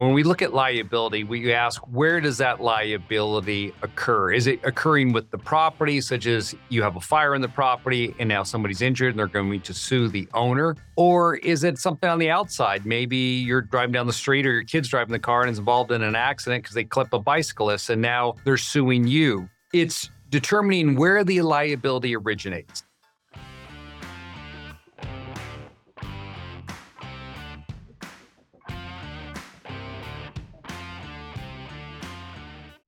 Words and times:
When 0.00 0.14
we 0.14 0.22
look 0.22 0.40
at 0.40 0.54
liability, 0.54 1.24
we 1.24 1.52
ask 1.52 1.82
where 1.82 2.22
does 2.22 2.38
that 2.38 2.58
liability 2.58 3.74
occur? 3.82 4.32
Is 4.32 4.46
it 4.46 4.58
occurring 4.64 5.12
with 5.12 5.30
the 5.30 5.36
property, 5.36 6.00
such 6.00 6.24
as 6.24 6.54
you 6.70 6.82
have 6.82 6.96
a 6.96 7.00
fire 7.00 7.34
in 7.34 7.42
the 7.42 7.50
property 7.50 8.14
and 8.18 8.26
now 8.26 8.42
somebody's 8.42 8.80
injured 8.80 9.10
and 9.10 9.18
they're 9.18 9.26
going 9.26 9.60
to 9.60 9.74
sue 9.74 10.08
the 10.08 10.26
owner? 10.32 10.74
Or 10.96 11.36
is 11.36 11.64
it 11.64 11.76
something 11.76 12.08
on 12.08 12.18
the 12.18 12.30
outside? 12.30 12.86
Maybe 12.86 13.18
you're 13.18 13.60
driving 13.60 13.92
down 13.92 14.06
the 14.06 14.12
street 14.14 14.46
or 14.46 14.52
your 14.52 14.64
kid's 14.64 14.88
driving 14.88 15.12
the 15.12 15.18
car 15.18 15.42
and 15.42 15.50
is 15.50 15.58
involved 15.58 15.92
in 15.92 16.00
an 16.02 16.16
accident 16.16 16.62
because 16.62 16.74
they 16.74 16.84
clip 16.84 17.12
a 17.12 17.18
bicyclist 17.18 17.90
and 17.90 18.00
now 18.00 18.36
they're 18.46 18.56
suing 18.56 19.06
you. 19.06 19.50
It's 19.74 20.08
determining 20.30 20.96
where 20.96 21.24
the 21.24 21.42
liability 21.42 22.16
originates. 22.16 22.84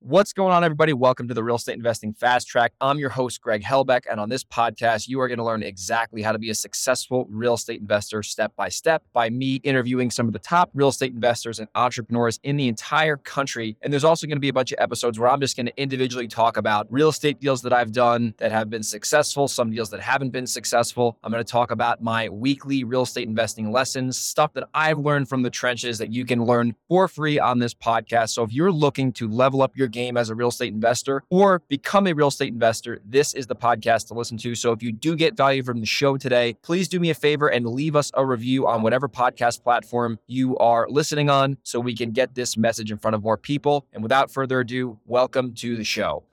What's 0.05 0.33
going 0.33 0.51
on, 0.51 0.65
everybody? 0.65 0.91
Welcome 0.91 1.29
to 1.29 1.33
the 1.33 1.45
Real 1.45 1.55
Estate 1.55 1.77
Investing 1.77 2.11
Fast 2.11 2.49
Track. 2.49 2.73
I'm 2.81 2.99
your 2.99 3.09
host, 3.09 3.39
Greg 3.39 3.63
Helbeck. 3.63 4.01
And 4.11 4.19
on 4.19 4.27
this 4.27 4.43
podcast, 4.43 5.07
you 5.07 5.21
are 5.21 5.29
going 5.29 5.37
to 5.37 5.45
learn 5.45 5.63
exactly 5.63 6.21
how 6.21 6.33
to 6.33 6.37
be 6.37 6.49
a 6.49 6.55
successful 6.55 7.25
real 7.29 7.53
estate 7.53 7.79
investor 7.79 8.21
step 8.21 8.53
by 8.57 8.67
step 8.67 9.01
by 9.13 9.29
me 9.29 9.61
interviewing 9.63 10.11
some 10.11 10.27
of 10.27 10.33
the 10.33 10.39
top 10.39 10.71
real 10.73 10.89
estate 10.89 11.13
investors 11.13 11.57
and 11.57 11.69
entrepreneurs 11.73 12.37
in 12.43 12.57
the 12.57 12.67
entire 12.67 13.15
country. 13.15 13.77
And 13.81 13.93
there's 13.93 14.03
also 14.03 14.27
going 14.27 14.35
to 14.35 14.41
be 14.41 14.49
a 14.49 14.53
bunch 14.53 14.73
of 14.73 14.77
episodes 14.81 15.17
where 15.17 15.29
I'm 15.29 15.39
just 15.39 15.55
going 15.55 15.67
to 15.67 15.81
individually 15.81 16.27
talk 16.27 16.57
about 16.57 16.85
real 16.89 17.07
estate 17.07 17.39
deals 17.39 17.61
that 17.61 17.71
I've 17.71 17.93
done 17.93 18.33
that 18.39 18.51
have 18.51 18.69
been 18.69 18.83
successful, 18.83 19.47
some 19.47 19.71
deals 19.71 19.89
that 19.91 20.01
haven't 20.01 20.31
been 20.31 20.47
successful. 20.47 21.17
I'm 21.23 21.31
going 21.31 21.41
to 21.41 21.49
talk 21.49 21.71
about 21.71 22.03
my 22.03 22.27
weekly 22.27 22.83
real 22.83 23.03
estate 23.03 23.29
investing 23.29 23.71
lessons, 23.71 24.17
stuff 24.17 24.51
that 24.55 24.67
I've 24.73 24.99
learned 24.99 25.29
from 25.29 25.43
the 25.43 25.49
trenches 25.49 25.97
that 25.99 26.11
you 26.11 26.25
can 26.25 26.43
learn 26.43 26.75
for 26.89 27.07
free 27.07 27.39
on 27.39 27.59
this 27.59 27.73
podcast. 27.73 28.31
So 28.31 28.43
if 28.43 28.51
you're 28.51 28.69
looking 28.69 29.13
to 29.13 29.29
level 29.29 29.61
up 29.61 29.77
your 29.77 29.92
game 29.93 30.17
as 30.17 30.29
a 30.29 30.35
real 30.35 30.49
estate 30.49 30.73
investor 30.73 31.23
or 31.29 31.61
become 31.69 32.07
a 32.07 32.13
real 32.13 32.27
estate 32.27 32.51
investor, 32.51 32.99
this 33.05 33.33
is 33.33 33.47
the 33.47 33.55
podcast 33.55 34.07
to 34.07 34.13
listen 34.13 34.37
to. 34.39 34.55
So 34.55 34.73
if 34.73 34.83
you 34.83 34.91
do 34.91 35.15
get 35.15 35.37
value 35.37 35.63
from 35.63 35.79
the 35.79 35.85
show 35.85 36.17
today, 36.17 36.57
please 36.61 36.89
do 36.89 36.99
me 36.99 37.09
a 37.09 37.13
favor 37.13 37.47
and 37.47 37.65
leave 37.65 37.95
us 37.95 38.11
a 38.15 38.25
review 38.25 38.67
on 38.67 38.81
whatever 38.81 39.07
podcast 39.07 39.63
platform 39.63 40.19
you 40.27 40.57
are 40.57 40.87
listening 40.89 41.29
on 41.29 41.57
so 41.63 41.79
we 41.79 41.95
can 41.95 42.11
get 42.11 42.35
this 42.35 42.57
message 42.57 42.91
in 42.91 42.97
front 42.97 43.15
of 43.15 43.23
more 43.23 43.37
people. 43.37 43.85
And 43.93 44.03
without 44.03 44.29
further 44.31 44.59
ado, 44.59 44.99
welcome 45.05 45.53
to 45.55 45.77
the 45.77 45.85
show. 45.85 46.23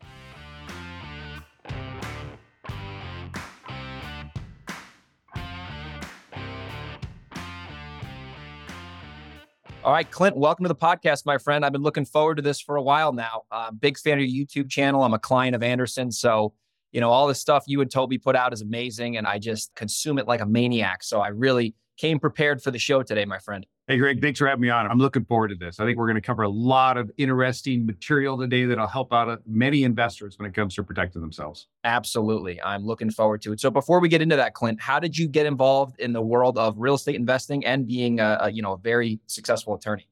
All 9.91 9.97
right, 9.97 10.09
Clint, 10.09 10.37
welcome 10.37 10.63
to 10.63 10.69
the 10.69 10.77
podcast, 10.77 11.27
my 11.27 11.37
friend. 11.37 11.67
I've 11.67 11.73
been 11.73 11.83
looking 11.83 12.05
forward 12.05 12.37
to 12.37 12.43
this 12.43 12.61
for 12.61 12.77
a 12.77 12.83
while 12.83 13.13
now. 13.13 13.43
Uh, 13.51 13.73
big 13.73 13.99
fan 13.99 14.21
of 14.21 14.25
your 14.25 14.47
YouTube 14.47 14.71
channel. 14.71 15.03
I'm 15.03 15.15
a 15.15 15.19
client 15.19 15.57
of 15.57 15.65
Anderson. 15.65 16.13
So, 16.13 16.53
you 16.93 17.01
know, 17.01 17.11
all 17.11 17.27
the 17.27 17.35
stuff 17.35 17.65
you 17.67 17.81
and 17.81 17.91
Toby 17.91 18.17
put 18.17 18.37
out 18.37 18.53
is 18.53 18.63
amazing. 18.63 19.17
And 19.17 19.27
I 19.27 19.41
just 19.41 19.75
consume 19.75 20.21
it 20.21 20.29
like 20.29 20.43
a 20.43 20.47
maniac. 20.47 21.03
So 21.03 21.21
I 21.21 21.31
really 21.31 21.75
came 21.97 22.21
prepared 22.21 22.63
for 22.63 22.71
the 22.71 22.79
show 22.79 23.03
today, 23.03 23.25
my 23.25 23.41
friend. 23.41 23.67
Hey, 23.91 23.99
Greg, 23.99 24.21
thanks 24.21 24.39
for 24.39 24.47
having 24.47 24.61
me 24.61 24.71
on. 24.71 24.87
I'm 24.87 25.01
looking 25.01 25.25
forward 25.25 25.49
to 25.49 25.57
this. 25.57 25.81
I 25.81 25.85
think 25.85 25.99
we're 25.99 26.07
going 26.07 26.15
to 26.15 26.21
cover 26.21 26.45
a 26.45 26.49
lot 26.49 26.97
of 26.97 27.11
interesting 27.17 27.85
material 27.85 28.39
today 28.39 28.65
that'll 28.65 28.87
help 28.87 29.13
out 29.13 29.29
uh, 29.29 29.39
many 29.49 29.83
investors 29.83 30.39
when 30.39 30.49
it 30.49 30.55
comes 30.55 30.77
to 30.77 30.85
protecting 30.85 31.21
themselves. 31.21 31.67
Absolutely. 31.83 32.63
I'm 32.63 32.87
looking 32.87 33.11
forward 33.11 33.43
to 33.43 33.53
it. 33.53 33.59
So 33.59 33.69
before 33.69 33.99
we 33.99 34.09
get 34.09 34.23
into 34.23 34.37
that, 34.37 34.55
Clint, 34.55 34.81
how 34.81 35.01
did 35.01 35.19
you 35.19 35.27
get 35.27 35.45
involved 35.45 35.99
in 35.99 36.13
the 36.13 36.23
world 36.23 36.57
of 36.57 36.79
real 36.79 36.95
estate 36.95 37.17
investing 37.17 37.67
and 37.67 37.85
being 37.85 38.21
a, 38.21 38.39
a 38.43 38.53
you 38.53 38.63
know, 38.63 38.75
a 38.75 38.79
very 38.79 39.19
successful 39.27 39.75
attorney? 39.75 40.07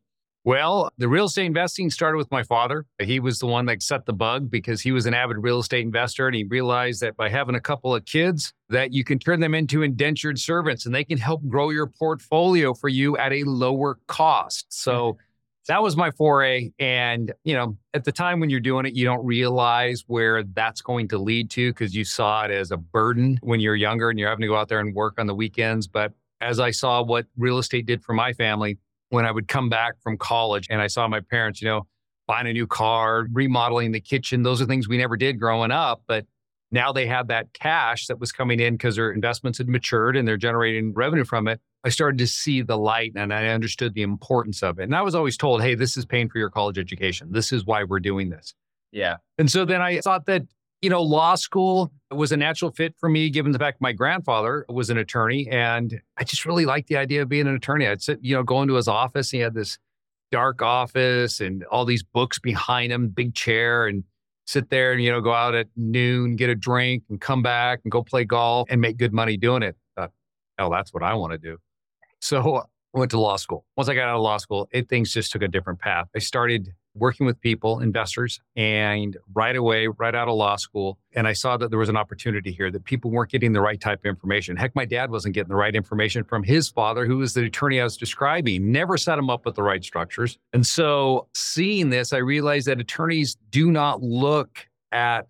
Well, 0.49 0.91
the 0.97 1.09
real 1.09 1.27
estate 1.27 1.45
investing 1.45 1.91
started 1.91 2.17
with 2.17 2.31
my 2.31 2.43
father. 2.43 2.87
He 3.03 3.21
was 3.21 3.39
the 3.39 3.45
one 3.45 3.67
that 3.67 3.83
set 3.83 4.07
the 4.07 4.15
bug 4.15 4.51
because 4.51 4.81
he 4.81 4.93
was 4.93 5.05
an 5.05 5.13
avid 5.13 5.37
real 5.43 5.59
estate 5.59 5.83
investor 5.83 6.27
and 6.27 6.35
he 6.35 6.45
realized 6.45 7.03
that 7.03 7.19
by 7.19 7.29
having 7.29 7.55
a 7.55 7.61
couple 7.61 7.95
of 7.95 8.07
kids 8.07 8.55
that 8.71 8.91
you 8.91 9.05
can 9.05 9.19
turn 9.19 9.41
them 9.41 9.55
into 9.55 9.83
indentured 9.83 10.39
servants 10.39 10.87
and 10.87 10.95
they 10.95 11.05
can 11.05 11.19
help 11.19 11.47
grow 11.49 11.69
your 11.69 11.87
portfolio 11.87 12.73
for 12.73 12.89
you 12.89 13.15
at 13.19 13.31
a 13.31 13.45
lower 13.45 13.99
cost. 14.07 14.65
So 14.71 15.13
mm-hmm. 15.13 15.21
that 15.67 15.83
was 15.83 15.99
my 15.99 16.11
foray 16.13 16.71
and, 16.79 17.31
you 17.45 17.53
know, 17.53 17.77
at 17.93 18.05
the 18.05 18.13
time 18.13 18.41
when 18.41 18.49
you're 18.49 18.59
doing 18.59 18.87
it, 18.87 18.95
you 18.95 19.05
don't 19.05 19.27
realize 19.27 20.05
where 20.07 20.45
that's 20.45 20.81
going 20.81 21.09
to 21.09 21.19
lead 21.19 21.51
to 21.51 21.73
because 21.73 21.95
you 21.95 22.05
saw 22.05 22.45
it 22.45 22.51
as 22.51 22.71
a 22.71 22.79
burden 22.79 23.39
when 23.43 23.61
you're 23.61 23.77
younger 23.77 24.09
and 24.09 24.19
you're 24.19 24.31
having 24.31 24.41
to 24.41 24.49
go 24.49 24.57
out 24.57 24.69
there 24.69 24.81
and 24.81 24.95
work 24.95 25.21
on 25.21 25.27
the 25.27 25.35
weekends, 25.35 25.87
but 25.87 26.15
as 26.41 26.59
I 26.59 26.71
saw 26.71 27.03
what 27.03 27.27
real 27.37 27.59
estate 27.59 27.85
did 27.85 28.03
for 28.03 28.15
my 28.15 28.33
family, 28.33 28.79
when 29.11 29.25
I 29.25 29.31
would 29.31 29.49
come 29.49 29.69
back 29.69 29.95
from 30.03 30.19
college 30.19 30.67
and 30.71 30.81
I 30.81 30.87
saw 30.87 31.09
my 31.09 31.21
parents, 31.21 31.63
you 31.63 31.69
know, 31.69 31.87
buying 32.27 32.47
a 32.47 32.53
new 32.53 32.67
car, 32.67 33.27
remodeling 33.33 33.93
the 33.93 34.01
kitchen. 34.01 34.43
Those 34.43 34.61
are 34.61 34.67
things 34.67 34.89
we 34.89 34.99
never 34.99 35.17
did 35.17 35.41
growing 35.41 35.71
up. 35.71 36.03
But 36.07 36.27
now 36.71 36.93
they 36.93 37.07
have 37.07 37.29
that 37.29 37.53
cash 37.55 38.07
that 38.07 38.21
was 38.21 38.31
coming 38.31 38.61
in 38.61 38.75
because 38.75 38.97
their 38.97 39.11
investments 39.11 39.59
had 39.59 39.69
matured 39.69 40.17
and 40.17 40.29
they're 40.29 40.37
generating 40.37 40.93
revenue 40.93 41.25
from 41.25 41.49
it. 41.49 41.61
I 41.85 41.89
started 41.89 42.19
to 42.19 42.27
see 42.27 42.61
the 42.61 42.77
light 42.77 43.13
and 43.17 43.33
I 43.33 43.47
understood 43.47 43.95
the 43.95 44.03
importance 44.03 44.63
of 44.63 44.79
it. 44.79 44.85
And 44.85 44.95
I 44.95 45.01
was 45.01 45.15
always 45.15 45.39
told, 45.39 45.63
hey, 45.63 45.75
this 45.75 45.97
is 45.97 46.05
paying 46.05 46.29
for 46.29 46.39
your 46.39 46.51
college 46.51 46.79
education. 46.79 47.33
This 47.33 47.53
is 47.53 47.65
why 47.65 47.85
we're 47.85 48.01
doing 48.01 48.29
this. 48.29 48.53
Yeah. 48.93 49.17
And 49.39 49.51
so 49.51 49.65
then 49.65 49.81
I 49.81 50.01
thought 50.01 50.27
that 50.27 50.43
you 50.81 50.91
know, 50.91 51.03
law 51.03 51.35
school 51.35 51.93
was 52.11 52.33
a 52.33 52.37
natural 52.37 52.71
fit 52.71 52.95
for 52.99 53.09
me, 53.09 53.31
given 53.31 53.53
the 53.53 53.59
fact 53.59 53.81
my 53.81 53.93
grandfather 53.93 54.65
was 54.69 54.91
an 54.91 54.99
attorney. 54.99 55.49
And 55.51 56.01
I 56.17 56.25
just 56.25 56.47
really 56.47 56.65
liked 56.65 56.89
the 56.89 56.97
idea 56.97 57.23
of 57.23 57.29
being 57.29 57.47
an 57.47 57.55
attorney. 57.55 57.87
I'd 57.87 58.03
sit, 58.03 58.21
you 58.23 58.35
know, 58.35 58.43
go 58.43 58.63
into 58.63 58.75
his 58.75 58.89
office. 58.89 59.31
He 59.31 59.39
had 59.39 59.55
this 59.55 59.79
dark 60.31 60.63
office 60.63 61.41
and 61.41 61.65
all 61.65 61.85
these 61.85 62.03
books 62.03 62.39
behind 62.39 62.93
him, 62.93 63.09
big 63.09 63.35
chair, 63.35 63.87
and 63.87 64.05
sit 64.47 64.71
there 64.71 64.93
and, 64.93 65.03
you 65.03 65.11
know, 65.11 65.21
go 65.21 65.33
out 65.33 65.55
at 65.55 65.67
noon, 65.77 66.37
get 66.37 66.49
a 66.49 66.55
drink 66.55 67.03
and 67.11 67.21
come 67.21 67.43
back 67.43 67.81
and 67.85 67.91
go 67.91 68.03
play 68.03 68.25
golf 68.25 68.69
and 68.71 68.81
make 68.81 68.97
good 68.97 69.13
money 69.13 69.37
doing 69.37 69.63
it. 69.63 69.77
Thought, 69.97 70.13
oh, 70.59 70.71
that's 70.71 70.93
what 70.95 71.03
I 71.03 71.15
want 71.15 71.33
to 71.33 71.39
do. 71.39 71.59
So 72.21 72.65
I 72.95 72.99
went 72.99 73.11
to 73.11 73.21
law 73.21 73.37
school. 73.37 73.67
Once 73.77 73.89
I 73.89 73.95
got 73.95 74.09
out 74.09 74.17
of 74.17 74.23
law 74.23 74.39
school, 74.39 74.69
it, 74.73 74.89
things 74.89 75.13
just 75.13 75.33
took 75.33 75.43
a 75.43 75.49
different 75.49 75.81
path. 75.81 76.09
I 76.15 76.21
started 76.21 76.73
working 76.95 77.27
with 77.27 77.41
people, 77.41 77.81
investors, 77.81 78.41
and 78.57 79.17
right 79.35 79.57
away, 79.57 79.87
right 79.87 80.15
out 80.15 80.29
of 80.29 80.35
law 80.35 80.57
school, 80.57 80.99
and 81.15 81.27
I 81.27 81.33
saw 81.33 81.57
that 81.57 81.71
there 81.71 81.79
was 81.79 81.89
an 81.89 81.97
opportunity 81.97 82.53
here 82.53 82.71
that 82.71 82.85
people 82.85 83.11
weren't 83.11 83.31
getting 83.31 83.53
the 83.53 83.61
right 83.61 83.81
type 83.81 84.01
of 84.01 84.07
information. 84.07 84.57
Heck, 84.57 84.75
my 84.75 84.85
dad 84.85 85.11
wasn't 85.11 85.35
getting 85.35 85.49
the 85.49 85.57
right 85.57 85.75
information 85.75 86.25
from 86.25 86.43
his 86.43 86.69
father, 86.69 87.07
who 87.07 87.19
was 87.19 87.35
the 87.35 87.45
attorney 87.45 87.81
I 87.81 87.85
was 87.85 87.97
describing, 87.97 88.71
never 88.71 88.97
set 88.97 89.19
him 89.19 89.31
up 89.31 89.45
with 89.45 89.55
the 89.55 89.63
right 89.63 89.83
structures. 89.83 90.39
And 90.53 90.67
so, 90.67 91.29
seeing 91.35 91.91
this, 91.91 92.13
I 92.13 92.19
realized 92.19 92.67
that 92.67 92.81
attorneys 92.81 93.37
do 93.51 93.71
not 93.71 94.03
look 94.03 94.67
at 94.93 95.29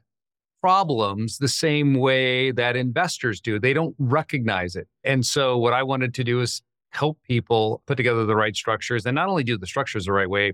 problems 0.61 1.39
the 1.39 1.49
same 1.49 1.95
way 1.95 2.51
that 2.51 2.77
investors 2.77 3.41
do. 3.41 3.59
They 3.59 3.73
don't 3.73 3.95
recognize 3.99 4.77
it. 4.77 4.89
And 5.05 5.25
so, 5.25 5.57
what 5.57 5.73
I 5.73 5.83
wanted 5.83 6.15
to 6.15 6.25
do 6.25 6.41
is 6.41 6.63
help 6.91 7.19
people 7.23 7.83
put 7.87 7.97
together 7.97 8.25
the 8.25 8.37
right 8.37 8.57
structures 8.57 9.07
and 9.07 9.15
not 9.15 9.29
only 9.29 9.45
do 9.45 9.59
the 9.59 9.67
structures 9.67 10.07
the 10.07 10.13
right 10.13 10.29
way, 10.29 10.53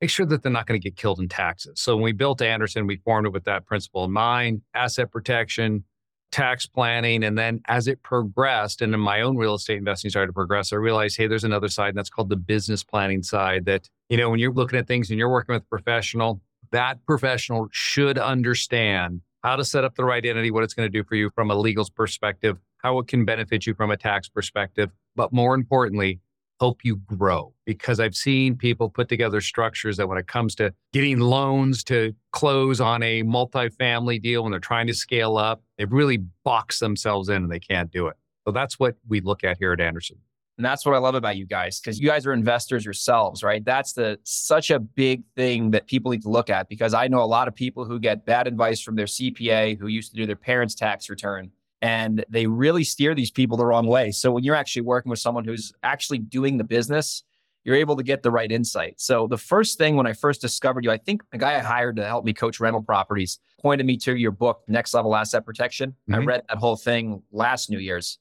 make 0.00 0.10
sure 0.10 0.26
that 0.26 0.42
they're 0.42 0.52
not 0.52 0.66
going 0.66 0.80
to 0.80 0.84
get 0.84 0.96
killed 0.96 1.20
in 1.20 1.28
taxes. 1.28 1.80
So 1.80 1.96
when 1.96 2.04
we 2.04 2.12
built 2.12 2.40
Anderson, 2.40 2.86
we 2.86 2.96
formed 2.96 3.26
it 3.26 3.32
with 3.32 3.44
that 3.44 3.66
principle 3.66 4.04
in 4.04 4.12
mind 4.12 4.62
asset 4.74 5.10
protection, 5.10 5.84
tax 6.30 6.66
planning. 6.66 7.24
And 7.24 7.38
then 7.38 7.60
as 7.68 7.88
it 7.88 8.02
progressed 8.02 8.82
and 8.82 8.94
in 8.94 9.00
my 9.00 9.22
own 9.22 9.36
real 9.36 9.54
estate 9.54 9.78
investing 9.78 10.10
started 10.10 10.28
to 10.28 10.32
progress, 10.32 10.72
I 10.72 10.76
realized, 10.76 11.16
hey, 11.16 11.26
there's 11.26 11.44
another 11.44 11.68
side, 11.68 11.88
and 11.88 11.98
that's 11.98 12.10
called 12.10 12.28
the 12.28 12.36
business 12.36 12.84
planning 12.84 13.22
side 13.22 13.64
that, 13.64 13.88
you 14.08 14.16
know, 14.16 14.30
when 14.30 14.38
you're 14.38 14.52
looking 14.52 14.78
at 14.78 14.86
things 14.86 15.10
and 15.10 15.18
you're 15.18 15.30
working 15.30 15.54
with 15.54 15.62
a 15.62 15.66
professional, 15.66 16.40
that 16.70 17.04
professional 17.06 17.68
should 17.72 18.18
understand 18.18 19.22
how 19.42 19.56
to 19.56 19.64
set 19.64 19.84
up 19.84 19.94
the 19.94 20.04
right 20.04 20.24
entity, 20.24 20.50
what 20.50 20.64
it's 20.64 20.74
going 20.74 20.86
to 20.86 20.90
do 20.90 21.02
for 21.02 21.14
you 21.14 21.30
from 21.30 21.50
a 21.50 21.54
legal 21.54 21.86
perspective, 21.94 22.58
how 22.78 22.98
it 22.98 23.08
can 23.08 23.24
benefit 23.24 23.66
you 23.66 23.74
from 23.74 23.90
a 23.90 23.96
tax 23.96 24.28
perspective, 24.28 24.90
but 25.16 25.32
more 25.32 25.54
importantly, 25.54 26.20
help 26.60 26.84
you 26.84 26.96
grow 26.96 27.52
because 27.64 28.00
I've 28.00 28.14
seen 28.14 28.56
people 28.56 28.88
put 28.88 29.08
together 29.08 29.40
structures 29.40 29.96
that 29.96 30.08
when 30.08 30.18
it 30.18 30.26
comes 30.26 30.54
to 30.56 30.72
getting 30.92 31.20
loans 31.20 31.84
to 31.84 32.14
close 32.32 32.80
on 32.80 33.02
a 33.02 33.22
multifamily 33.22 34.22
deal 34.22 34.42
when 34.42 34.50
they're 34.50 34.60
trying 34.60 34.86
to 34.88 34.94
scale 34.94 35.36
up, 35.36 35.62
they've 35.76 35.92
really 35.92 36.18
boxed 36.44 36.80
themselves 36.80 37.28
in 37.28 37.36
and 37.36 37.52
they 37.52 37.60
can't 37.60 37.90
do 37.90 38.08
it. 38.08 38.16
So 38.44 38.52
that's 38.52 38.78
what 38.78 38.96
we 39.06 39.20
look 39.20 39.44
at 39.44 39.58
here 39.58 39.72
at 39.72 39.80
Anderson. 39.80 40.18
And 40.56 40.64
that's 40.64 40.84
what 40.84 40.96
I 40.96 40.98
love 40.98 41.14
about 41.14 41.36
you 41.36 41.46
guys 41.46 41.78
because 41.78 42.00
you 42.00 42.08
guys 42.08 42.26
are 42.26 42.32
investors 42.32 42.84
yourselves, 42.84 43.44
right? 43.44 43.64
That's 43.64 43.92
the 43.92 44.18
such 44.24 44.72
a 44.72 44.80
big 44.80 45.22
thing 45.36 45.70
that 45.70 45.86
people 45.86 46.10
need 46.10 46.22
to 46.22 46.30
look 46.30 46.50
at 46.50 46.68
because 46.68 46.94
I 46.94 47.06
know 47.06 47.22
a 47.22 47.26
lot 47.26 47.46
of 47.46 47.54
people 47.54 47.84
who 47.84 48.00
get 48.00 48.26
bad 48.26 48.48
advice 48.48 48.80
from 48.80 48.96
their 48.96 49.06
CPA 49.06 49.78
who 49.78 49.86
used 49.86 50.10
to 50.10 50.16
do 50.16 50.26
their 50.26 50.34
parents' 50.34 50.74
tax 50.74 51.08
return 51.08 51.52
and 51.82 52.24
they 52.28 52.46
really 52.46 52.84
steer 52.84 53.14
these 53.14 53.30
people 53.30 53.56
the 53.56 53.66
wrong 53.66 53.86
way. 53.86 54.10
So 54.10 54.32
when 54.32 54.44
you're 54.44 54.54
actually 54.54 54.82
working 54.82 55.10
with 55.10 55.18
someone 55.18 55.44
who's 55.44 55.72
actually 55.82 56.18
doing 56.18 56.58
the 56.58 56.64
business, 56.64 57.22
you're 57.64 57.76
able 57.76 57.96
to 57.96 58.02
get 58.02 58.22
the 58.22 58.30
right 58.30 58.50
insight. 58.50 58.94
So 58.98 59.26
the 59.26 59.36
first 59.36 59.78
thing 59.78 59.96
when 59.96 60.06
I 60.06 60.12
first 60.12 60.40
discovered 60.40 60.84
you, 60.84 60.90
I 60.90 60.96
think 60.96 61.22
the 61.30 61.38
guy 61.38 61.56
I 61.56 61.58
hired 61.58 61.96
to 61.96 62.06
help 62.06 62.24
me 62.24 62.32
coach 62.32 62.60
rental 62.60 62.82
properties 62.82 63.38
pointed 63.60 63.86
me 63.86 63.96
to 63.98 64.16
your 64.16 64.30
book, 64.30 64.62
Next 64.68 64.94
Level 64.94 65.14
Asset 65.14 65.44
Protection. 65.44 65.90
Mm-hmm. 65.90 66.14
I 66.14 66.18
read 66.24 66.42
that 66.48 66.58
whole 66.58 66.76
thing 66.76 67.22
last 67.30 67.70
New 67.70 67.78
Year's. 67.78 68.18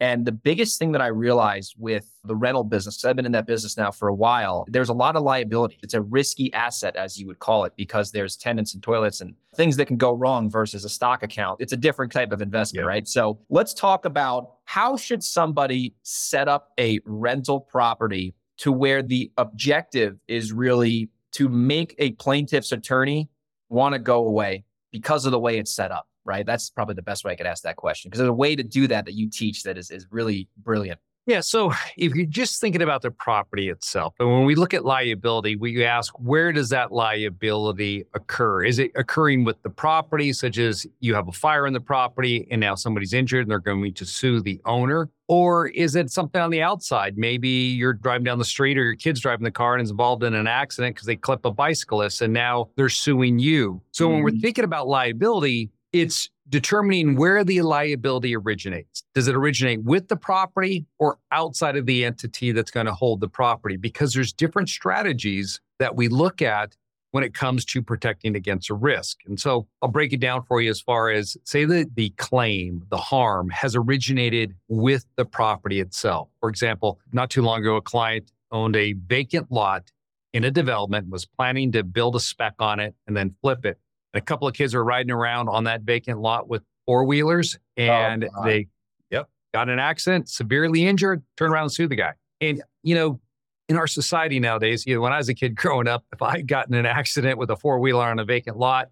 And 0.00 0.24
the 0.24 0.32
biggest 0.32 0.78
thing 0.78 0.92
that 0.92 1.02
I 1.02 1.08
realized 1.08 1.74
with 1.78 2.10
the 2.24 2.34
rental 2.34 2.64
business, 2.64 3.04
I've 3.04 3.16
been 3.16 3.26
in 3.26 3.32
that 3.32 3.46
business 3.46 3.76
now 3.76 3.90
for 3.90 4.08
a 4.08 4.14
while, 4.14 4.64
there's 4.66 4.88
a 4.88 4.94
lot 4.94 5.14
of 5.14 5.22
liability. 5.22 5.78
It's 5.82 5.92
a 5.92 6.00
risky 6.00 6.50
asset, 6.54 6.96
as 6.96 7.18
you 7.18 7.26
would 7.26 7.38
call 7.38 7.64
it, 7.64 7.74
because 7.76 8.10
there's 8.10 8.34
tenants 8.34 8.72
and 8.72 8.82
toilets 8.82 9.20
and 9.20 9.34
things 9.54 9.76
that 9.76 9.86
can 9.86 9.98
go 9.98 10.14
wrong 10.14 10.48
versus 10.48 10.86
a 10.86 10.88
stock 10.88 11.22
account. 11.22 11.60
It's 11.60 11.74
a 11.74 11.76
different 11.76 12.12
type 12.12 12.32
of 12.32 12.40
investment, 12.40 12.84
yeah. 12.84 12.88
right? 12.88 13.06
So 13.06 13.40
let's 13.50 13.74
talk 13.74 14.06
about 14.06 14.54
how 14.64 14.96
should 14.96 15.22
somebody 15.22 15.94
set 16.02 16.48
up 16.48 16.70
a 16.78 17.00
rental 17.04 17.60
property 17.60 18.34
to 18.58 18.72
where 18.72 19.02
the 19.02 19.30
objective 19.36 20.18
is 20.28 20.50
really 20.50 21.10
to 21.32 21.48
make 21.48 21.94
a 21.98 22.12
plaintiff's 22.12 22.72
attorney 22.72 23.28
want 23.68 23.92
to 23.92 23.98
go 23.98 24.26
away 24.26 24.64
because 24.92 25.26
of 25.26 25.32
the 25.32 25.38
way 25.38 25.58
it's 25.58 25.74
set 25.74 25.92
up 25.92 26.09
right? 26.30 26.46
That's 26.46 26.70
probably 26.70 26.94
the 26.94 27.02
best 27.02 27.24
way 27.24 27.32
I 27.32 27.34
could 27.34 27.46
ask 27.46 27.64
that 27.64 27.74
question 27.74 28.08
because 28.08 28.18
there's 28.18 28.28
a 28.28 28.32
way 28.32 28.54
to 28.54 28.62
do 28.62 28.86
that 28.86 29.04
that 29.04 29.14
you 29.14 29.28
teach 29.28 29.64
that 29.64 29.76
is, 29.76 29.90
is 29.90 30.06
really 30.12 30.48
brilliant. 30.58 31.00
Yeah. 31.26 31.40
So 31.40 31.72
if 31.96 32.14
you're 32.14 32.26
just 32.26 32.60
thinking 32.60 32.82
about 32.82 33.02
the 33.02 33.10
property 33.10 33.68
itself, 33.68 34.14
and 34.18 34.30
when 34.30 34.44
we 34.44 34.54
look 34.54 34.74
at 34.74 34.84
liability, 34.84 35.56
we 35.56 35.84
ask 35.84 36.12
where 36.18 36.52
does 36.52 36.68
that 36.70 36.92
liability 36.92 38.04
occur? 38.14 38.64
Is 38.64 38.78
it 38.78 38.90
occurring 38.94 39.44
with 39.44 39.62
the 39.62 39.70
property, 39.70 40.32
such 40.32 40.58
as 40.58 40.86
you 41.00 41.14
have 41.14 41.28
a 41.28 41.32
fire 41.32 41.66
in 41.66 41.72
the 41.72 41.80
property 41.80 42.46
and 42.50 42.60
now 42.60 42.74
somebody's 42.74 43.12
injured 43.12 43.42
and 43.42 43.50
they're 43.50 43.58
going 43.58 43.92
to 43.94 44.04
sue 44.04 44.40
the 44.40 44.60
owner? 44.64 45.10
Or 45.28 45.68
is 45.68 45.94
it 45.94 46.10
something 46.10 46.40
on 46.40 46.50
the 46.50 46.60
outside? 46.60 47.16
Maybe 47.16 47.48
you're 47.48 47.92
driving 47.92 48.24
down 48.24 48.38
the 48.38 48.44
street 48.44 48.76
or 48.76 48.82
your 48.82 48.96
kid's 48.96 49.20
driving 49.20 49.44
the 49.44 49.52
car 49.52 49.74
and 49.74 49.82
is 49.82 49.90
involved 49.92 50.24
in 50.24 50.34
an 50.34 50.48
accident 50.48 50.96
because 50.96 51.06
they 51.06 51.14
clip 51.14 51.44
a 51.44 51.52
bicyclist 51.52 52.20
and 52.22 52.32
now 52.32 52.70
they're 52.74 52.88
suing 52.88 53.38
you. 53.38 53.80
So 53.92 54.06
mm-hmm. 54.06 54.14
when 54.14 54.22
we're 54.24 54.30
mm-hmm. 54.30 54.40
thinking 54.40 54.64
about 54.64 54.88
liability, 54.88 55.70
it's 55.92 56.30
determining 56.48 57.16
where 57.16 57.44
the 57.44 57.62
liability 57.62 58.34
originates. 58.34 59.04
Does 59.14 59.28
it 59.28 59.36
originate 59.36 59.82
with 59.82 60.08
the 60.08 60.16
property 60.16 60.86
or 60.98 61.18
outside 61.30 61.76
of 61.76 61.86
the 61.86 62.04
entity 62.04 62.52
that's 62.52 62.70
going 62.70 62.86
to 62.86 62.92
hold 62.92 63.20
the 63.20 63.28
property? 63.28 63.76
Because 63.76 64.12
there's 64.12 64.32
different 64.32 64.68
strategies 64.68 65.60
that 65.78 65.96
we 65.96 66.08
look 66.08 66.42
at 66.42 66.76
when 67.12 67.24
it 67.24 67.34
comes 67.34 67.64
to 67.64 67.82
protecting 67.82 68.36
against 68.36 68.70
a 68.70 68.74
risk. 68.74 69.18
And 69.26 69.38
so 69.38 69.66
I'll 69.82 69.88
break 69.88 70.12
it 70.12 70.20
down 70.20 70.44
for 70.44 70.60
you 70.60 70.70
as 70.70 70.80
far 70.80 71.10
as 71.10 71.36
say 71.44 71.64
that 71.64 71.94
the 71.96 72.10
claim, 72.10 72.84
the 72.90 72.96
harm 72.96 73.50
has 73.50 73.74
originated 73.74 74.54
with 74.68 75.06
the 75.16 75.24
property 75.24 75.80
itself. 75.80 76.28
For 76.38 76.48
example, 76.48 77.00
not 77.12 77.30
too 77.30 77.42
long 77.42 77.60
ago, 77.60 77.76
a 77.76 77.82
client 77.82 78.30
owned 78.52 78.76
a 78.76 78.92
vacant 78.92 79.50
lot 79.50 79.90
in 80.32 80.44
a 80.44 80.50
development, 80.50 81.08
was 81.08 81.26
planning 81.26 81.72
to 81.72 81.82
build 81.82 82.14
a 82.14 82.20
spec 82.20 82.54
on 82.60 82.78
it 82.78 82.94
and 83.08 83.16
then 83.16 83.34
flip 83.42 83.64
it 83.64 83.78
a 84.14 84.20
couple 84.20 84.48
of 84.48 84.54
kids 84.54 84.74
were 84.74 84.84
riding 84.84 85.10
around 85.10 85.48
on 85.48 85.64
that 85.64 85.82
vacant 85.82 86.20
lot 86.20 86.48
with 86.48 86.62
four 86.86 87.04
wheelers 87.04 87.58
oh, 87.78 87.82
and 87.82 88.28
oh, 88.36 88.44
they 88.44 88.66
yep 89.10 89.28
got 89.52 89.68
an 89.68 89.78
accident, 89.78 90.28
severely 90.28 90.86
injured, 90.86 91.22
turned 91.36 91.52
around 91.52 91.64
and 91.64 91.72
sued 91.72 91.90
the 91.90 91.96
guy. 91.96 92.12
And 92.40 92.62
you 92.82 92.94
know, 92.94 93.20
in 93.68 93.76
our 93.76 93.86
society 93.86 94.40
nowadays, 94.40 94.84
you 94.86 94.94
know, 94.94 95.00
when 95.00 95.12
I 95.12 95.18
was 95.18 95.28
a 95.28 95.34
kid 95.34 95.54
growing 95.56 95.88
up, 95.88 96.04
if 96.12 96.22
I 96.22 96.42
got 96.42 96.68
in 96.68 96.74
an 96.74 96.86
accident 96.86 97.38
with 97.38 97.50
a 97.50 97.56
four 97.56 97.78
wheeler 97.78 98.04
on 98.04 98.18
a 98.18 98.24
vacant 98.24 98.56
lot, 98.56 98.88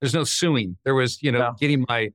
there's 0.00 0.14
no 0.14 0.24
suing. 0.24 0.76
There 0.84 0.94
was, 0.94 1.22
you 1.22 1.32
know, 1.32 1.38
no. 1.38 1.56
getting 1.58 1.84
my 1.88 2.10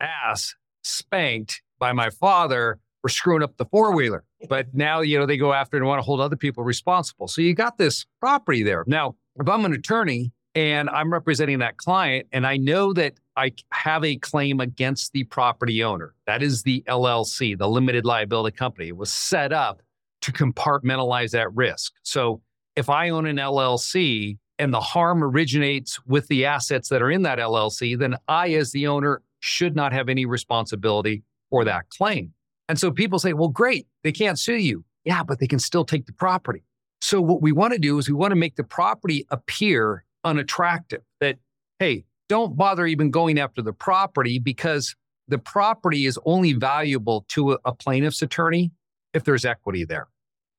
ass 0.00 0.54
spanked 0.82 1.62
by 1.78 1.92
my 1.92 2.10
father 2.10 2.78
for 3.02 3.08
screwing 3.08 3.42
up 3.42 3.56
the 3.56 3.64
four 3.66 3.94
wheeler. 3.94 4.24
But 4.48 4.74
now, 4.74 5.00
you 5.00 5.18
know, 5.18 5.26
they 5.26 5.36
go 5.36 5.52
after 5.52 5.76
and 5.76 5.86
want 5.86 5.98
to 5.98 6.02
hold 6.02 6.20
other 6.20 6.36
people 6.36 6.64
responsible. 6.64 7.28
So 7.28 7.40
you 7.40 7.54
got 7.54 7.78
this 7.78 8.06
property 8.20 8.62
there. 8.62 8.84
Now, 8.86 9.16
if 9.36 9.48
I'm 9.48 9.64
an 9.64 9.72
attorney 9.72 10.32
and 10.54 10.88
I'm 10.90 11.12
representing 11.12 11.58
that 11.58 11.76
client, 11.76 12.28
and 12.32 12.46
I 12.46 12.56
know 12.56 12.92
that 12.92 13.14
I 13.36 13.52
have 13.72 14.04
a 14.04 14.16
claim 14.16 14.60
against 14.60 15.12
the 15.12 15.24
property 15.24 15.82
owner. 15.82 16.14
That 16.26 16.42
is 16.42 16.62
the 16.62 16.84
LLC, 16.86 17.58
the 17.58 17.68
limited 17.68 18.04
liability 18.04 18.56
company. 18.56 18.88
It 18.88 18.96
was 18.96 19.12
set 19.12 19.52
up 19.52 19.82
to 20.22 20.32
compartmentalize 20.32 21.32
that 21.32 21.52
risk. 21.54 21.92
So 22.02 22.40
if 22.76 22.88
I 22.88 23.08
own 23.10 23.26
an 23.26 23.36
LLC 23.36 24.38
and 24.58 24.72
the 24.72 24.80
harm 24.80 25.22
originates 25.22 25.98
with 26.06 26.26
the 26.28 26.46
assets 26.46 26.88
that 26.88 27.02
are 27.02 27.10
in 27.10 27.22
that 27.22 27.38
LLC, 27.38 27.98
then 27.98 28.16
I, 28.28 28.52
as 28.52 28.70
the 28.72 28.86
owner, 28.86 29.22
should 29.40 29.74
not 29.74 29.92
have 29.92 30.08
any 30.08 30.24
responsibility 30.24 31.22
for 31.50 31.64
that 31.64 31.90
claim. 31.90 32.32
And 32.68 32.78
so 32.78 32.90
people 32.90 33.18
say, 33.18 33.32
well, 33.32 33.48
great, 33.48 33.86
they 34.02 34.12
can't 34.12 34.38
sue 34.38 34.56
you. 34.56 34.84
Yeah, 35.04 35.22
but 35.22 35.38
they 35.38 35.46
can 35.46 35.58
still 35.58 35.84
take 35.84 36.06
the 36.06 36.12
property. 36.12 36.62
So 37.00 37.20
what 37.20 37.42
we 37.42 37.52
want 37.52 37.74
to 37.74 37.78
do 37.78 37.98
is 37.98 38.08
we 38.08 38.14
want 38.14 38.30
to 38.30 38.36
make 38.36 38.56
the 38.56 38.64
property 38.64 39.26
appear 39.30 40.04
unattractive. 40.24 41.02
That, 41.20 41.38
hey, 41.78 42.04
don't 42.28 42.56
bother 42.56 42.86
even 42.86 43.10
going 43.10 43.38
after 43.38 43.62
the 43.62 43.72
property 43.72 44.38
because 44.38 44.94
the 45.28 45.38
property 45.38 46.06
is 46.06 46.18
only 46.24 46.52
valuable 46.52 47.24
to 47.28 47.52
a, 47.52 47.58
a 47.64 47.74
plaintiff's 47.74 48.22
attorney 48.22 48.72
if 49.12 49.24
there's 49.24 49.44
equity 49.44 49.84
there. 49.84 50.08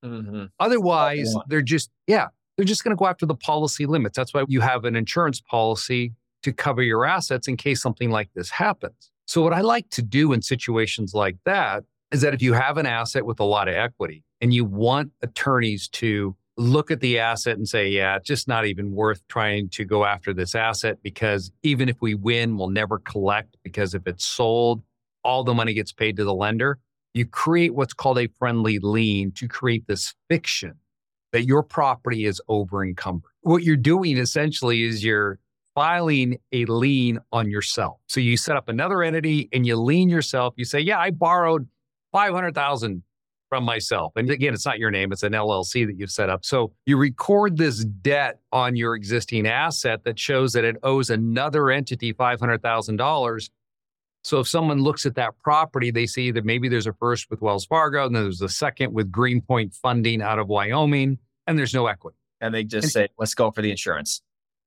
Mm-hmm. 0.03 0.45
Otherwise, 0.59 1.35
they're 1.47 1.61
just, 1.61 1.89
yeah, 2.07 2.27
they're 2.55 2.65
just 2.65 2.83
going 2.83 2.95
to 2.95 2.99
go 2.99 3.07
after 3.07 3.25
the 3.25 3.35
policy 3.35 3.85
limits. 3.85 4.15
That's 4.15 4.33
why 4.33 4.45
you 4.47 4.61
have 4.61 4.85
an 4.85 4.95
insurance 4.95 5.41
policy 5.41 6.13
to 6.43 6.53
cover 6.53 6.81
your 6.81 7.05
assets 7.05 7.47
in 7.47 7.57
case 7.57 7.81
something 7.81 8.11
like 8.11 8.29
this 8.35 8.49
happens. 8.49 9.11
So, 9.25 9.41
what 9.41 9.53
I 9.53 9.61
like 9.61 9.89
to 9.91 10.01
do 10.01 10.31
in 10.33 10.41
situations 10.41 11.13
like 11.13 11.37
that 11.45 11.83
is 12.11 12.21
that 12.21 12.33
if 12.33 12.41
you 12.41 12.53
have 12.53 12.77
an 12.77 12.85
asset 12.85 13.25
with 13.25 13.39
a 13.39 13.43
lot 13.43 13.67
of 13.67 13.73
equity 13.73 14.23
and 14.39 14.53
you 14.53 14.63
want 14.63 15.11
attorneys 15.23 15.87
to 15.89 16.35
look 16.57 16.89
at 16.89 17.01
the 17.01 17.19
asset 17.19 17.57
and 17.57 17.67
say, 17.67 17.89
yeah, 17.89 18.15
it's 18.15 18.27
just 18.27 18.47
not 18.47 18.65
even 18.65 18.93
worth 18.93 19.21
trying 19.27 19.69
to 19.69 19.83
go 19.83 20.05
after 20.05 20.33
this 20.33 20.55
asset 20.55 20.97
because 21.03 21.51
even 21.63 21.89
if 21.89 21.97
we 22.01 22.15
win, 22.15 22.57
we'll 22.57 22.69
never 22.69 22.99
collect 22.99 23.57
because 23.63 23.93
if 23.93 24.07
it's 24.07 24.25
sold, 24.25 24.81
all 25.23 25.43
the 25.43 25.53
money 25.53 25.73
gets 25.73 25.91
paid 25.91 26.15
to 26.17 26.23
the 26.23 26.33
lender. 26.33 26.79
You 27.13 27.25
create 27.25 27.73
what's 27.73 27.93
called 27.93 28.19
a 28.19 28.27
friendly 28.39 28.79
lien 28.79 29.31
to 29.33 29.47
create 29.47 29.87
this 29.87 30.13
fiction 30.29 30.75
that 31.31 31.45
your 31.45 31.63
property 31.63 32.25
is 32.25 32.41
over 32.47 32.83
encumbered. 32.83 33.31
What 33.41 33.63
you're 33.63 33.75
doing 33.75 34.17
essentially 34.17 34.83
is 34.83 35.03
you're 35.03 35.39
filing 35.73 36.37
a 36.53 36.63
lien 36.65 37.19
on 37.33 37.49
yourself. 37.49 37.99
So 38.07 38.21
you 38.21 38.37
set 38.37 38.55
up 38.55 38.69
another 38.69 39.03
entity 39.03 39.49
and 39.51 39.65
you 39.67 39.75
lien 39.75 40.07
yourself. 40.09 40.53
You 40.55 40.63
say, 40.63 40.79
yeah, 40.79 40.99
I 40.99 41.11
borrowed 41.11 41.67
500,000 42.13 43.03
from 43.49 43.63
myself. 43.63 44.13
And 44.15 44.29
again, 44.29 44.53
it's 44.53 44.65
not 44.65 44.79
your 44.79 44.91
name, 44.91 45.11
it's 45.11 45.23
an 45.23 45.33
LLC 45.33 45.85
that 45.85 45.97
you've 45.97 46.11
set 46.11 46.29
up. 46.29 46.43
So 46.45 46.73
you 46.85 46.97
record 46.97 47.57
this 47.57 47.85
debt 47.85 48.39
on 48.51 48.75
your 48.75 48.95
existing 48.95 49.47
asset 49.47 50.03
that 50.03 50.19
shows 50.19 50.53
that 50.53 50.63
it 50.63 50.77
owes 50.83 51.09
another 51.09 51.69
entity 51.69 52.13
$500,000. 52.13 53.49
So 54.23 54.39
if 54.39 54.47
someone 54.47 54.81
looks 54.81 55.05
at 55.05 55.15
that 55.15 55.37
property, 55.43 55.91
they 55.91 56.07
see 56.07 56.31
that 56.31 56.45
maybe 56.45 56.67
there's 56.67 56.87
a 56.87 56.93
first 56.93 57.29
with 57.29 57.41
Wells 57.41 57.65
Fargo, 57.65 58.07
and 58.07 58.15
then 58.15 58.23
there's 58.23 58.41
a 58.41 58.49
second 58.49 58.91
with 58.91 59.11
Greenpoint 59.11 59.75
Funding 59.75 60.21
out 60.21 60.39
of 60.39 60.47
Wyoming, 60.47 61.19
and 61.45 61.59
there's 61.59 61.75
no 61.75 61.85
equity. 61.85 62.17
And 62.41 62.53
they 62.53 62.63
just 62.63 62.85
and, 62.85 62.91
say, 62.91 63.07
let's 63.19 63.35
go 63.35 63.51
for 63.51 63.61
the 63.61 63.69
insurance. 63.69 64.21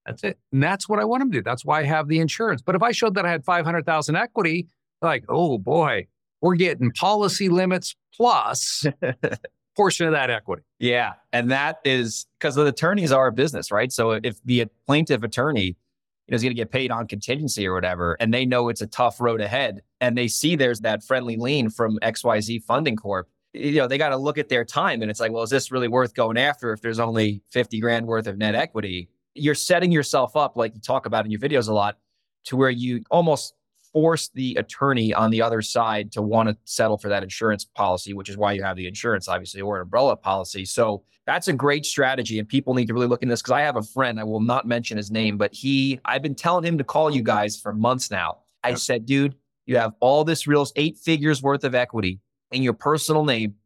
That's 0.06 0.22
it. 0.22 0.38
And 0.52 0.62
that's 0.62 0.88
what 0.88 1.00
I 1.00 1.04
want 1.04 1.22
them 1.22 1.32
to 1.32 1.38
do. 1.38 1.42
That's 1.42 1.64
why 1.64 1.80
I 1.80 1.84
have 1.84 2.06
the 2.06 2.20
insurance. 2.20 2.62
But 2.62 2.76
if 2.76 2.82
I 2.82 2.92
showed 2.92 3.14
that 3.16 3.26
I 3.26 3.30
had 3.30 3.44
500,000 3.44 4.16
equity, 4.16 4.68
like, 5.02 5.24
oh 5.28 5.58
boy, 5.58 6.06
we're 6.40 6.56
getting 6.56 6.90
policy 6.92 7.48
limits 7.48 7.94
plus 8.14 8.84
portion 9.76 10.06
of 10.06 10.12
that 10.12 10.30
equity. 10.30 10.62
Yeah. 10.78 11.14
And 11.32 11.50
that 11.50 11.78
is 11.84 12.26
because 12.38 12.54
the 12.54 12.66
attorneys 12.66 13.12
are 13.12 13.28
a 13.28 13.32
business, 13.32 13.70
right? 13.70 13.92
So 13.92 14.12
if 14.12 14.42
the 14.44 14.66
plaintiff 14.86 15.22
attorney 15.22 15.66
you 15.66 16.32
know, 16.32 16.34
is 16.34 16.42
going 16.42 16.50
to 16.50 16.56
get 16.56 16.70
paid 16.70 16.90
on 16.90 17.06
contingency 17.06 17.66
or 17.66 17.74
whatever, 17.74 18.16
and 18.20 18.34
they 18.34 18.44
know 18.44 18.68
it's 18.68 18.82
a 18.82 18.86
tough 18.86 19.20
road 19.20 19.40
ahead, 19.40 19.82
and 20.00 20.18
they 20.18 20.28
see 20.28 20.56
there's 20.56 20.80
that 20.80 21.02
friendly 21.04 21.36
lien 21.36 21.70
from 21.70 21.98
XYZ 22.02 22.64
Funding 22.64 22.96
Corp, 22.96 23.28
you 23.52 23.76
know, 23.76 23.86
they 23.86 23.98
got 23.98 24.10
to 24.10 24.16
look 24.16 24.38
at 24.38 24.48
their 24.48 24.64
time 24.64 25.02
and 25.02 25.10
it's 25.10 25.20
like, 25.20 25.32
well, 25.32 25.42
is 25.42 25.50
this 25.50 25.72
really 25.72 25.88
worth 25.88 26.14
going 26.14 26.36
after 26.36 26.72
if 26.72 26.80
there's 26.80 26.98
only 26.98 27.42
50 27.50 27.80
grand 27.80 28.06
worth 28.06 28.26
of 28.26 28.36
net 28.36 28.54
equity? 28.54 29.08
You're 29.34 29.54
setting 29.54 29.92
yourself 29.92 30.36
up, 30.36 30.56
like 30.56 30.74
you 30.74 30.80
talk 30.80 31.06
about 31.06 31.24
in 31.24 31.30
your 31.30 31.40
videos 31.40 31.68
a 31.68 31.72
lot, 31.72 31.98
to 32.44 32.56
where 32.56 32.70
you 32.70 33.02
almost 33.10 33.54
force 33.98 34.28
the 34.28 34.54
attorney 34.54 35.12
on 35.12 35.28
the 35.28 35.42
other 35.42 35.60
side 35.60 36.12
to 36.12 36.22
want 36.22 36.48
to 36.48 36.56
settle 36.64 36.96
for 36.96 37.08
that 37.08 37.24
insurance 37.24 37.64
policy, 37.64 38.14
which 38.14 38.28
is 38.28 38.36
why 38.36 38.52
you 38.52 38.62
have 38.62 38.76
the 38.76 38.86
insurance, 38.86 39.26
obviously, 39.26 39.60
or 39.60 39.74
an 39.74 39.82
umbrella 39.82 40.16
policy. 40.16 40.64
So 40.64 41.02
that's 41.26 41.48
a 41.48 41.52
great 41.52 41.84
strategy. 41.84 42.38
And 42.38 42.48
people 42.48 42.74
need 42.74 42.86
to 42.86 42.94
really 42.94 43.08
look 43.08 43.24
in 43.24 43.28
this 43.28 43.42
because 43.42 43.54
I 43.54 43.62
have 43.62 43.74
a 43.74 43.82
friend, 43.82 44.20
I 44.20 44.22
will 44.22 44.38
not 44.38 44.68
mention 44.68 44.96
his 44.96 45.10
name, 45.10 45.36
but 45.36 45.52
he, 45.52 45.98
I've 46.04 46.22
been 46.22 46.36
telling 46.36 46.64
him 46.64 46.78
to 46.78 46.84
call 46.84 47.10
you 47.10 47.24
guys 47.24 47.60
for 47.60 47.72
months 47.72 48.08
now. 48.08 48.38
I 48.62 48.74
said, 48.74 49.04
dude, 49.04 49.34
you 49.66 49.78
have 49.78 49.94
all 49.98 50.22
this 50.22 50.46
real 50.46 50.64
eight 50.76 50.96
figures 50.96 51.42
worth 51.42 51.64
of 51.64 51.74
equity 51.74 52.20
in 52.52 52.62
your 52.62 52.74
personal 52.74 53.24
name 53.24 53.56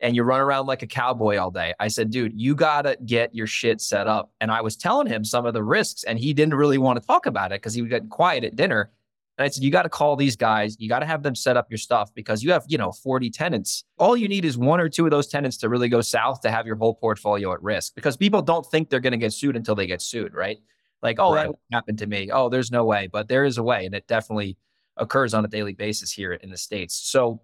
and 0.00 0.14
you 0.14 0.22
run 0.22 0.40
around 0.40 0.66
like 0.66 0.82
a 0.82 0.86
cowboy 0.86 1.38
all 1.38 1.50
day. 1.50 1.74
I 1.80 1.88
said, 1.88 2.10
dude, 2.10 2.38
you 2.38 2.54
got 2.54 2.82
to 2.82 2.96
get 3.04 3.34
your 3.34 3.46
shit 3.46 3.80
set 3.80 4.06
up. 4.06 4.32
And 4.40 4.50
I 4.50 4.60
was 4.60 4.76
telling 4.76 5.06
him 5.06 5.24
some 5.24 5.46
of 5.46 5.54
the 5.54 5.62
risks, 5.62 6.04
and 6.04 6.18
he 6.18 6.32
didn't 6.32 6.54
really 6.54 6.78
want 6.78 7.00
to 7.00 7.06
talk 7.06 7.26
about 7.26 7.52
it 7.52 7.60
because 7.60 7.74
he 7.74 7.82
would 7.82 7.90
get 7.90 8.08
quiet 8.08 8.44
at 8.44 8.56
dinner. 8.56 8.90
And 9.38 9.44
I 9.44 9.48
said, 9.48 9.62
you 9.62 9.70
got 9.70 9.82
to 9.82 9.88
call 9.88 10.16
these 10.16 10.34
guys. 10.34 10.76
You 10.80 10.88
got 10.88 10.98
to 10.98 11.06
have 11.06 11.22
them 11.22 11.36
set 11.36 11.56
up 11.56 11.70
your 11.70 11.78
stuff 11.78 12.12
because 12.12 12.42
you 12.42 12.50
have, 12.50 12.64
you 12.66 12.76
know, 12.76 12.90
40 12.90 13.30
tenants. 13.30 13.84
All 13.96 14.16
you 14.16 14.26
need 14.26 14.44
is 14.44 14.58
one 14.58 14.80
or 14.80 14.88
two 14.88 15.04
of 15.04 15.12
those 15.12 15.28
tenants 15.28 15.56
to 15.58 15.68
really 15.68 15.88
go 15.88 16.00
south 16.00 16.40
to 16.40 16.50
have 16.50 16.66
your 16.66 16.74
whole 16.74 16.94
portfolio 16.94 17.52
at 17.52 17.62
risk 17.62 17.94
because 17.94 18.16
people 18.16 18.42
don't 18.42 18.66
think 18.66 18.90
they're 18.90 18.98
going 18.98 19.12
to 19.12 19.16
get 19.16 19.32
sued 19.32 19.54
until 19.54 19.76
they 19.76 19.86
get 19.86 20.02
sued, 20.02 20.34
right? 20.34 20.58
Like, 21.02 21.20
oh, 21.20 21.32
right. 21.32 21.48
that 21.48 21.56
happened 21.72 21.98
to 21.98 22.06
me. 22.08 22.30
Oh, 22.32 22.48
there's 22.48 22.72
no 22.72 22.84
way. 22.84 23.06
But 23.06 23.28
there 23.28 23.44
is 23.44 23.58
a 23.58 23.62
way. 23.62 23.86
And 23.86 23.94
it 23.94 24.08
definitely 24.08 24.56
occurs 24.96 25.34
on 25.34 25.44
a 25.44 25.48
daily 25.48 25.72
basis 25.72 26.10
here 26.10 26.32
in 26.32 26.50
the 26.50 26.56
States. 26.56 26.96
So 26.96 27.40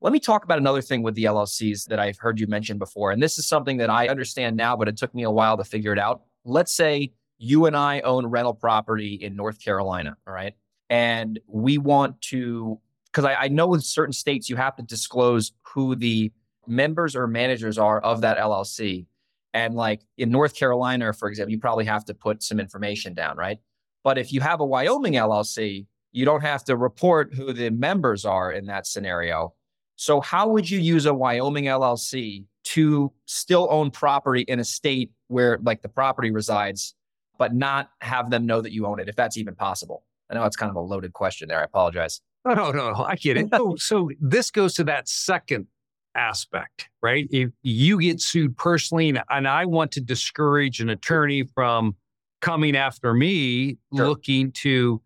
Let 0.00 0.12
me 0.12 0.20
talk 0.20 0.44
about 0.44 0.58
another 0.58 0.80
thing 0.82 1.02
with 1.02 1.16
the 1.16 1.24
LLCs 1.24 1.86
that 1.86 1.98
I've 1.98 2.18
heard 2.18 2.38
you 2.38 2.46
mention 2.46 2.78
before. 2.78 3.10
And 3.10 3.20
this 3.20 3.38
is 3.38 3.48
something 3.48 3.78
that 3.78 3.90
I 3.90 4.06
understand 4.08 4.56
now, 4.56 4.76
but 4.76 4.86
it 4.86 4.96
took 4.96 5.12
me 5.12 5.24
a 5.24 5.30
while 5.30 5.56
to 5.56 5.64
figure 5.64 5.92
it 5.92 5.98
out. 5.98 6.22
Let's 6.44 6.72
say 6.72 7.12
you 7.38 7.66
and 7.66 7.76
I 7.76 8.00
own 8.00 8.26
rental 8.26 8.54
property 8.54 9.14
in 9.14 9.34
North 9.34 9.62
Carolina, 9.62 10.16
all 10.26 10.32
right? 10.32 10.54
And 10.90 11.38
we 11.46 11.78
want 11.78 12.20
to, 12.22 12.80
because 13.06 13.24
I, 13.24 13.34
I 13.34 13.48
know 13.48 13.74
in 13.74 13.80
certain 13.80 14.12
states 14.12 14.48
you 14.48 14.56
have 14.56 14.76
to 14.76 14.82
disclose 14.82 15.52
who 15.62 15.94
the 15.94 16.32
members 16.66 17.16
or 17.16 17.26
managers 17.26 17.78
are 17.78 18.00
of 18.00 18.20
that 18.20 18.38
LLC. 18.38 19.06
And 19.54 19.74
like 19.74 20.02
in 20.18 20.30
North 20.30 20.54
Carolina, 20.54 21.12
for 21.12 21.28
example, 21.28 21.52
you 21.52 21.58
probably 21.58 21.86
have 21.86 22.04
to 22.06 22.14
put 22.14 22.42
some 22.42 22.60
information 22.60 23.14
down, 23.14 23.36
right? 23.36 23.58
But 24.04 24.18
if 24.18 24.32
you 24.32 24.40
have 24.40 24.60
a 24.60 24.64
Wyoming 24.64 25.14
LLC, 25.14 25.86
you 26.12 26.24
don't 26.24 26.40
have 26.40 26.64
to 26.64 26.76
report 26.76 27.34
who 27.34 27.52
the 27.52 27.70
members 27.70 28.24
are 28.24 28.52
in 28.52 28.66
that 28.66 28.86
scenario. 28.86 29.54
So, 29.96 30.20
how 30.20 30.48
would 30.48 30.68
you 30.70 30.78
use 30.78 31.06
a 31.06 31.14
Wyoming 31.14 31.64
LLC 31.64 32.44
to 32.64 33.12
still 33.26 33.66
own 33.70 33.90
property 33.90 34.42
in 34.42 34.60
a 34.60 34.64
state 34.64 35.10
where 35.26 35.58
like 35.62 35.82
the 35.82 35.88
property 35.88 36.30
resides, 36.30 36.94
but 37.36 37.54
not 37.54 37.90
have 38.00 38.30
them 38.30 38.46
know 38.46 38.60
that 38.60 38.72
you 38.72 38.86
own 38.86 39.00
it, 39.00 39.08
if 39.08 39.16
that's 39.16 39.36
even 39.36 39.54
possible? 39.54 40.04
I 40.30 40.34
know 40.34 40.44
it's 40.44 40.56
kind 40.56 40.70
of 40.70 40.76
a 40.76 40.80
loaded 40.80 41.12
question 41.12 41.48
there. 41.48 41.60
I 41.60 41.64
apologize. 41.64 42.20
Oh, 42.44 42.54
no, 42.54 42.70
no, 42.70 42.92
no. 42.92 43.04
I 43.04 43.16
get 43.16 43.36
it. 43.36 43.48
so, 43.52 43.76
so 43.76 44.10
this 44.20 44.50
goes 44.50 44.74
to 44.74 44.84
that 44.84 45.08
second 45.08 45.66
aspect, 46.14 46.88
right? 47.02 47.26
If 47.30 47.50
you 47.62 48.00
get 48.00 48.20
sued 48.20 48.56
personally, 48.56 49.08
and, 49.08 49.22
and 49.30 49.48
I 49.48 49.64
want 49.64 49.92
to 49.92 50.00
discourage 50.00 50.80
an 50.80 50.90
attorney 50.90 51.44
from 51.54 51.96
coming 52.40 52.76
after 52.76 53.14
me 53.14 53.78
sure. 53.94 54.06
looking 54.06 54.52
to, 54.52 55.00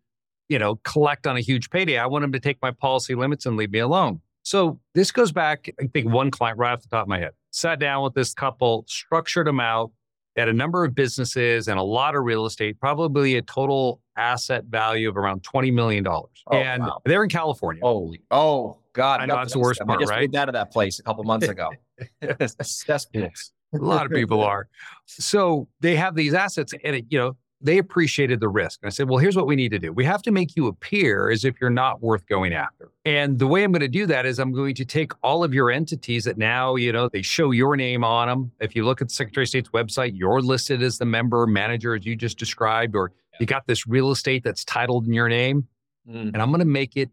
you 0.49 0.59
know, 0.59 0.77
collect 0.85 1.27
on 1.27 1.37
a 1.37 1.41
huge 1.41 1.71
payday, 1.71 1.99
I 1.99 2.07
want 2.07 2.23
them 2.23 2.33
to 2.33 2.41
take 2.41 2.59
my 2.61 2.71
policy 2.71 3.15
limits 3.15 3.47
and 3.47 3.57
leave 3.57 3.71
me 3.71 3.79
alone. 3.79 4.21
So 4.45 4.81
this 4.95 5.13
goes 5.13 5.33
back, 5.33 5.71
I 5.81 5.87
think 5.87 6.13
one 6.13 6.31
client 6.31 6.59
right 6.59 6.73
off 6.73 6.83
the 6.83 6.89
top 6.89 7.03
of 7.03 7.09
my 7.09 7.19
head 7.19 7.33
sat 7.53 7.79
down 7.79 8.03
with 8.03 8.15
this 8.15 8.35
couple, 8.35 8.85
structured 8.89 9.47
them 9.47 9.61
out, 9.61 9.93
at 10.37 10.49
a 10.49 10.53
number 10.53 10.85
of 10.85 10.95
businesses 10.95 11.69
and 11.69 11.79
a 11.79 11.83
lot 11.83 12.15
of 12.15 12.25
real 12.25 12.47
estate, 12.47 12.81
probably 12.81 13.37
a 13.37 13.43
total 13.43 14.01
asset 14.17 14.65
value 14.65 15.09
of 15.09 15.17
around 15.17 15.43
$20 15.43 15.73
million. 15.73 16.07
Oh, 16.07 16.29
and 16.51 16.83
wow. 16.83 17.01
they're 17.05 17.23
in 17.23 17.29
California. 17.29 17.81
Holy, 17.83 18.23
oh, 18.31 18.79
God. 18.93 19.21
I 19.21 19.27
know 19.27 19.37
that's 19.37 19.53
the 19.53 19.59
worst 19.59 19.81
part, 19.81 19.99
I 19.99 20.03
just 20.03 20.11
right? 20.11 20.23
moved 20.23 20.37
out 20.37 20.49
of 20.49 20.55
that 20.55 20.73
place 20.73 20.99
a 20.99 21.03
couple 21.03 21.25
months 21.25 21.49
ago. 21.49 21.71
Cesspools. 22.63 23.53
a 23.75 23.79
lot 23.79 24.07
of 24.07 24.13
people 24.13 24.43
are. 24.45 24.69
So 25.07 25.69
they 25.81 25.97
have 25.97 26.15
these 26.15 26.35
assets 26.35 26.73
and, 26.85 26.97
it, 26.97 27.07
you 27.11 27.19
know, 27.19 27.37
they 27.63 27.79
appreciated 27.79 28.41
the 28.41 28.49
risk. 28.49 28.81
And 28.83 28.89
I 28.89 28.91
said, 28.91 29.09
well, 29.09 29.19
here's 29.19 29.37
what 29.37 29.47
we 29.47 29.55
need 29.55 29.71
to 29.71 29.79
do. 29.79 29.93
We 29.93 30.05
have 30.05 30.23
to 30.23 30.33
make 30.33 30.57
you 30.57 30.67
appear 30.67 31.31
as 31.31 31.45
if 31.45 31.61
you're 31.61 31.71
not 31.71 32.03
worth 32.03 32.27
going 32.27 32.53
after. 32.53 32.91
And 33.05 33.39
the 33.39 33.47
way 33.47 33.63
I'm 33.63 33.71
going 33.71 33.81
to 33.81 33.89
do 33.89 34.05
that 34.07 34.27
is 34.27 34.39
I'm 34.39 34.53
going 34.53 34.75
to 34.75 34.85
take 34.85 35.13
all 35.23 35.45
of 35.45 35.55
your 35.55 35.71
entities 35.71 36.25
that 36.25 36.37
now, 36.37 36.75
you 36.75 36.93
know, 36.93 37.09
they 37.09 37.23
show 37.23 37.53
your 37.53 37.77
name 37.77 38.03
on 38.03 38.29
them. 38.29 38.51
If 38.61 38.75
you 38.75 38.85
look 38.85 39.01
at 39.01 39.09
the 39.09 39.15
Secretary 39.15 39.45
of 39.45 39.49
State's 39.49 39.71
website, 39.71 40.13
you're 40.15 40.41
listed 40.41 40.83
as 40.83 40.99
the 40.99 41.05
member 41.05 41.47
manager, 41.47 41.95
as 41.95 42.05
you 42.05 42.17
just 42.17 42.39
described, 42.39 42.97
or 42.97 43.13
you 43.39 43.47
got 43.47 43.67
this 43.67 43.87
real 43.87 44.11
estate 44.11 44.43
that's 44.45 44.65
titled 44.65 45.07
in 45.07 45.13
your 45.13 45.29
name. 45.29 45.67
Mm. 46.09 46.33
And 46.35 46.43
I'm 46.43 46.51
going 46.51 46.61
to 46.61 46.65
make 46.65 46.97
it 46.97 47.11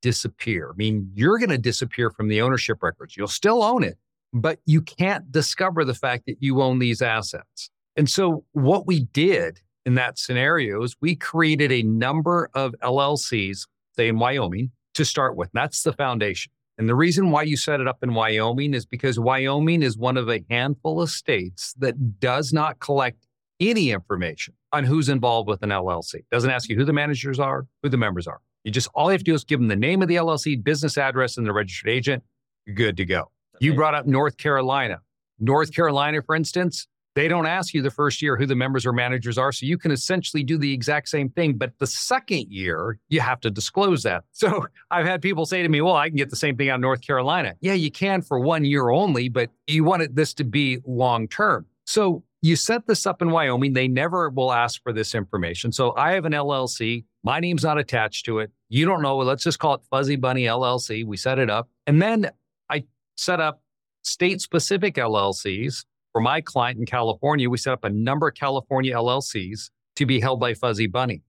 disappear. 0.00 0.70
I 0.72 0.76
mean, 0.76 1.10
you're 1.14 1.38
going 1.38 1.50
to 1.50 1.58
disappear 1.58 2.10
from 2.10 2.28
the 2.28 2.40
ownership 2.40 2.82
records. 2.82 3.16
You'll 3.16 3.28
still 3.28 3.62
own 3.62 3.84
it, 3.84 3.98
but 4.32 4.60
you 4.64 4.80
can't 4.80 5.30
discover 5.30 5.84
the 5.84 5.94
fact 5.94 6.24
that 6.26 6.36
you 6.40 6.62
own 6.62 6.78
these 6.78 7.02
assets. 7.02 7.70
And 7.96 8.08
so 8.08 8.44
what 8.52 8.86
we 8.86 9.00
did 9.00 9.60
in 9.86 9.94
that 9.94 10.18
scenario 10.18 10.82
is 10.82 10.96
we 11.00 11.14
created 11.14 11.72
a 11.72 11.82
number 11.82 12.50
of 12.54 12.74
LLCs, 12.82 13.66
say 13.96 14.08
in 14.08 14.18
Wyoming, 14.18 14.70
to 14.94 15.04
start 15.04 15.36
with. 15.36 15.50
That's 15.52 15.82
the 15.82 15.92
foundation. 15.92 16.52
And 16.78 16.88
the 16.88 16.94
reason 16.94 17.30
why 17.30 17.42
you 17.42 17.56
set 17.56 17.80
it 17.80 17.86
up 17.86 17.98
in 18.02 18.14
Wyoming 18.14 18.72
is 18.72 18.86
because 18.86 19.18
Wyoming 19.18 19.82
is 19.82 19.98
one 19.98 20.16
of 20.16 20.28
a 20.30 20.42
handful 20.48 21.02
of 21.02 21.10
states 21.10 21.74
that 21.78 22.20
does 22.20 22.52
not 22.52 22.80
collect 22.80 23.26
any 23.60 23.90
information 23.90 24.54
on 24.72 24.84
who's 24.84 25.08
involved 25.10 25.48
with 25.48 25.62
an 25.62 25.68
LLC. 25.68 26.24
Doesn't 26.30 26.50
ask 26.50 26.68
you 26.70 26.76
who 26.76 26.84
the 26.84 26.92
managers 26.92 27.38
are, 27.38 27.66
who 27.82 27.90
the 27.90 27.98
members 27.98 28.26
are. 28.26 28.40
You 28.64 28.70
just 28.70 28.88
all 28.94 29.06
you 29.06 29.12
have 29.12 29.20
to 29.20 29.24
do 29.24 29.34
is 29.34 29.44
give 29.44 29.58
them 29.58 29.68
the 29.68 29.76
name 29.76 30.02
of 30.02 30.08
the 30.08 30.16
LLC, 30.16 30.62
business 30.62 30.96
address, 30.98 31.36
and 31.36 31.46
the 31.46 31.52
registered 31.52 31.90
agent. 31.90 32.22
You're 32.66 32.76
good 32.76 32.96
to 32.98 33.04
go. 33.04 33.30
You 33.58 33.74
brought 33.74 33.94
up 33.94 34.06
North 34.06 34.38
Carolina. 34.38 35.00
North 35.38 35.74
Carolina, 35.74 36.22
for 36.22 36.34
instance, 36.34 36.86
they 37.14 37.28
don't 37.28 37.46
ask 37.46 37.74
you 37.74 37.82
the 37.82 37.90
first 37.90 38.22
year 38.22 38.36
who 38.36 38.46
the 38.46 38.54
members 38.54 38.86
or 38.86 38.92
managers 38.92 39.36
are. 39.36 39.52
So 39.52 39.66
you 39.66 39.76
can 39.78 39.90
essentially 39.90 40.42
do 40.42 40.58
the 40.58 40.72
exact 40.72 41.08
same 41.08 41.28
thing. 41.30 41.58
But 41.58 41.72
the 41.78 41.86
second 41.86 42.46
year, 42.50 42.98
you 43.08 43.20
have 43.20 43.40
to 43.40 43.50
disclose 43.50 44.02
that. 44.04 44.24
So 44.32 44.64
I've 44.90 45.04
had 45.04 45.20
people 45.20 45.44
say 45.44 45.62
to 45.62 45.68
me, 45.68 45.82
well, 45.82 45.96
I 45.96 46.08
can 46.08 46.16
get 46.16 46.30
the 46.30 46.36
same 46.36 46.56
thing 46.56 46.70
out 46.70 46.76
of 46.76 46.80
North 46.80 47.02
Carolina. 47.02 47.56
Yeah, 47.60 47.74
you 47.74 47.90
can 47.90 48.22
for 48.22 48.40
one 48.40 48.64
year 48.64 48.88
only, 48.88 49.28
but 49.28 49.50
you 49.66 49.84
wanted 49.84 50.16
this 50.16 50.32
to 50.34 50.44
be 50.44 50.78
long 50.86 51.28
term. 51.28 51.66
So 51.84 52.24
you 52.40 52.56
set 52.56 52.86
this 52.86 53.06
up 53.06 53.20
in 53.20 53.30
Wyoming. 53.30 53.74
They 53.74 53.86
never 53.86 54.30
will 54.30 54.50
ask 54.50 54.82
for 54.82 54.94
this 54.94 55.14
information. 55.14 55.72
So 55.72 55.94
I 55.94 56.12
have 56.12 56.24
an 56.24 56.32
LLC. 56.32 57.04
My 57.22 57.38
name's 57.38 57.64
not 57.64 57.76
attached 57.76 58.24
to 58.26 58.38
it. 58.38 58.50
You 58.70 58.86
don't 58.86 59.02
know. 59.02 59.18
Let's 59.18 59.44
just 59.44 59.58
call 59.58 59.74
it 59.74 59.82
Fuzzy 59.90 60.16
Bunny 60.16 60.44
LLC. 60.44 61.04
We 61.04 61.18
set 61.18 61.38
it 61.38 61.50
up. 61.50 61.68
And 61.86 62.00
then 62.00 62.30
I 62.70 62.84
set 63.16 63.40
up 63.40 63.62
state 64.02 64.40
specific 64.40 64.94
LLCs 64.94 65.84
for 66.12 66.20
my 66.20 66.40
client 66.40 66.78
in 66.78 66.86
California, 66.86 67.48
we 67.48 67.58
set 67.58 67.72
up 67.72 67.84
a 67.84 67.90
number 67.90 68.28
of 68.28 68.34
California 68.34 68.94
LLCs 68.94 69.70
to 69.96 70.06
be 70.06 70.20
held 70.20 70.40
by 70.40 70.54
Fuzzy 70.54 70.86
Bunny. 70.86 71.22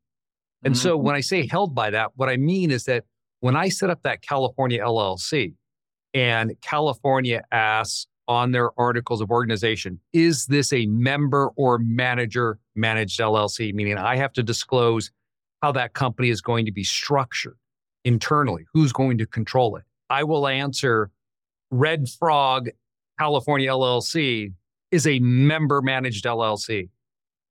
And 0.64 0.74
mm-hmm. 0.74 0.82
so 0.82 0.98
when 0.98 1.16
I 1.16 1.22
say 1.22 1.48
held 1.48 1.76
by 1.76 1.90
that, 1.92 2.12
what 2.16 2.30
I 2.30 2.38
mean 2.38 2.72
is 2.72 2.86
that 2.86 3.04
when 3.40 3.56
I 3.56 3.70
set 3.70 3.90
up 3.90 4.04
that 4.04 4.22
California 4.22 4.80
LLC 4.80 5.56
and 6.14 6.54
California 6.62 7.44
asks 7.52 8.08
on 8.28 8.52
their 8.52 8.70
articles 8.80 9.22
of 9.22 9.32
organization, 9.32 10.00
is 10.14 10.46
this 10.46 10.72
a 10.72 10.86
member 10.86 11.50
or 11.56 11.80
manager 11.80 12.60
managed 12.76 13.20
LLC? 13.20 13.74
Meaning 13.74 13.98
I 13.98 14.16
have 14.16 14.34
to 14.34 14.44
disclose 14.44 15.12
how 15.62 15.72
that 15.74 15.94
company 15.94 16.30
is 16.30 16.42
going 16.42 16.66
to 16.66 16.72
be 16.72 16.84
structured 16.84 17.58
internally, 18.04 18.66
who's 18.74 18.94
going 18.94 19.18
to 19.18 19.26
control 19.26 19.76
it. 19.76 19.84
I 20.10 20.24
will 20.24 20.48
answer 20.48 21.12
Red 21.72 22.10
Frog 22.10 22.70
California 23.18 23.70
LLC 23.70 24.54
is 24.92 25.08
a 25.08 25.20
member 25.20 25.82
managed 25.82 26.26
LLC. 26.26 26.90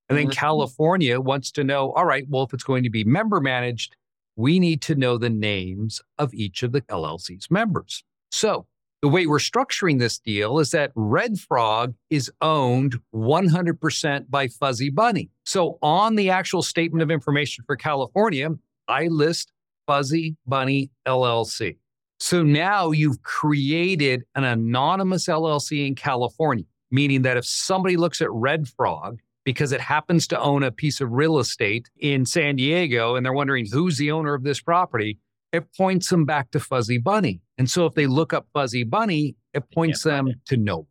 And 0.08 0.18
then 0.18 0.26
mm-hmm. 0.26 0.32
California 0.32 1.20
wants 1.20 1.50
to 1.52 1.64
know 1.64 1.92
all 1.92 2.04
right, 2.04 2.24
well, 2.28 2.42
if 2.42 2.52
it's 2.52 2.64
going 2.64 2.82
to 2.82 2.90
be 2.90 3.04
member 3.04 3.40
managed, 3.40 3.96
we 4.36 4.58
need 4.58 4.82
to 4.82 4.94
know 4.94 5.18
the 5.18 5.30
names 5.30 6.00
of 6.18 6.34
each 6.34 6.62
of 6.62 6.72
the 6.72 6.82
LLC's 6.82 7.50
members. 7.50 8.02
So 8.30 8.66
the 9.02 9.08
way 9.08 9.26
we're 9.26 9.38
structuring 9.38 9.98
this 9.98 10.18
deal 10.18 10.58
is 10.58 10.72
that 10.72 10.92
Red 10.94 11.38
Frog 11.38 11.94
is 12.10 12.30
owned 12.40 12.96
100% 13.14 14.30
by 14.30 14.48
Fuzzy 14.48 14.90
Bunny. 14.90 15.30
So 15.46 15.78
on 15.80 16.16
the 16.16 16.30
actual 16.30 16.62
statement 16.62 17.02
of 17.02 17.10
information 17.10 17.64
for 17.66 17.76
California, 17.76 18.50
I 18.88 19.06
list 19.06 19.52
Fuzzy 19.86 20.36
Bunny 20.46 20.90
LLC. 21.06 21.76
So 22.18 22.42
now 22.42 22.90
you've 22.90 23.22
created 23.22 24.24
an 24.34 24.44
anonymous 24.44 25.26
LLC 25.26 25.86
in 25.86 25.94
California 25.94 26.64
meaning 26.90 27.22
that 27.22 27.36
if 27.36 27.44
somebody 27.44 27.96
looks 27.96 28.20
at 28.20 28.30
Red 28.30 28.68
Frog 28.68 29.20
because 29.44 29.72
it 29.72 29.80
happens 29.80 30.26
to 30.28 30.40
own 30.40 30.62
a 30.62 30.70
piece 30.70 31.00
of 31.00 31.12
real 31.12 31.38
estate 31.38 31.88
in 31.98 32.26
San 32.26 32.56
Diego 32.56 33.16
and 33.16 33.24
they're 33.24 33.32
wondering 33.32 33.66
who's 33.70 33.96
the 33.96 34.10
owner 34.10 34.34
of 34.34 34.42
this 34.42 34.60
property, 34.60 35.18
it 35.52 35.66
points 35.76 36.08
them 36.08 36.24
back 36.24 36.50
to 36.50 36.60
Fuzzy 36.60 36.98
Bunny. 36.98 37.40
And 37.58 37.68
so 37.68 37.86
if 37.86 37.94
they 37.94 38.06
look 38.06 38.32
up 38.32 38.46
Fuzzy 38.52 38.84
Bunny, 38.84 39.36
it 39.54 39.70
points 39.72 40.02
them 40.02 40.28
it. 40.28 40.36
to 40.46 40.56
no 40.56 40.78
one. 40.78 40.86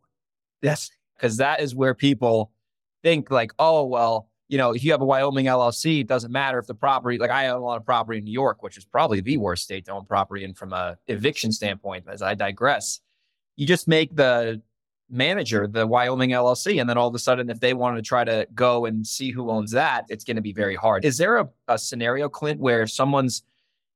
Yes, 0.62 0.90
because 1.16 1.38
that 1.38 1.60
is 1.60 1.74
where 1.74 1.94
people 1.94 2.52
think 3.02 3.30
like, 3.30 3.52
oh, 3.58 3.84
well, 3.84 4.28
you 4.48 4.58
know, 4.58 4.72
if 4.72 4.84
you 4.84 4.90
have 4.90 5.00
a 5.00 5.04
Wyoming 5.04 5.46
LLC, 5.46 6.00
it 6.00 6.08
doesn't 6.08 6.32
matter 6.32 6.58
if 6.58 6.66
the 6.66 6.74
property, 6.74 7.18
like 7.18 7.30
I 7.30 7.48
own 7.48 7.62
a 7.62 7.64
lot 7.64 7.76
of 7.76 7.86
property 7.86 8.18
in 8.18 8.24
New 8.24 8.32
York, 8.32 8.62
which 8.62 8.76
is 8.76 8.84
probably 8.84 9.20
the 9.20 9.36
worst 9.36 9.62
state 9.62 9.84
to 9.86 9.92
own 9.92 10.04
property 10.04 10.44
in 10.44 10.54
from 10.54 10.72
a 10.72 10.98
eviction 11.06 11.52
standpoint, 11.52 12.06
as 12.10 12.20
I 12.20 12.34
digress. 12.34 13.00
You 13.56 13.66
just 13.66 13.86
make 13.86 14.16
the 14.16 14.60
manager, 15.10 15.66
the 15.66 15.86
Wyoming 15.86 16.30
LLC. 16.30 16.80
And 16.80 16.88
then 16.88 16.96
all 16.96 17.08
of 17.08 17.14
a 17.14 17.18
sudden, 17.18 17.50
if 17.50 17.60
they 17.60 17.74
wanted 17.74 17.96
to 17.96 18.02
try 18.02 18.24
to 18.24 18.46
go 18.54 18.86
and 18.86 19.06
see 19.06 19.30
who 19.30 19.50
owns 19.50 19.72
that, 19.72 20.06
it's 20.08 20.24
going 20.24 20.36
to 20.36 20.42
be 20.42 20.52
very 20.52 20.76
hard. 20.76 21.04
Is 21.04 21.18
there 21.18 21.38
a, 21.38 21.48
a 21.68 21.78
scenario, 21.78 22.28
Clint, 22.28 22.60
where 22.60 22.82
if 22.82 22.90
someone's 22.90 23.42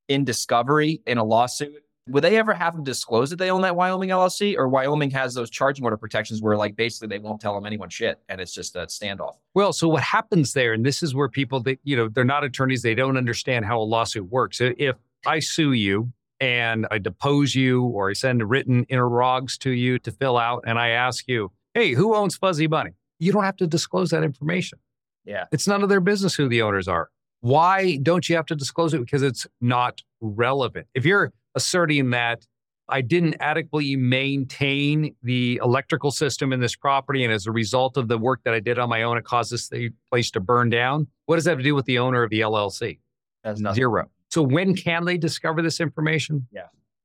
in 0.08 0.24
discovery 0.24 1.00
in 1.06 1.18
a 1.18 1.24
lawsuit? 1.24 1.82
Would 2.08 2.22
they 2.22 2.36
ever 2.36 2.52
have 2.52 2.76
to 2.76 2.82
disclose 2.82 3.30
that 3.30 3.36
they 3.36 3.50
own 3.50 3.62
that 3.62 3.76
Wyoming 3.76 4.10
LLC, 4.10 4.58
or 4.58 4.68
Wyoming 4.68 5.10
has 5.12 5.32
those 5.32 5.48
charging 5.48 5.84
order 5.84 5.96
protections 5.96 6.42
where, 6.42 6.54
like, 6.54 6.76
basically 6.76 7.08
they 7.08 7.18
won't 7.18 7.40
tell 7.40 7.54
them 7.54 7.64
anyone 7.64 7.88
shit, 7.88 8.20
and 8.28 8.42
it's 8.42 8.52
just 8.52 8.76
a 8.76 8.80
standoff? 8.80 9.36
Well, 9.54 9.72
so 9.72 9.88
what 9.88 10.02
happens 10.02 10.52
there, 10.52 10.74
and 10.74 10.84
this 10.84 11.02
is 11.02 11.14
where 11.14 11.30
people 11.30 11.60
that 11.60 11.78
you 11.82 11.96
know 11.96 12.08
they're 12.08 12.22
not 12.22 12.44
attorneys, 12.44 12.82
they 12.82 12.94
don't 12.94 13.16
understand 13.16 13.64
how 13.64 13.80
a 13.80 13.84
lawsuit 13.84 14.30
works. 14.30 14.60
If 14.60 14.96
I 15.24 15.38
sue 15.38 15.72
you 15.72 16.12
and 16.40 16.86
I 16.90 16.98
depose 16.98 17.54
you 17.54 17.82
or 17.82 18.10
I 18.10 18.12
send 18.12 18.48
written 18.48 18.84
interrogs 18.86 19.58
to 19.58 19.70
you 19.70 19.98
to 20.00 20.10
fill 20.10 20.36
out 20.36 20.64
and 20.66 20.78
I 20.78 20.90
ask 20.90 21.24
you, 21.28 21.52
hey, 21.74 21.92
who 21.92 22.14
owns 22.14 22.36
Fuzzy 22.36 22.66
Bunny? 22.66 22.92
You 23.18 23.32
don't 23.32 23.44
have 23.44 23.56
to 23.56 23.66
disclose 23.66 24.10
that 24.10 24.22
information. 24.24 24.78
Yeah. 25.24 25.44
It's 25.52 25.66
none 25.66 25.82
of 25.82 25.88
their 25.88 26.00
business 26.00 26.34
who 26.34 26.48
the 26.48 26.62
owners 26.62 26.88
are. 26.88 27.10
Why 27.40 27.96
don't 27.96 28.28
you 28.28 28.36
have 28.36 28.46
to 28.46 28.56
disclose 28.56 28.94
it? 28.94 29.00
Because 29.00 29.22
it's 29.22 29.46
not 29.60 30.02
relevant. 30.20 30.86
If 30.94 31.04
you're 31.04 31.32
asserting 31.54 32.10
that 32.10 32.44
I 32.88 33.00
didn't 33.00 33.36
adequately 33.40 33.96
maintain 33.96 35.14
the 35.22 35.60
electrical 35.62 36.10
system 36.10 36.52
in 36.52 36.60
this 36.60 36.76
property. 36.76 37.24
And 37.24 37.32
as 37.32 37.46
a 37.46 37.52
result 37.52 37.96
of 37.96 38.08
the 38.08 38.18
work 38.18 38.40
that 38.44 38.52
I 38.52 38.60
did 38.60 38.78
on 38.78 38.88
my 38.88 39.02
own, 39.02 39.16
it 39.16 39.24
caused 39.24 39.50
this 39.50 39.70
place 40.10 40.30
to 40.32 40.40
burn 40.40 40.68
down. 40.68 41.06
What 41.26 41.36
does 41.36 41.44
that 41.44 41.52
have 41.52 41.58
to 41.60 41.64
do 41.64 41.74
with 41.74 41.86
the 41.86 41.98
owner 41.98 42.22
of 42.22 42.30
the 42.30 42.40
LLC? 42.40 42.98
That's 43.42 43.60
nothing. 43.60 43.76
Zero. 43.76 44.10
So 44.34 44.42
when 44.42 44.74
can 44.74 45.04
they 45.04 45.16
discover 45.16 45.62
this 45.62 45.78
information? 45.78 46.48
Yeah. 46.50 46.62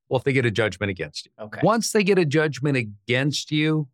Well, 0.09 0.17
if 0.17 0.23
they 0.23 0.33
get 0.33 0.47
a 0.47 0.51
judgment 0.51 0.89
against 0.89 1.27
you. 1.27 1.31
Okay. 1.39 1.59
Once 1.61 1.91
they 1.91 2.03
get 2.03 2.17
a 2.17 2.25
judgment 2.25 2.75
against 2.75 3.51
you, 3.51 3.87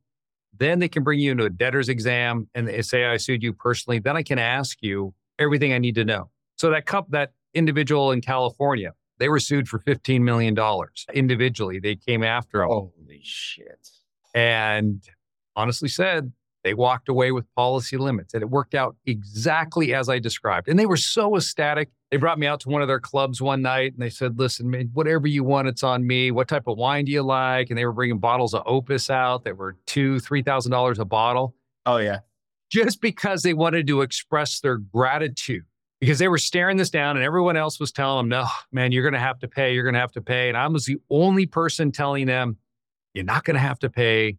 then 0.57 0.79
they 0.79 0.87
can 0.87 1.03
bring 1.03 1.19
you 1.19 1.31
into 1.31 1.43
a 1.43 1.49
debtor's 1.49 1.89
exam 1.89 2.47
and 2.55 2.65
they 2.65 2.81
say 2.81 3.03
I 3.03 3.17
sued 3.17 3.43
you 3.43 3.51
personally. 3.51 3.99
Then 3.99 4.15
I 4.15 4.23
can 4.23 4.39
ask 4.39 4.77
you 4.79 5.13
everything 5.37 5.73
I 5.73 5.79
need 5.79 5.95
to 5.95 6.05
know. 6.05 6.29
So 6.55 6.69
that 6.69 6.85
cup, 6.85 7.09
that 7.09 7.33
individual 7.53 8.13
in 8.13 8.21
California, 8.21 8.93
they 9.17 9.27
were 9.27 9.41
sued 9.41 9.67
for 9.67 9.79
$15 9.79 10.21
million 10.21 10.57
individually. 11.13 11.79
They 11.79 11.97
came 11.97 12.23
after 12.23 12.59
them. 12.59 12.69
Holy 12.69 13.19
shit. 13.21 13.89
And 14.33 15.03
honestly 15.57 15.89
said, 15.89 16.31
they 16.65 16.73
walked 16.73 17.09
away 17.09 17.31
with 17.31 17.45
policy 17.53 17.95
limits 17.95 18.33
and 18.33 18.41
it 18.41 18.49
worked 18.49 18.73
out 18.73 18.95
exactly 19.05 19.93
as 19.93 20.09
I 20.09 20.17
described. 20.17 20.67
And 20.67 20.79
they 20.79 20.87
were 20.87 20.97
so 20.97 21.37
ecstatic. 21.37 21.91
They 22.09 22.17
brought 22.17 22.39
me 22.39 22.47
out 22.47 22.59
to 22.61 22.69
one 22.69 22.81
of 22.81 22.87
their 22.87 22.99
clubs 22.99 23.39
one 23.39 23.61
night 23.61 23.93
and 23.93 24.01
they 24.01 24.09
said, 24.09 24.39
listen, 24.39 24.71
man, 24.71 24.89
whatever 24.91 25.27
you 25.27 25.43
want, 25.43 25.67
it's 25.67 25.83
on 25.83 26.07
me. 26.07 26.31
What 26.31 26.47
type 26.47 26.65
of 26.65 26.79
wine 26.79 27.05
do 27.05 27.11
you 27.11 27.21
like? 27.21 27.69
And 27.69 27.77
they 27.77 27.85
were 27.85 27.93
bringing 27.93 28.17
bottles 28.17 28.55
of 28.55 28.63
Opus 28.65 29.11
out 29.11 29.43
that 29.43 29.55
were 29.55 29.77
two, 29.85 30.15
$3,000 30.15 30.97
a 30.97 31.05
bottle. 31.05 31.55
Oh, 31.85 31.97
yeah. 31.97 32.21
Just 32.71 32.99
because 32.99 33.43
they 33.43 33.53
wanted 33.53 33.85
to 33.85 34.01
express 34.01 34.59
their 34.59 34.77
gratitude 34.77 35.65
because 35.99 36.17
they 36.17 36.27
were 36.27 36.39
staring 36.39 36.77
this 36.77 36.89
down 36.89 37.15
and 37.15 37.23
everyone 37.23 37.57
else 37.57 37.79
was 37.79 37.91
telling 37.91 38.27
them, 38.27 38.29
no, 38.29 38.47
man, 38.71 38.91
you're 38.91 39.03
going 39.03 39.13
to 39.13 39.19
have 39.19 39.37
to 39.39 39.47
pay. 39.47 39.75
You're 39.75 39.83
going 39.83 39.93
to 39.93 39.99
have 39.99 40.11
to 40.13 40.21
pay. 40.21 40.49
And 40.49 40.57
I 40.57 40.67
was 40.67 40.85
the 40.85 40.97
only 41.11 41.45
person 41.45 41.91
telling 41.91 42.25
them, 42.25 42.57
you're 43.13 43.23
not 43.23 43.43
going 43.43 43.53
to 43.53 43.61
have 43.61 43.79
to 43.79 43.89
pay. 43.89 44.37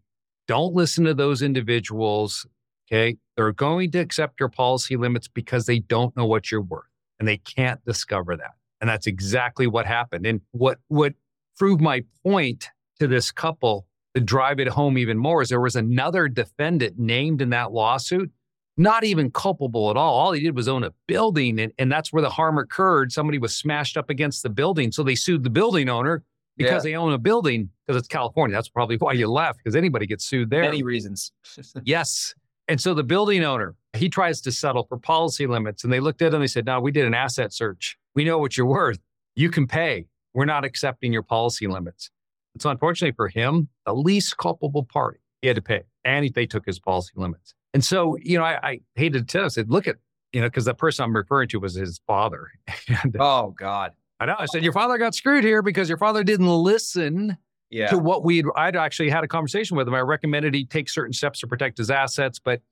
Don't 0.49 0.75
listen 0.75 1.05
to 1.05 1.15
those 1.15 1.43
individuals. 1.43 2.47
Okay. 2.87 3.17
They're 3.37 3.53
going 3.53 3.91
to 3.93 3.99
accept 3.99 4.41
your 4.41 4.49
policy 4.49 4.97
limits 4.97 5.29
because 5.29 5.67
they 5.67 5.81
don't 5.81 6.17
know 6.17 6.26
what 6.26 6.50
you're 6.50 6.62
worth 6.62 6.85
and 7.19 7.26
they 7.26 7.38
can't 7.38 7.85
discover 7.85 8.37
that. 8.37 8.53
And 8.81 8.88
that's 8.88 9.07
exactly 9.07 9.67
what 9.67 9.87
happened. 9.87 10.26
And 10.26 10.41
what 10.53 10.79
what 10.88 11.15
proved 11.57 11.81
my 11.81 12.05
point 12.23 12.69
to 13.00 13.07
this 13.07 13.31
couple 13.31 13.87
to 14.15 14.21
drive 14.21 14.61
it 14.61 14.69
home 14.69 14.99
even 14.99 15.19
more 15.19 15.43
is 15.43 15.49
there 15.49 15.61
was 15.61 15.76
another 15.76 16.29
defendant 16.29 16.99
named 16.99 17.41
in 17.41 17.50
that 17.50 17.73
lawsuit, 17.73 18.31
not 18.76 19.05
even 19.05 19.31
culpable 19.31 19.91
at 19.91 19.97
all. 19.97 20.15
All 20.15 20.33
he 20.33 20.41
did 20.43 20.57
was 20.57 20.69
own 20.69 20.85
a 20.85 20.93
building, 21.07 21.59
and, 21.59 21.73
and 21.79 21.91
that's 21.91 22.12
where 22.12 22.23
the 22.23 22.31
harm 22.31 22.59
occurred. 22.59 23.12
Somebody 23.12 23.38
was 23.38 23.57
smashed 23.57 23.97
up 23.97 24.11
against 24.11 24.43
the 24.43 24.50
building. 24.50 24.93
So 24.93 25.03
they 25.03 25.15
sued 25.15 25.45
the 25.45 25.50
building 25.50 25.88
owner 25.88 26.23
because 26.57 26.85
yeah. 26.85 26.91
they 26.91 26.97
own 26.97 27.13
a 27.13 27.19
building 27.19 27.71
because 27.87 27.99
it's 27.99 28.09
California. 28.09 28.57
That's 28.57 28.69
probably 28.69 28.97
why 28.97 29.13
you 29.13 29.29
left 29.29 29.59
because 29.59 29.77
anybody 29.77 30.07
gets 30.07 30.25
sued 30.25 30.51
there. 30.51 30.63
Many 30.63 30.83
reasons. 30.83 31.33
yes. 31.85 32.35
And 32.69 32.81
so 32.81 32.95
the 32.95 33.05
building 33.05 33.45
owner, 33.45 33.75
he 33.93 34.09
tries 34.09 34.41
to 34.43 34.53
settle 34.53 34.85
for 34.89 34.99
policy 34.99 35.47
limits. 35.47 35.85
And 35.85 35.93
they 35.93 36.01
looked 36.01 36.21
at 36.23 36.29
him 36.29 36.35
and 36.35 36.43
they 36.43 36.49
said, 36.49 36.67
No, 36.67 36.81
we 36.81 36.91
did 36.91 37.05
an 37.05 37.15
asset 37.15 37.53
search. 37.53 37.97
We 38.15 38.25
know 38.25 38.39
what 38.39 38.57
you're 38.57 38.67
worth. 38.67 38.99
You 39.35 39.51
can 39.51 39.67
pay. 39.67 40.07
We're 40.35 40.47
not 40.47 40.65
accepting 40.65 41.13
your 41.13 41.23
policy 41.23 41.67
limits. 41.67 42.11
And 42.55 42.63
so, 42.63 42.71
unfortunately 42.71 43.15
for 43.15 43.29
him, 43.29 43.69
the 43.85 43.95
least 43.95 44.37
culpable 44.39 44.85
party, 44.85 45.19
he 45.43 45.49
had 45.49 45.57
to 45.57 45.63
pay. 45.63 45.83
And 46.05 46.25
he, 46.25 46.31
they 46.31 46.47
took 46.47 46.67
his 46.67 46.79
policy 46.79 47.13
limits. 47.15 47.55
And 47.75 47.85
so, 47.85 48.17
you 48.23 48.39
know, 48.39 48.45
I, 48.45 48.59
I 48.63 48.81
hated 48.95 49.29
to 49.29 49.33
tell, 49.33 49.45
I 49.45 49.49
said, 49.49 49.71
Look 49.71 49.87
at, 49.87 49.97
you 50.33 50.41
know, 50.41 50.49
because 50.49 50.65
the 50.65 50.75
person 50.75 51.05
I'm 51.05 51.15
referring 51.15 51.49
to 51.49 51.61
was 51.61 51.75
his 51.75 52.01
father. 52.07 52.49
and, 53.03 53.17
oh, 53.21 53.55
God. 53.57 53.93
I 54.18 54.26
know. 54.26 54.37
I 54.38 54.46
said, 54.46 54.62
Your 54.64 54.73
father 54.73 54.99
got 54.99 55.14
screwed 55.14 55.44
here 55.44 55.62
because 55.62 55.88
your 55.88 55.99
father 55.99 56.25
didn't 56.25 56.49
listen 56.49 57.37
yeah. 57.70 57.88
to 57.88 57.99
what 57.99 58.25
we'd 58.25 58.46
I'd 58.56 58.76
actually 58.76 59.11
had 59.11 59.25
a 59.25 59.28
conversation 59.28 59.76
with 59.76 59.87
him. 59.87 59.94
I 59.94 60.00
recommended 60.00 60.54
he 60.54 60.64
take 60.64 60.88
certain 60.88 61.12
steps 61.12 61.40
to 61.40 61.46
protect 61.46 61.78
his 61.78 61.90
assets. 61.90 62.38
But 62.38 62.62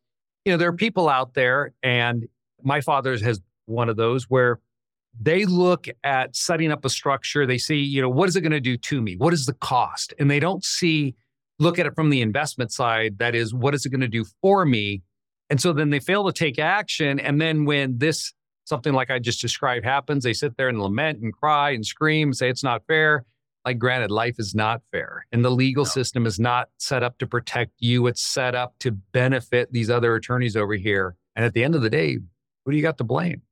you 0.45 0.53
know, 0.53 0.57
there 0.57 0.69
are 0.69 0.73
mm-hmm. 0.73 0.79
people 0.79 1.09
out 1.09 1.35
there, 1.35 1.73
and 1.83 2.29
my 2.63 2.81
father 2.81 3.17
has 3.19 3.41
one 3.67 3.89
of 3.89 3.97
those 3.97 4.25
where 4.25 4.61
they 5.21 5.45
look 5.45 5.87
at 6.03 6.35
setting 6.35 6.73
up 6.73 6.85
a 6.85 6.91
structure, 6.91 7.47
they 7.47 7.59
see, 7.59 7.77
you 7.77 8.03
know, 8.03 8.09
what 8.09 8.29
is 8.29 8.37
it 8.37 8.41
going 8.41 8.53
to 8.53 8.61
do 8.61 8.77
to 8.77 9.01
me? 9.01 9.17
What 9.17 9.33
is 9.33 9.47
the 9.47 9.55
cost? 9.55 10.13
And 10.19 10.31
they 10.31 10.41
don't 10.41 10.65
see, 10.65 11.15
look 11.59 11.79
at 11.79 11.87
it 11.87 11.95
from 11.95 12.11
the 12.11 12.21
investment 12.21 12.73
side. 12.73 13.19
That 13.19 13.35
is, 13.35 13.55
what 13.55 13.75
is 13.75 13.87
it 13.87 13.91
going 13.91 14.01
to 14.01 14.09
do 14.09 14.25
for 14.41 14.65
me? 14.65 15.03
And 15.51 15.61
so 15.61 15.73
then 15.73 15.91
they 15.91 16.01
fail 16.01 16.27
to 16.27 16.33
take 16.33 16.59
action. 16.59 17.21
And 17.21 17.41
then 17.41 17.65
when 17.65 17.99
this 17.99 18.33
something 18.65 18.93
like 18.93 19.11
I 19.11 19.19
just 19.19 19.41
described 19.41 19.85
happens, 19.85 20.25
they 20.25 20.33
sit 20.33 20.57
there 20.57 20.69
and 20.69 20.81
lament 20.81 21.21
and 21.21 21.33
cry 21.33 21.71
and 21.71 21.85
scream, 21.85 22.29
and 22.29 22.37
say 22.37 22.49
it's 22.49 22.65
not 22.65 22.87
fair. 22.87 23.25
Like 23.65 23.79
granted 23.79 24.11
life 24.11 24.39
is 24.39 24.55
not 24.55 24.83
fair 24.93 25.27
and 25.33 25.43
the 25.43 25.51
legal 25.51 25.85
no. 25.85 25.89
system 25.89 26.27
is 26.27 26.39
not 26.39 26.69
set 26.77 27.03
up 27.03 27.17
to 27.19 27.27
protect 27.27 27.73
you 27.79 28.07
it's 28.07 28.21
set 28.21 28.55
up 28.55 28.75
to 28.81 28.91
benefit 28.93 29.73
these 29.73 29.89
other 29.89 30.15
attorneys 30.15 30.55
over 30.55 30.75
here 30.75 31.17
and 31.35 31.47
at 31.47 31.55
the 31.55 31.65
end 31.65 31.75
of 31.75 31.81
the 31.81 31.89
day 31.89 32.19
who 32.65 32.71
do 32.71 32.77
you 32.77 32.83
got 32.83 32.99
to 32.99 33.05
blame? 33.05 33.43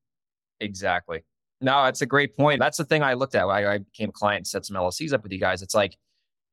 Exactly. 0.59 1.23
No 1.61 1.85
it's 1.85 2.03
a 2.03 2.05
great 2.05 2.37
point. 2.37 2.59
That's 2.59 2.77
the 2.77 2.85
thing 2.85 3.01
i 3.01 3.13
looked 3.13 3.33
at 3.33 3.45
i, 3.45 3.73
I 3.73 3.77
became 3.79 4.09
a 4.09 4.11
client 4.11 4.41
and 4.41 4.47
set 4.47 4.67
some 4.67 4.75
llcs 4.75 5.13
up 5.13 5.23
with 5.23 5.31
you 5.31 5.39
guys. 5.39 5.63
It's 5.63 5.73
like 5.73 5.97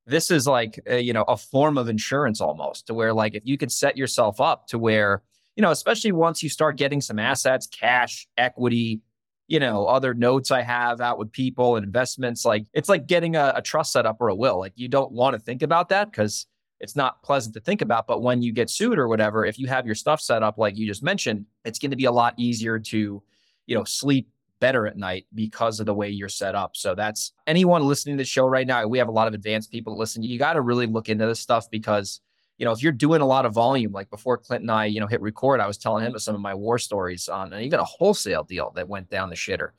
this 0.07 0.31
is 0.31 0.46
like 0.46 0.81
a, 0.87 0.99
you 0.99 1.12
know 1.12 1.25
a 1.25 1.37
form 1.37 1.77
of 1.77 1.90
insurance 1.90 2.40
almost 2.40 2.87
to 2.87 2.94
where 2.94 3.12
like 3.12 3.35
if 3.35 3.42
you 3.44 3.59
can 3.59 3.68
set 3.68 3.96
yourself 3.96 4.40
up 4.40 4.68
to 4.68 4.79
where 4.79 5.23
you 5.61 5.62
know 5.62 5.73
especially 5.73 6.11
once 6.11 6.42
you 6.42 6.49
start 6.49 6.79
getting 6.79 7.03
some 7.03 7.18
assets 7.18 7.66
cash 7.66 8.27
equity 8.38 9.03
you 9.51 9.59
know, 9.59 9.87
other 9.87 10.14
notes 10.14 10.53
I 10.53 10.62
have 10.62 11.01
out 11.01 11.18
with 11.18 11.33
people 11.33 11.75
and 11.75 11.85
investments. 11.85 12.44
Like 12.44 12.66
it's 12.73 12.88
like 12.88 13.09
getting 13.09 13.35
a, 13.35 13.53
a 13.57 13.61
trust 13.61 13.90
set 13.90 14.07
up 14.07 14.18
or 14.20 14.29
a 14.29 14.35
will. 14.35 14.61
Like 14.61 14.75
you 14.77 14.87
don't 14.87 15.11
want 15.11 15.35
to 15.35 15.40
think 15.40 15.62
about 15.62 15.88
that 15.88 16.09
because 16.09 16.46
it's 16.79 16.94
not 16.94 17.20
pleasant 17.25 17.55
to 17.55 17.61
think 17.61 17.83
about. 17.83 18.07
But 18.07 18.23
when 18.23 18.42
you 18.42 18.53
get 18.53 18.70
sued 18.70 18.96
or 18.96 19.09
whatever, 19.09 19.44
if 19.44 19.59
you 19.59 19.66
have 19.66 19.87
your 19.87 19.96
stuff 19.96 20.20
set 20.20 20.44
up 20.44 20.57
like 20.57 20.77
you 20.77 20.87
just 20.87 21.03
mentioned, 21.03 21.46
it's 21.64 21.81
going 21.81 21.90
to 21.90 21.96
be 21.96 22.05
a 22.05 22.12
lot 22.12 22.35
easier 22.37 22.79
to, 22.79 23.20
you 23.66 23.75
know, 23.77 23.83
sleep 23.83 24.29
better 24.61 24.87
at 24.87 24.96
night 24.96 25.27
because 25.35 25.81
of 25.81 25.87
the 25.87 25.94
way 25.94 26.09
you're 26.09 26.29
set 26.29 26.55
up. 26.55 26.77
So 26.77 26.94
that's 26.94 27.33
anyone 27.49 27.83
listening 27.83 28.18
to 28.18 28.23
the 28.23 28.27
show 28.27 28.46
right 28.46 28.68
now. 28.68 28.87
We 28.87 28.99
have 28.99 29.09
a 29.09 29.12
lot 29.12 29.27
of 29.27 29.35
advanced 29.35 29.73
people 29.73 29.99
listening. 29.99 30.31
You 30.31 30.38
got 30.38 30.53
to 30.53 30.61
really 30.61 30.87
look 30.87 31.09
into 31.09 31.27
this 31.27 31.40
stuff 31.40 31.68
because 31.73 32.20
you 32.61 32.66
know, 32.66 32.73
if 32.73 32.83
you're 32.83 32.92
doing 32.92 33.23
a 33.23 33.27
lot 33.27 33.46
of 33.46 33.55
volume, 33.55 33.90
like 33.90 34.11
before 34.11 34.37
Clint 34.37 34.61
and 34.61 34.70
I, 34.70 34.85
you 34.85 35.01
know, 35.01 35.07
hit 35.07 35.23
record, 35.23 35.61
I 35.61 35.66
was 35.66 35.79
telling 35.79 36.05
him 36.05 36.11
mm-hmm. 36.11 36.18
some 36.18 36.35
of 36.35 36.42
my 36.42 36.53
war 36.53 36.77
stories 36.77 37.27
on 37.27 37.55
and 37.55 37.64
even 37.64 37.81
a 37.81 37.85
wholesale 37.85 38.44
deal 38.44 38.70
that 38.77 38.87
went 38.87 39.09
down 39.09 39.31
the 39.31 39.35
shitter. 39.35 39.70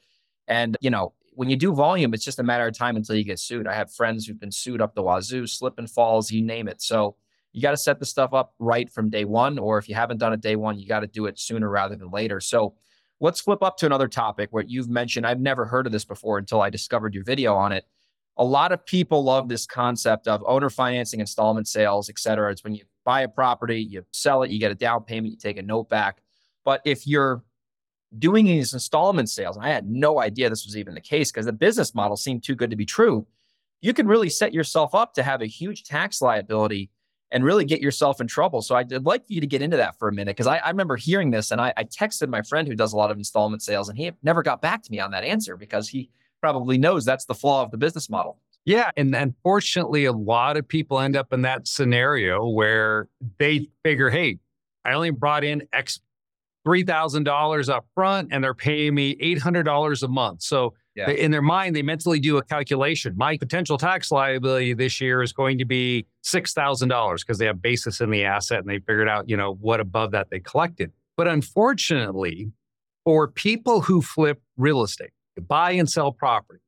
And, 0.48 0.76
you 0.82 0.90
know, 0.90 1.14
when 1.34 1.48
you 1.48 1.56
do 1.56 1.76
volume, 1.76 2.12
it's 2.16 2.26
just 2.26 2.40
a 2.40 2.44
matter 2.44 2.66
of 2.66 2.76
time 2.76 2.96
until 2.96 3.16
you 3.16 3.24
get 3.24 3.38
sued. 3.38 3.68
I 3.68 3.76
have 3.76 3.94
friends 3.94 4.26
who've 4.26 4.40
been 4.40 4.52
sued 4.52 4.82
up 4.82 4.96
the 4.96 5.04
wazoo, 5.04 5.46
slip 5.46 5.78
and 5.78 5.88
falls, 5.88 6.32
you 6.32 6.42
name 6.42 6.68
it. 6.68 6.82
So 6.82 7.18
you 7.54 7.62
got 7.62 7.72
to 7.72 7.78
set 7.78 8.00
the 8.00 8.06
stuff 8.06 8.34
up 8.34 8.56
right 8.58 8.92
from 8.92 9.12
day 9.12 9.26
one. 9.26 9.60
Or 9.60 9.78
if 9.78 9.88
you 9.88 9.94
haven't 9.94 10.18
done 10.18 10.34
it 10.34 10.42
day 10.42 10.56
one, 10.56 10.80
you 10.80 10.88
got 10.88 11.02
to 11.02 11.08
do 11.08 11.28
it 11.28 11.40
sooner 11.40 11.70
rather 11.70 11.96
than 11.96 12.10
later. 12.10 12.40
So 12.40 12.74
let's 13.20 13.42
flip 13.42 13.62
up 13.62 13.78
to 13.78 13.86
another 13.86 14.08
topic 14.08 14.50
where 14.50 14.64
you've 14.68 14.90
mentioned, 14.90 15.28
I've 15.28 15.40
never 15.40 15.66
heard 15.66 15.86
of 15.86 15.92
this 15.92 16.04
before 16.04 16.40
until 16.40 16.64
I 16.64 16.72
discovered 16.72 17.14
your 17.14 17.26
video 17.26 17.54
on 17.54 17.74
it 17.74 17.86
a 18.38 18.44
lot 18.44 18.72
of 18.72 18.86
people 18.86 19.24
love 19.24 19.50
this 19.50 19.66
concept 19.66 20.28
of 20.28 20.44
owner 20.48 20.70
financing, 20.70 21.20
installment 21.20 21.68
sales, 21.68 22.10
et 22.10 22.18
cetera. 22.18 22.52
It's 22.52 22.64
when 22.64 22.76
you 22.76 22.86
buy 23.04 23.22
a 23.22 23.28
property, 23.28 23.82
you 23.82 24.04
sell 24.12 24.44
it, 24.44 24.52
you 24.52 24.60
get 24.60 24.72
a 24.72 24.76
down 24.76 25.04
payment, 25.04 25.32
you 25.32 25.38
take 25.38 25.58
a 25.58 25.64
note 25.64 25.90
back. 25.90 26.22
But 26.64 26.82
if 26.86 27.06
you're 27.08 27.44
doing 28.18 28.46
these 28.46 28.74
installment 28.74 29.30
sales, 29.30 29.58
and 29.58 29.66
I 29.66 29.70
had 29.70 29.90
no 29.90 30.20
idea 30.20 30.50
this 30.50 30.66
was 30.66 30.78
even 30.78 30.94
the 30.94 31.02
case 31.02 31.32
because 31.32 31.46
the 31.46 31.54
business 31.54 31.96
model 31.96 32.18
seemed 32.18 32.44
too 32.44 32.56
good 32.56 32.70
to 32.70 32.76
be 32.76 32.86
true, 32.86 33.26
you 33.82 33.94
can 33.94 34.08
really 34.08 34.30
set 34.30 34.54
yourself 34.54 34.94
up 34.94 35.14
to 35.16 35.24
have 35.24 35.42
a 35.42 35.48
huge 35.48 35.84
tax 35.84 36.22
liability 36.22 36.90
and 37.32 37.46
really 37.46 37.66
get 37.66 37.82
yourself 37.82 38.20
in 38.20 38.28
trouble. 38.28 38.62
So 38.62 38.76
I'd 38.76 38.92
like 39.06 39.24
you 39.28 39.40
to 39.42 39.48
get 39.48 39.62
into 39.62 39.78
that 39.78 39.98
for 39.98 40.10
a 40.10 40.12
minute 40.12 40.36
because 40.36 40.48
I, 40.48 40.58
I, 40.58 40.70
remember 40.70 40.98
hearing 40.98 41.32
this 41.32 41.52
and 41.52 41.62
I, 41.62 41.74
I 41.78 41.86
texted 41.86 42.28
my 42.28 42.42
friend 42.42 42.68
who 42.68 42.76
does 42.76 42.92
a 42.92 42.98
lot 42.98 43.10
of 43.10 43.18
installment 43.18 43.64
sales 43.64 43.88
and 43.88 43.98
he 43.98 44.12
never 44.22 44.44
got 44.44 44.62
back 44.62 44.84
to 44.84 44.92
me 44.92 45.00
on 45.00 45.12
that 45.12 45.24
answer 45.24 45.56
because 45.56 45.88
he 45.88 46.10
probably 46.42 46.78
knows 46.78 47.06
that's 47.06 47.26
the 47.26 47.36
flaw 47.36 47.64
of 47.64 47.72
the 47.72 47.78
business 47.78 48.10
model. 48.10 48.38
Yeah. 48.66 48.92
And 48.96 49.16
unfortunately, 49.16 50.06
a 50.06 50.12
lot 50.12 50.58
of 50.58 50.68
people 50.68 51.00
end 51.00 51.16
up 51.16 51.34
in 51.34 51.42
that 51.44 51.68
scenario 51.68 52.48
where 52.48 53.08
they 53.40 53.70
figure, 53.84 54.10
hey, 54.10 54.38
I 54.86 54.94
only 54.94 55.10
brought 55.12 55.44
in 55.44 55.64
X 55.74 56.00
$3,000 56.68 57.70
up 57.70 57.86
front 57.96 58.30
and 58.32 58.44
they're 58.44 58.54
paying 58.54 58.94
me 58.94 59.16
$800 59.16 60.04
a 60.04 60.08
month. 60.08 60.44
So 60.44 60.76
yeah. 60.96 61.10
in 61.10 61.32
their 61.32 61.42
mind, 61.42 61.76
they 61.76 61.82
mentally 61.82 62.20
do 62.20 62.38
a 62.38 62.44
calculation. 62.44 63.14
My 63.18 63.38
potential 63.38 63.78
tax 63.78 64.12
liability 64.12 64.74
this 64.74 65.02
year 65.02 65.24
is 65.24 65.34
going 65.34 65.58
to 65.58 65.66
be 65.66 66.06
$6,000 66.24 67.20
because 67.20 67.40
they 67.40 67.46
have 67.48 67.62
basis 67.62 68.00
in 68.00 68.12
the 68.12 68.24
asset 68.24 68.60
and 68.60 68.70
they 68.70 68.80
figured 68.80 69.10
out, 69.10 69.28
you 69.28 69.38
know, 69.38 69.56
what 69.56 69.80
above 69.80 70.12
that 70.12 70.30
they 70.30 70.40
collected. 70.40 70.92
But 71.18 71.28
unfortunately, 71.28 72.52
for 73.06 73.28
people 73.28 73.82
who 73.82 74.02
flip 74.02 74.42
real 74.58 74.84
estate, 74.84 75.12
buy 75.40 75.72
and 75.72 75.90
sell 75.90 76.12
property. 76.12 76.62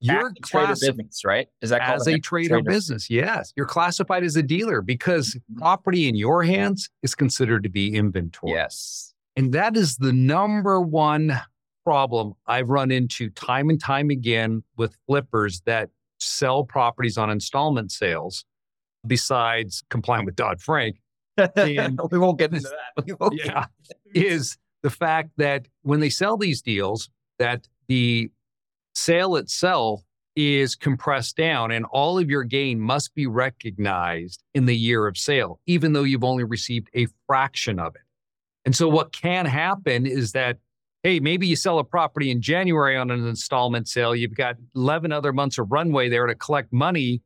You're 0.00 0.32
class- 0.42 0.80
business, 0.80 1.24
right? 1.24 1.48
Is 1.62 1.70
that 1.70 1.80
as 1.82 2.06
a 2.06 2.18
trader, 2.18 2.56
trader, 2.56 2.70
business? 2.70 3.08
Yes, 3.08 3.52
you're 3.56 3.66
classified 3.66 4.22
as 4.22 4.36
a 4.36 4.42
dealer 4.42 4.82
because 4.82 5.34
mm-hmm. 5.34 5.60
property 5.60 6.08
in 6.08 6.14
your 6.14 6.42
hands 6.42 6.90
is 7.02 7.14
considered 7.14 7.62
to 7.62 7.70
be 7.70 7.94
inventory. 7.94 8.52
Yes, 8.52 9.14
and 9.36 9.52
that 9.54 9.76
is 9.76 9.96
the 9.96 10.12
number 10.12 10.80
one 10.80 11.40
problem 11.84 12.34
I've 12.46 12.68
run 12.68 12.90
into 12.90 13.30
time 13.30 13.70
and 13.70 13.80
time 13.80 14.10
again 14.10 14.62
with 14.76 14.96
flippers 15.06 15.62
that 15.66 15.90
sell 16.18 16.64
properties 16.64 17.16
on 17.16 17.30
installment 17.30 17.90
sales, 17.90 18.44
besides 19.06 19.84
complying 19.88 20.26
with 20.26 20.36
Dodd 20.36 20.60
Frank, 20.60 20.96
and- 21.56 21.98
we 22.10 22.18
won't 22.18 22.38
get 22.38 22.52
into 22.52 22.68
that. 22.68 23.04
We 23.06 23.14
won't 23.14 23.36
get 23.36 23.46
yeah, 23.46 23.66
is 24.14 24.58
the 24.82 24.90
fact 24.90 25.30
that 25.38 25.66
when 25.82 26.00
they 26.00 26.10
sell 26.10 26.36
these 26.36 26.60
deals, 26.60 27.08
that 27.38 27.68
the 27.88 28.30
sale 28.94 29.36
itself 29.36 30.02
is 30.36 30.74
compressed 30.74 31.36
down 31.36 31.70
and 31.70 31.84
all 31.86 32.18
of 32.18 32.28
your 32.28 32.42
gain 32.42 32.80
must 32.80 33.14
be 33.14 33.26
recognized 33.26 34.42
in 34.54 34.66
the 34.66 34.76
year 34.76 35.06
of 35.06 35.16
sale, 35.16 35.60
even 35.66 35.92
though 35.92 36.02
you've 36.02 36.24
only 36.24 36.44
received 36.44 36.88
a 36.94 37.06
fraction 37.26 37.78
of 37.78 37.94
it. 37.94 38.02
And 38.64 38.74
so 38.74 38.88
what 38.88 39.12
can 39.12 39.46
happen 39.46 40.06
is 40.06 40.32
that, 40.32 40.58
hey, 41.02 41.20
maybe 41.20 41.46
you 41.46 41.54
sell 41.54 41.78
a 41.78 41.84
property 41.84 42.30
in 42.30 42.40
January 42.40 42.96
on 42.96 43.10
an 43.10 43.26
installment 43.26 43.88
sale. 43.88 44.14
You've 44.14 44.34
got 44.34 44.56
11 44.74 45.12
other 45.12 45.32
months 45.32 45.58
of 45.58 45.70
runway 45.70 46.08
there 46.08 46.26
to 46.26 46.34
collect 46.34 46.72
money 46.72 47.22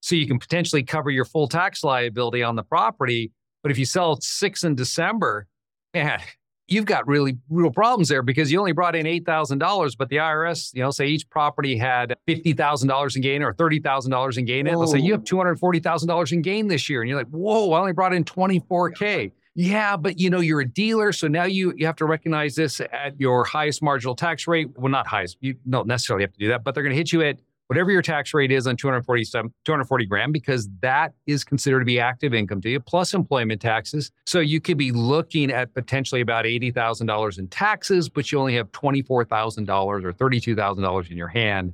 so 0.00 0.14
you 0.14 0.26
can 0.26 0.38
potentially 0.38 0.82
cover 0.82 1.10
your 1.10 1.24
full 1.24 1.48
tax 1.48 1.82
liability 1.82 2.42
on 2.42 2.56
the 2.56 2.62
property. 2.62 3.32
But 3.62 3.72
if 3.72 3.78
you 3.78 3.86
sell 3.86 4.20
six 4.20 4.62
in 4.62 4.74
December, 4.74 5.46
man, 5.94 6.20
you've 6.66 6.86
got 6.86 7.06
really 7.06 7.36
real 7.48 7.70
problems 7.70 8.08
there 8.08 8.22
because 8.22 8.50
you 8.50 8.58
only 8.58 8.72
brought 8.72 8.96
in 8.96 9.06
$8,000, 9.06 9.96
but 9.98 10.08
the 10.08 10.16
IRS, 10.16 10.74
you 10.74 10.82
know, 10.82 10.90
say 10.90 11.06
each 11.06 11.28
property 11.28 11.76
had 11.76 12.16
$50,000 12.28 13.16
in 13.16 13.22
gain 13.22 13.42
or 13.42 13.52
$30,000 13.52 14.38
in 14.38 14.44
gain. 14.44 14.60
in 14.60 14.66
it. 14.68 14.70
They'll 14.70 14.86
say 14.86 14.98
you 14.98 15.12
have 15.12 15.24
$240,000 15.24 16.32
in 16.32 16.42
gain 16.42 16.68
this 16.68 16.88
year. 16.88 17.02
And 17.02 17.08
you're 17.08 17.18
like, 17.18 17.28
whoa, 17.28 17.72
I 17.72 17.80
only 17.80 17.92
brought 17.92 18.14
in 18.14 18.24
24K. 18.24 19.32
Yeah, 19.56 19.96
but 19.96 20.18
you 20.18 20.30
know, 20.30 20.40
you're 20.40 20.62
a 20.62 20.68
dealer. 20.68 21.12
So 21.12 21.28
now 21.28 21.44
you, 21.44 21.72
you 21.76 21.86
have 21.86 21.96
to 21.96 22.06
recognize 22.06 22.56
this 22.56 22.80
at 22.80 23.20
your 23.20 23.44
highest 23.44 23.82
marginal 23.82 24.16
tax 24.16 24.48
rate. 24.48 24.68
Well, 24.76 24.90
not 24.90 25.06
highest. 25.06 25.36
You 25.40 25.54
don't 25.68 25.86
necessarily 25.86 26.24
have 26.24 26.32
to 26.32 26.38
do 26.38 26.48
that, 26.48 26.64
but 26.64 26.74
they're 26.74 26.82
going 26.82 26.92
to 26.92 26.96
hit 26.96 27.12
you 27.12 27.22
at 27.22 27.38
whatever 27.68 27.90
your 27.90 28.02
tax 28.02 28.34
rate 28.34 28.52
is 28.52 28.66
on 28.66 28.76
247, 28.76 29.52
240 29.64 30.06
grand, 30.06 30.32
because 30.32 30.68
that 30.80 31.12
is 31.26 31.44
considered 31.44 31.80
to 31.80 31.84
be 31.84 31.98
active 31.98 32.34
income 32.34 32.60
to 32.60 32.70
you, 32.70 32.80
plus 32.80 33.14
employment 33.14 33.60
taxes. 33.60 34.10
So 34.26 34.40
you 34.40 34.60
could 34.60 34.76
be 34.76 34.92
looking 34.92 35.50
at 35.50 35.72
potentially 35.74 36.20
about 36.20 36.44
$80,000 36.44 37.38
in 37.38 37.48
taxes, 37.48 38.08
but 38.08 38.30
you 38.30 38.38
only 38.38 38.54
have 38.56 38.70
$24,000 38.72 39.68
or 40.04 40.12
$32,000 40.12 41.10
in 41.10 41.16
your 41.16 41.28
hand. 41.28 41.72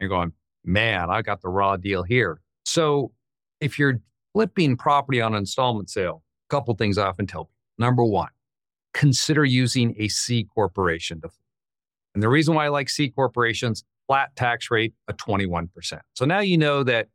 You're 0.00 0.08
going, 0.08 0.32
man, 0.64 1.10
I 1.10 1.22
got 1.22 1.40
the 1.40 1.48
raw 1.48 1.76
deal 1.76 2.02
here. 2.02 2.40
So 2.64 3.12
if 3.60 3.78
you're 3.78 4.00
flipping 4.32 4.76
property 4.76 5.20
on 5.20 5.34
an 5.34 5.38
installment 5.38 5.90
sale, 5.90 6.22
a 6.48 6.54
couple 6.54 6.74
things 6.74 6.98
I 6.98 7.06
often 7.06 7.26
tell 7.26 7.44
people. 7.44 7.54
Number 7.78 8.04
one, 8.04 8.28
consider 8.92 9.44
using 9.44 9.94
a 9.98 10.08
C 10.08 10.44
corporation. 10.44 11.20
And 12.14 12.22
the 12.22 12.28
reason 12.28 12.54
why 12.54 12.66
I 12.66 12.68
like 12.68 12.88
C 12.88 13.08
corporations, 13.08 13.84
flat 14.08 14.34
tax 14.34 14.70
rate 14.70 14.94
of 15.06 15.16
21%. 15.18 16.00
So 16.14 16.24
now 16.24 16.40
you 16.40 16.58
know 16.58 16.82
that, 16.82 17.08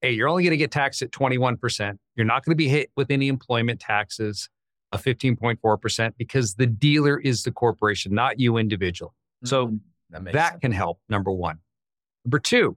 hey, 0.00 0.12
you're 0.12 0.28
only 0.28 0.44
going 0.44 0.52
to 0.52 0.56
get 0.56 0.70
taxed 0.70 1.02
at 1.02 1.10
21%. 1.10 1.98
You're 2.14 2.24
not 2.26 2.44
going 2.44 2.52
to 2.52 2.56
be 2.56 2.68
hit 2.68 2.90
with 2.96 3.10
any 3.10 3.28
employment 3.28 3.80
taxes 3.80 4.48
of 4.92 5.02
15.4% 5.02 6.12
because 6.16 6.54
the 6.54 6.66
dealer 6.66 7.18
is 7.18 7.42
the 7.42 7.50
corporation, 7.50 8.14
not 8.14 8.38
you 8.40 8.56
individual. 8.56 9.12
So 9.44 9.66
Mhm. 9.68 9.80
that, 10.10 10.32
that 10.32 10.60
can 10.60 10.70
help, 10.72 11.00
number 11.08 11.32
one. 11.32 11.58
Number 12.24 12.38
two, 12.38 12.76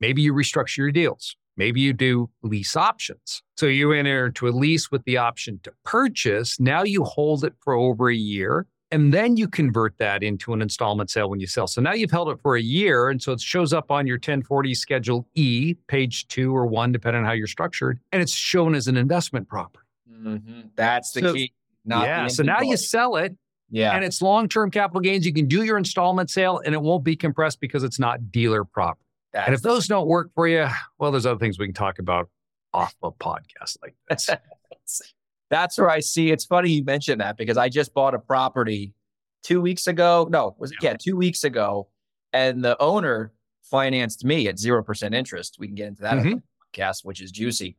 maybe 0.00 0.20
you 0.22 0.34
restructure 0.34 0.78
your 0.78 0.90
deals. 0.92 1.36
Maybe 1.56 1.80
you 1.80 1.92
do 1.94 2.28
lease 2.42 2.76
options. 2.76 3.42
So 3.56 3.66
you 3.66 3.92
enter 3.92 4.26
into 4.26 4.46
a 4.48 4.50
lease 4.50 4.90
with 4.90 5.04
the 5.04 5.16
option 5.16 5.60
to 5.62 5.72
purchase. 5.84 6.60
Now 6.60 6.82
you 6.82 7.04
hold 7.04 7.44
it 7.44 7.54
for 7.62 7.72
over 7.74 8.10
a 8.10 8.14
year. 8.14 8.66
And 8.96 9.12
then 9.12 9.36
you 9.36 9.46
convert 9.46 9.98
that 9.98 10.22
into 10.22 10.54
an 10.54 10.62
installment 10.62 11.10
sale 11.10 11.28
when 11.28 11.38
you 11.38 11.46
sell. 11.46 11.66
So 11.66 11.82
now 11.82 11.92
you've 11.92 12.10
held 12.10 12.30
it 12.30 12.40
for 12.40 12.56
a 12.56 12.60
year. 12.62 13.10
And 13.10 13.20
so 13.22 13.32
it 13.32 13.40
shows 13.42 13.74
up 13.74 13.90
on 13.90 14.06
your 14.06 14.16
1040 14.16 14.74
Schedule 14.74 15.26
E, 15.34 15.74
page 15.86 16.26
two 16.28 16.56
or 16.56 16.66
one, 16.66 16.92
depending 16.92 17.20
on 17.20 17.26
how 17.26 17.32
you're 17.32 17.46
structured. 17.46 18.00
And 18.12 18.22
it's 18.22 18.32
shown 18.32 18.74
as 18.74 18.86
an 18.88 18.96
investment 18.96 19.48
property. 19.48 19.84
Mhm. 20.10 20.70
That's 20.76 21.12
the 21.12 21.20
So- 21.20 21.34
key. 21.34 21.52
Not 21.84 22.00
the 22.00 22.06
yeah. 22.06 22.26
So 22.28 22.42
now 22.42 22.62
you 22.62 22.76
sell 22.78 23.16
it 23.16 23.36
yeah. 23.70 23.94
and 23.94 24.02
it's 24.04 24.22
long-term 24.22 24.70
capital 24.70 25.00
gains. 25.02 25.26
You 25.26 25.32
can 25.34 25.46
do 25.46 25.62
your 25.62 25.76
installment 25.78 26.30
sale 26.30 26.60
and 26.64 26.74
it 26.74 26.80
won't 26.80 27.04
be 27.04 27.16
compressed 27.16 27.60
because 27.60 27.84
it's 27.84 27.98
not 27.98 28.32
dealer 28.32 28.64
property. 28.64 29.04
And 29.34 29.54
if 29.54 29.60
That's- 29.60 29.62
those 29.62 29.86
don't 29.86 30.06
work 30.08 30.30
for 30.34 30.48
you, 30.48 30.66
well, 30.98 31.12
there's 31.12 31.26
other 31.26 31.38
things 31.38 31.58
we 31.58 31.66
can 31.66 31.74
talk 31.74 31.98
about 31.98 32.30
off 32.72 32.94
a 33.02 33.12
podcast 33.12 33.76
like 33.82 33.94
this. 34.08 34.30
That's 35.50 35.78
where 35.78 35.90
I 35.90 36.00
see. 36.00 36.30
It's 36.30 36.44
funny 36.44 36.70
you 36.70 36.84
mentioned 36.84 37.20
that 37.20 37.36
because 37.36 37.56
I 37.56 37.68
just 37.68 37.94
bought 37.94 38.14
a 38.14 38.18
property 38.18 38.94
two 39.42 39.60
weeks 39.60 39.86
ago. 39.86 40.26
No, 40.30 40.56
was 40.58 40.72
it 40.72 40.78
yeah, 40.82 40.94
two 40.98 41.16
weeks 41.16 41.44
ago, 41.44 41.88
and 42.32 42.64
the 42.64 42.80
owner 42.82 43.32
financed 43.62 44.24
me 44.24 44.48
at 44.48 44.58
zero 44.58 44.82
percent 44.82 45.14
interest. 45.14 45.56
We 45.58 45.66
can 45.66 45.76
get 45.76 45.88
into 45.88 46.02
that 46.02 46.18
on 46.18 46.24
the 46.24 46.42
podcast, 46.74 47.04
which 47.04 47.20
is 47.20 47.30
juicy. 47.30 47.76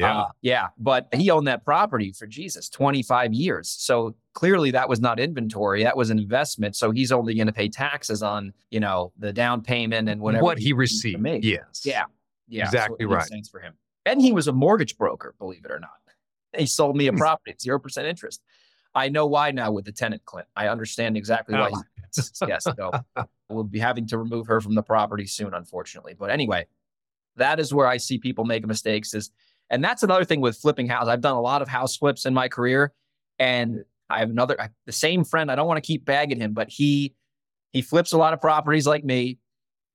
Uh, 0.00 0.28
yeah. 0.42 0.68
But 0.78 1.08
he 1.12 1.30
owned 1.30 1.48
that 1.48 1.64
property 1.64 2.12
for 2.12 2.26
Jesus, 2.26 2.68
25 2.68 3.32
years. 3.32 3.68
So 3.68 4.14
clearly 4.34 4.70
that 4.70 4.88
was 4.88 5.00
not 5.00 5.18
inventory. 5.18 5.82
That 5.82 5.96
was 5.96 6.10
an 6.10 6.18
investment. 6.18 6.76
So 6.76 6.90
he's 6.90 7.10
only 7.10 7.34
going 7.34 7.46
to 7.46 7.52
pay 7.52 7.68
taxes 7.68 8.22
on, 8.22 8.52
you 8.70 8.80
know, 8.80 9.12
the 9.18 9.32
down 9.32 9.62
payment 9.62 10.08
and 10.08 10.20
whatever. 10.20 10.44
what 10.44 10.58
he 10.58 10.68
to 10.70 10.74
received. 10.74 11.26
Yes. 11.42 11.82
Yeah. 11.84 12.04
Yeah. 12.46 12.64
Exactly 12.64 13.04
makes 13.06 13.14
right. 13.14 13.26
Sense 13.26 13.48
for 13.48 13.60
him. 13.60 13.74
And 14.06 14.20
he 14.22 14.32
was 14.32 14.48
a 14.48 14.52
mortgage 14.52 14.96
broker, 14.96 15.34
believe 15.38 15.64
it 15.64 15.70
or 15.70 15.80
not. 15.80 15.90
He 16.58 16.66
sold 16.66 16.96
me 16.96 17.06
a 17.08 17.12
Hmm. 17.12 17.18
property 17.18 17.54
0% 17.58 18.04
interest. 18.04 18.42
I 18.94 19.08
know 19.08 19.26
why 19.26 19.50
now 19.52 19.70
with 19.70 19.84
the 19.84 19.92
tenant, 19.92 20.24
Clint. 20.24 20.48
I 20.56 20.68
understand 20.68 21.16
exactly 21.16 21.54
why. 21.54 21.70
Oh. 21.74 21.82
yes. 22.48 22.64
So 22.64 22.90
we'll 23.48 23.64
be 23.64 23.78
having 23.78 24.06
to 24.08 24.18
remove 24.18 24.46
her 24.46 24.60
from 24.60 24.74
the 24.74 24.82
property 24.82 25.26
soon, 25.26 25.54
unfortunately. 25.54 26.14
But 26.18 26.30
anyway, 26.30 26.66
that 27.36 27.60
is 27.60 27.72
where 27.72 27.86
I 27.86 27.98
see 27.98 28.18
people 28.18 28.44
make 28.44 28.66
mistakes 28.66 29.14
is, 29.14 29.30
and 29.70 29.84
that's 29.84 30.02
another 30.02 30.24
thing 30.24 30.40
with 30.40 30.56
flipping 30.56 30.88
houses. 30.88 31.08
I've 31.10 31.20
done 31.20 31.36
a 31.36 31.40
lot 31.40 31.62
of 31.62 31.68
house 31.68 31.96
flips 31.96 32.24
in 32.26 32.34
my 32.34 32.48
career 32.48 32.92
and 33.38 33.84
I 34.10 34.20
have 34.20 34.30
another, 34.30 34.60
I- 34.60 34.70
the 34.86 34.92
same 34.92 35.22
friend. 35.22 35.50
I 35.50 35.54
don't 35.54 35.66
want 35.68 35.76
to 35.76 35.86
keep 35.86 36.04
bagging 36.04 36.40
him, 36.40 36.54
but 36.54 36.70
he, 36.70 37.14
he 37.72 37.82
flips 37.82 38.12
a 38.12 38.18
lot 38.18 38.32
of 38.32 38.40
properties 38.40 38.86
like 38.86 39.04
me 39.04 39.38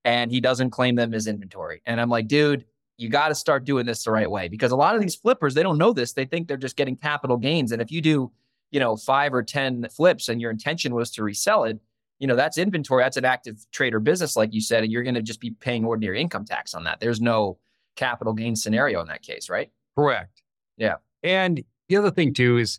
and 0.04 0.30
he 0.30 0.40
doesn't 0.40 0.70
claim 0.70 0.94
them 0.94 1.12
as 1.12 1.26
inventory. 1.26 1.82
And 1.84 2.00
I'm 2.00 2.08
like, 2.08 2.28
dude, 2.28 2.64
you 2.96 3.08
got 3.08 3.28
to 3.28 3.34
start 3.34 3.64
doing 3.64 3.86
this 3.86 4.04
the 4.04 4.10
right 4.10 4.30
way 4.30 4.48
because 4.48 4.70
a 4.70 4.76
lot 4.76 4.94
of 4.94 5.02
these 5.02 5.16
flippers, 5.16 5.54
they 5.54 5.62
don't 5.62 5.78
know 5.78 5.92
this. 5.92 6.12
They 6.12 6.24
think 6.24 6.48
they're 6.48 6.56
just 6.56 6.76
getting 6.76 6.96
capital 6.96 7.36
gains. 7.36 7.72
And 7.72 7.82
if 7.82 7.90
you 7.90 8.00
do, 8.00 8.30
you 8.70 8.80
know, 8.80 8.96
five 8.96 9.34
or 9.34 9.42
10 9.42 9.88
flips 9.90 10.28
and 10.28 10.40
your 10.40 10.50
intention 10.50 10.94
was 10.94 11.10
to 11.12 11.24
resell 11.24 11.64
it, 11.64 11.80
you 12.18 12.26
know, 12.26 12.36
that's 12.36 12.56
inventory. 12.56 13.02
That's 13.02 13.16
an 13.16 13.24
active 13.24 13.66
trader 13.72 13.98
business, 13.98 14.36
like 14.36 14.54
you 14.54 14.60
said, 14.60 14.84
and 14.84 14.92
you're 14.92 15.02
going 15.02 15.16
to 15.16 15.22
just 15.22 15.40
be 15.40 15.50
paying 15.50 15.84
ordinary 15.84 16.20
income 16.20 16.44
tax 16.44 16.74
on 16.74 16.84
that. 16.84 17.00
There's 17.00 17.20
no 17.20 17.58
capital 17.96 18.32
gain 18.32 18.54
scenario 18.54 19.00
in 19.00 19.08
that 19.08 19.22
case, 19.22 19.50
right? 19.50 19.70
Correct. 19.96 20.42
Yeah. 20.76 20.96
And 21.22 21.64
the 21.88 21.96
other 21.96 22.10
thing 22.10 22.32
too 22.32 22.58
is, 22.58 22.78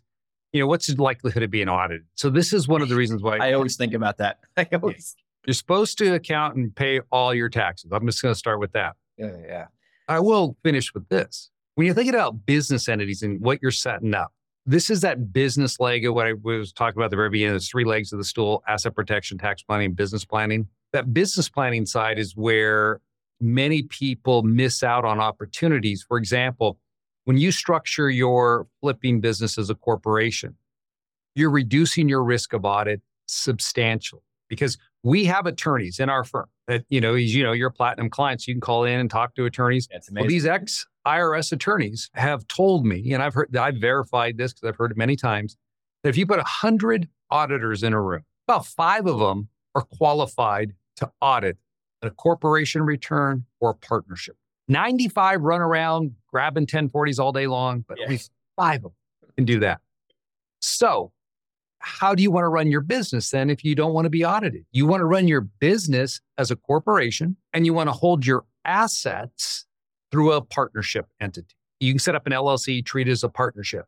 you 0.52 0.60
know, 0.60 0.66
what's 0.66 0.86
the 0.86 1.00
likelihood 1.00 1.42
of 1.42 1.50
being 1.50 1.68
audited? 1.68 2.06
So 2.14 2.30
this 2.30 2.52
is 2.52 2.66
one 2.66 2.80
of 2.80 2.88
the 2.88 2.96
reasons 2.96 3.22
why 3.22 3.36
I 3.36 3.52
always 3.52 3.76
think 3.76 3.92
about 3.92 4.18
that. 4.18 4.38
I 4.56 4.66
always, 4.72 5.14
you're 5.46 5.54
supposed 5.54 5.98
to 5.98 6.14
account 6.14 6.56
and 6.56 6.74
pay 6.74 7.00
all 7.12 7.34
your 7.34 7.50
taxes. 7.50 7.92
I'm 7.92 8.06
just 8.06 8.22
going 8.22 8.32
to 8.32 8.38
start 8.38 8.58
with 8.58 8.72
that. 8.72 8.96
yeah, 9.18 9.36
yeah. 9.46 9.66
I 10.08 10.20
will 10.20 10.56
finish 10.62 10.94
with 10.94 11.08
this. 11.08 11.50
When 11.74 11.86
you're 11.86 11.94
thinking 11.94 12.14
about 12.14 12.46
business 12.46 12.88
entities 12.88 13.22
and 13.22 13.40
what 13.40 13.60
you're 13.60 13.70
setting 13.70 14.14
up, 14.14 14.32
this 14.64 14.90
is 14.90 15.00
that 15.02 15.32
business 15.32 15.78
leg 15.78 16.04
of 16.06 16.14
what 16.14 16.26
I 16.26 16.32
was 16.32 16.72
talking 16.72 16.98
about 16.98 17.10
the 17.10 17.16
very 17.16 17.30
beginning. 17.30 17.52
There's 17.52 17.68
three 17.68 17.84
legs 17.84 18.12
of 18.12 18.18
the 18.18 18.24
stool 18.24 18.62
asset 18.66 18.94
protection, 18.94 19.38
tax 19.38 19.62
planning, 19.62 19.92
business 19.92 20.24
planning. 20.24 20.66
That 20.92 21.12
business 21.12 21.48
planning 21.48 21.86
side 21.86 22.18
is 22.18 22.36
where 22.36 23.00
many 23.40 23.82
people 23.82 24.42
miss 24.42 24.82
out 24.82 25.04
on 25.04 25.20
opportunities. 25.20 26.04
For 26.06 26.18
example, 26.18 26.78
when 27.24 27.36
you 27.36 27.52
structure 27.52 28.08
your 28.08 28.66
flipping 28.80 29.20
business 29.20 29.58
as 29.58 29.70
a 29.70 29.74
corporation, 29.74 30.56
you're 31.34 31.50
reducing 31.50 32.08
your 32.08 32.24
risk 32.24 32.52
of 32.52 32.64
audit 32.64 33.02
substantially 33.26 34.22
because 34.48 34.78
we 35.02 35.26
have 35.26 35.46
attorneys 35.46 36.00
in 36.00 36.08
our 36.08 36.24
firm 36.24 36.46
that, 36.66 36.84
you 36.88 37.00
know, 37.00 37.14
as 37.14 37.34
you 37.34 37.42
know, 37.42 37.52
you're 37.52 37.68
a 37.68 37.72
platinum 37.72 38.10
clients. 38.10 38.46
You 38.46 38.54
can 38.54 38.60
call 38.60 38.84
in 38.84 38.98
and 39.00 39.10
talk 39.10 39.34
to 39.36 39.44
attorneys. 39.44 39.88
That's 39.90 40.10
Well, 40.10 40.26
these 40.26 40.46
ex 40.46 40.86
IRS 41.06 41.52
attorneys 41.52 42.10
have 42.14 42.46
told 42.48 42.84
me, 42.84 43.12
and 43.12 43.22
I've 43.22 43.34
heard, 43.34 43.56
I've 43.56 43.76
verified 43.76 44.36
this 44.38 44.52
because 44.52 44.68
I've 44.68 44.76
heard 44.76 44.90
it 44.90 44.96
many 44.96 45.16
times, 45.16 45.56
that 46.02 46.08
if 46.10 46.16
you 46.16 46.26
put 46.26 46.38
100 46.38 47.08
auditors 47.30 47.82
in 47.82 47.92
a 47.92 48.00
room, 48.00 48.22
about 48.48 48.66
five 48.66 49.06
of 49.06 49.18
them 49.18 49.48
are 49.74 49.82
qualified 49.82 50.72
to 50.96 51.10
audit 51.20 51.58
a 52.02 52.10
corporation 52.10 52.82
return 52.82 53.44
or 53.60 53.70
a 53.70 53.74
partnership. 53.74 54.36
95 54.68 55.42
run 55.42 55.60
around 55.60 56.12
grabbing 56.28 56.66
1040s 56.66 57.18
all 57.18 57.32
day 57.32 57.46
long, 57.46 57.84
but 57.88 57.98
Yeah. 57.98 58.04
at 58.04 58.10
least 58.10 58.32
five 58.56 58.84
of 58.84 58.92
them 59.20 59.30
can 59.36 59.44
do 59.44 59.60
that. 59.60 59.80
So, 60.60 61.12
how 61.86 62.16
do 62.16 62.22
you 62.22 62.32
want 62.32 62.42
to 62.42 62.48
run 62.48 62.68
your 62.68 62.80
business 62.80 63.30
then 63.30 63.48
if 63.48 63.62
you 63.62 63.76
don't 63.76 63.94
want 63.94 64.06
to 64.06 64.10
be 64.10 64.24
audited? 64.24 64.66
You 64.72 64.86
want 64.86 65.02
to 65.02 65.04
run 65.04 65.28
your 65.28 65.42
business 65.42 66.20
as 66.36 66.50
a 66.50 66.56
corporation 66.56 67.36
and 67.52 67.64
you 67.64 67.72
want 67.72 67.88
to 67.88 67.92
hold 67.92 68.26
your 68.26 68.44
assets 68.64 69.66
through 70.10 70.32
a 70.32 70.40
partnership 70.40 71.06
entity. 71.20 71.54
You 71.78 71.92
can 71.92 72.00
set 72.00 72.16
up 72.16 72.26
an 72.26 72.32
LLC, 72.32 72.84
treat 72.84 73.06
it 73.06 73.12
as 73.12 73.22
a 73.22 73.28
partnership. 73.28 73.86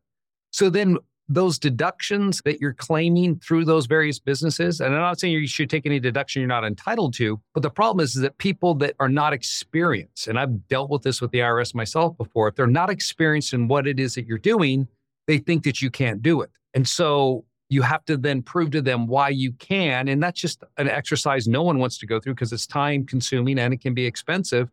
So 0.53 0.71
then 0.71 0.99
those 1.29 1.59
deductions 1.59 2.41
that 2.45 2.61
you're 2.61 2.73
claiming 2.73 3.41
through 3.41 3.65
those 3.65 3.87
various 3.87 4.21
businesses, 4.21 4.81
and 4.81 4.95
I'm 4.95 5.01
not 5.01 5.19
saying 5.19 5.33
you 5.33 5.49
should 5.49 5.69
take 5.69 5.85
any 5.85 5.99
deduction 5.99 6.41
you're 6.41 6.49
not 6.49 6.65
entitled 6.65 7.15
to, 7.15 7.41
but 7.53 7.65
the 7.65 7.71
problem 7.71 8.05
is, 8.05 8.15
is 8.15 8.23
that 8.23 8.39
people 8.39 8.77
that 8.77 8.95
are 9.01 9.09
not 9.09 9.33
experienced, 9.33 10.29
and 10.29 10.39
I've 10.39 10.69
dealt 10.69 10.89
with 10.89 11.03
this 11.03 11.21
with 11.21 11.33
the 11.33 11.41
IRS 11.41 11.75
myself 11.75 12.17
before, 12.17 12.47
if 12.47 12.55
they're 12.55 12.69
not 12.69 12.91
experienced 12.91 13.53
in 13.53 13.67
what 13.67 13.89
it 13.89 13.99
is 13.99 14.15
that 14.15 14.27
you're 14.27 14.39
doing, 14.39 14.87
they 15.27 15.39
think 15.39 15.65
that 15.65 15.83
you 15.83 15.91
can't 15.91 16.23
do 16.23 16.41
it. 16.43 16.51
And 16.75 16.87
so 16.87 17.45
you 17.69 17.83
have 17.83 18.05
to 18.07 18.17
then 18.17 18.43
prove 18.43 18.71
to 18.71 18.83
them 18.83 19.07
why 19.07 19.29
you 19.29 19.53
can. 19.53 20.09
And 20.09 20.23
that's 20.23 20.41
just 20.41 20.65
an 20.79 20.89
exercise 20.89 21.47
no 21.47 21.63
one 21.63 21.79
wants 21.79 21.99
to 21.99 22.07
go 22.07 22.19
through 22.19 22.35
because 22.35 22.53
it's 22.53 22.67
time 22.67 23.05
consuming 23.05 23.59
and 23.59 23.75
it 23.75 23.81
can 23.81 23.95
be 23.95 24.07
expensive. 24.07 24.71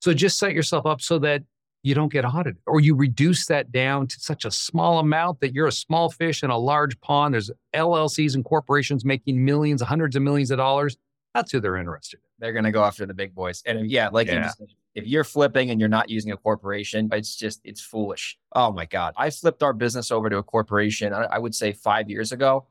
So 0.00 0.14
just 0.14 0.38
set 0.38 0.52
yourself 0.52 0.86
up 0.86 1.00
so 1.00 1.18
that 1.20 1.42
you 1.82 1.94
don't 1.94 2.12
get 2.12 2.24
audited 2.24 2.58
or 2.66 2.80
you 2.80 2.94
reduce 2.94 3.46
that 3.46 3.72
down 3.72 4.06
to 4.06 4.20
such 4.20 4.44
a 4.44 4.50
small 4.50 4.98
amount 4.98 5.40
that 5.40 5.52
you're 5.52 5.66
a 5.66 5.72
small 5.72 6.10
fish 6.10 6.42
in 6.42 6.50
a 6.50 6.56
large 6.56 6.98
pond. 7.00 7.34
There's 7.34 7.50
LLCs 7.74 8.34
and 8.34 8.44
corporations 8.44 9.04
making 9.04 9.44
millions, 9.44 9.82
hundreds 9.82 10.16
of 10.16 10.22
millions 10.22 10.50
of 10.50 10.58
dollars. 10.58 10.96
That's 11.34 11.50
who 11.50 11.60
they're 11.60 11.76
interested 11.76 12.18
in. 12.18 12.28
They're 12.38 12.52
going 12.52 12.64
to 12.64 12.70
go 12.70 12.84
after 12.84 13.04
the 13.04 13.14
big 13.14 13.34
boys. 13.34 13.62
And 13.66 13.90
yeah, 13.90 14.08
like 14.08 14.28
yeah. 14.28 14.34
You 14.34 14.42
just, 14.42 14.62
if 14.94 15.06
you're 15.06 15.24
flipping 15.24 15.70
and 15.70 15.80
you're 15.80 15.88
not 15.88 16.10
using 16.10 16.32
a 16.32 16.36
corporation, 16.36 17.08
it's 17.12 17.34
just, 17.36 17.60
it's 17.64 17.80
foolish. 17.80 18.38
Oh 18.52 18.72
my 18.72 18.84
God. 18.84 19.14
I 19.16 19.30
flipped 19.30 19.62
our 19.62 19.72
business 19.72 20.10
over 20.10 20.28
to 20.28 20.36
a 20.38 20.42
corporation, 20.42 21.12
I 21.12 21.38
would 21.38 21.54
say 21.54 21.72
five 21.72 22.10
years 22.10 22.32
ago. 22.32 22.66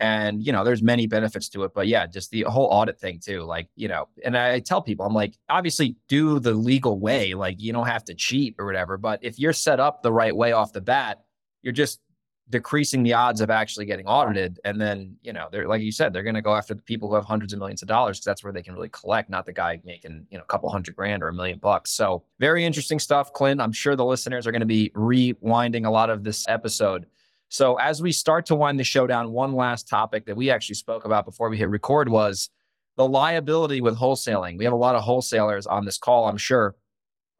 And, 0.00 0.44
you 0.44 0.50
know, 0.50 0.64
there's 0.64 0.82
many 0.82 1.06
benefits 1.06 1.48
to 1.50 1.62
it. 1.62 1.72
But 1.74 1.86
yeah, 1.86 2.08
just 2.08 2.32
the 2.32 2.42
whole 2.42 2.66
audit 2.66 2.98
thing 2.98 3.20
too. 3.20 3.42
Like, 3.42 3.68
you 3.76 3.86
know, 3.86 4.08
and 4.24 4.36
I 4.36 4.58
tell 4.58 4.82
people, 4.82 5.06
I'm 5.06 5.14
like, 5.14 5.34
obviously 5.48 5.94
do 6.08 6.40
the 6.40 6.54
legal 6.54 6.98
way. 6.98 7.34
Like, 7.34 7.60
you 7.60 7.72
don't 7.72 7.86
have 7.86 8.04
to 8.06 8.14
cheat 8.14 8.56
or 8.58 8.66
whatever. 8.66 8.96
But 8.96 9.20
if 9.22 9.38
you're 9.38 9.52
set 9.52 9.78
up 9.78 10.02
the 10.02 10.12
right 10.12 10.34
way 10.34 10.50
off 10.50 10.72
the 10.72 10.80
bat, 10.80 11.22
you're 11.62 11.72
just 11.72 12.00
decreasing 12.52 13.02
the 13.02 13.14
odds 13.14 13.40
of 13.40 13.50
actually 13.50 13.86
getting 13.86 14.06
audited. 14.06 14.60
And 14.64 14.80
then, 14.80 15.16
you 15.22 15.32
know, 15.32 15.48
they're 15.50 15.66
like 15.66 15.82
you 15.82 15.90
said, 15.90 16.12
they're 16.12 16.22
going 16.22 16.36
to 16.36 16.42
go 16.42 16.54
after 16.54 16.74
the 16.74 16.82
people 16.82 17.08
who 17.08 17.16
have 17.16 17.24
hundreds 17.24 17.52
of 17.52 17.58
millions 17.58 17.82
of 17.82 17.88
dollars 17.88 18.18
because 18.18 18.26
that's 18.26 18.44
where 18.44 18.52
they 18.52 18.62
can 18.62 18.74
really 18.74 18.90
collect, 18.90 19.28
not 19.28 19.46
the 19.46 19.52
guy 19.52 19.80
making, 19.84 20.26
you 20.30 20.38
know, 20.38 20.44
a 20.44 20.46
couple 20.46 20.70
hundred 20.70 20.94
grand 20.94 21.22
or 21.22 21.28
a 21.28 21.32
million 21.32 21.58
bucks. 21.58 21.90
So 21.90 22.22
very 22.38 22.64
interesting 22.64 23.00
stuff, 23.00 23.32
Clint. 23.32 23.60
I'm 23.60 23.72
sure 23.72 23.96
the 23.96 24.04
listeners 24.04 24.46
are 24.46 24.52
going 24.52 24.60
to 24.60 24.66
be 24.66 24.90
rewinding 24.94 25.86
a 25.86 25.90
lot 25.90 26.10
of 26.10 26.22
this 26.22 26.46
episode. 26.46 27.06
So 27.48 27.74
as 27.76 28.00
we 28.00 28.12
start 28.12 28.46
to 28.46 28.54
wind 28.54 28.78
the 28.78 28.84
show 28.84 29.06
down, 29.06 29.32
one 29.32 29.54
last 29.54 29.88
topic 29.88 30.26
that 30.26 30.36
we 30.36 30.50
actually 30.50 30.76
spoke 30.76 31.04
about 31.04 31.24
before 31.24 31.50
we 31.50 31.58
hit 31.58 31.68
record 31.68 32.08
was 32.08 32.50
the 32.96 33.08
liability 33.08 33.80
with 33.80 33.96
wholesaling. 33.96 34.58
We 34.58 34.64
have 34.64 34.72
a 34.72 34.76
lot 34.76 34.94
of 34.94 35.02
wholesalers 35.02 35.66
on 35.66 35.84
this 35.84 35.98
call, 35.98 36.28
I'm 36.28 36.38
sure, 36.38 36.76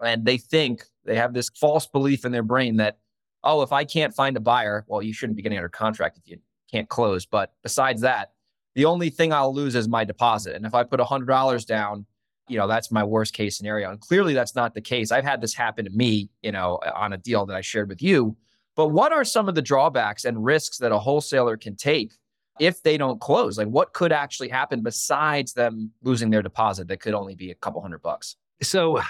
and 0.03 0.25
they 0.25 0.39
think 0.39 0.85
they 1.05 1.17
have 1.17 1.35
this 1.35 1.51
false 1.51 1.87
belief 1.87 2.25
in 2.25 2.33
their 2.33 2.43
brain 2.43 2.77
that 2.77 2.99
oh, 3.45 3.63
if 3.63 3.73
I 3.73 3.85
can't 3.85 4.15
find 4.15 4.37
a 4.37 4.41
buyer, 4.41 4.85
well, 4.87 5.03
you 5.03 5.13
shouldn't 5.13 5.37
be 5.37 5.43
getting 5.43 5.59
under 5.59 5.69
contract 5.69 6.19
if 6.19 6.29
you 6.31 6.39
can't 6.71 6.89
close. 6.89 7.27
But 7.27 7.53
besides 7.63 8.01
that, 8.03 8.33
the 8.75 8.85
only 8.85 9.11
thing 9.11 9.33
I'll 9.33 9.55
lose 9.55 9.75
is 9.75 9.89
my 9.89 10.05
deposit. 10.05 10.57
And 10.57 10.65
if 10.65 10.75
I 10.75 10.83
put 10.85 11.01
$100 11.01 11.67
down, 11.67 12.07
you 12.49 12.59
know, 12.59 12.67
that's 12.67 12.91
my 12.91 13.05
worst 13.05 13.35
case 13.35 13.57
scenario. 13.57 13.91
And 13.91 14.01
clearly 14.01 14.35
that's 14.35 14.55
not 14.55 14.75
the 14.75 14.81
case. 14.81 15.13
I've 15.13 15.25
had 15.25 15.41
this 15.41 15.55
happen 15.55 15.85
to 15.85 15.91
me, 15.91 16.31
you 16.43 16.53
know, 16.53 16.79
on 16.95 17.13
a 17.13 17.19
deal 17.19 17.47
that 17.47 17.57
I 17.57 17.61
shared 17.61 17.89
with 17.89 18.03
you. 18.03 18.37
But 18.75 18.89
what 18.89 19.13
are 19.13 19.25
some 19.25 19.49
of 19.49 19.55
the 19.55 19.63
drawbacks 19.63 20.25
and 20.25 20.43
risks 20.43 20.79
that 20.79 20.93
a 20.93 20.99
wholesaler 20.99 21.57
can 21.57 21.77
take 21.77 22.13
if 22.59 22.83
they 22.83 22.97
don't 22.97 23.21
close? 23.21 23.59
Like 23.59 23.69
what 23.69 23.93
could 23.93 24.13
actually 24.13 24.49
happen 24.49 24.83
besides 24.83 25.53
them 25.53 25.93
losing 26.03 26.31
their 26.31 26.43
deposit 26.43 26.89
that 26.89 27.01
could 27.01 27.15
only 27.15 27.35
be 27.35 27.51
a 27.51 27.55
couple 27.55 27.83
hundred 27.83 28.03
bucks? 28.03 28.37
So, 28.63 29.01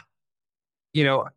you 0.93 1.05
know, 1.05 1.29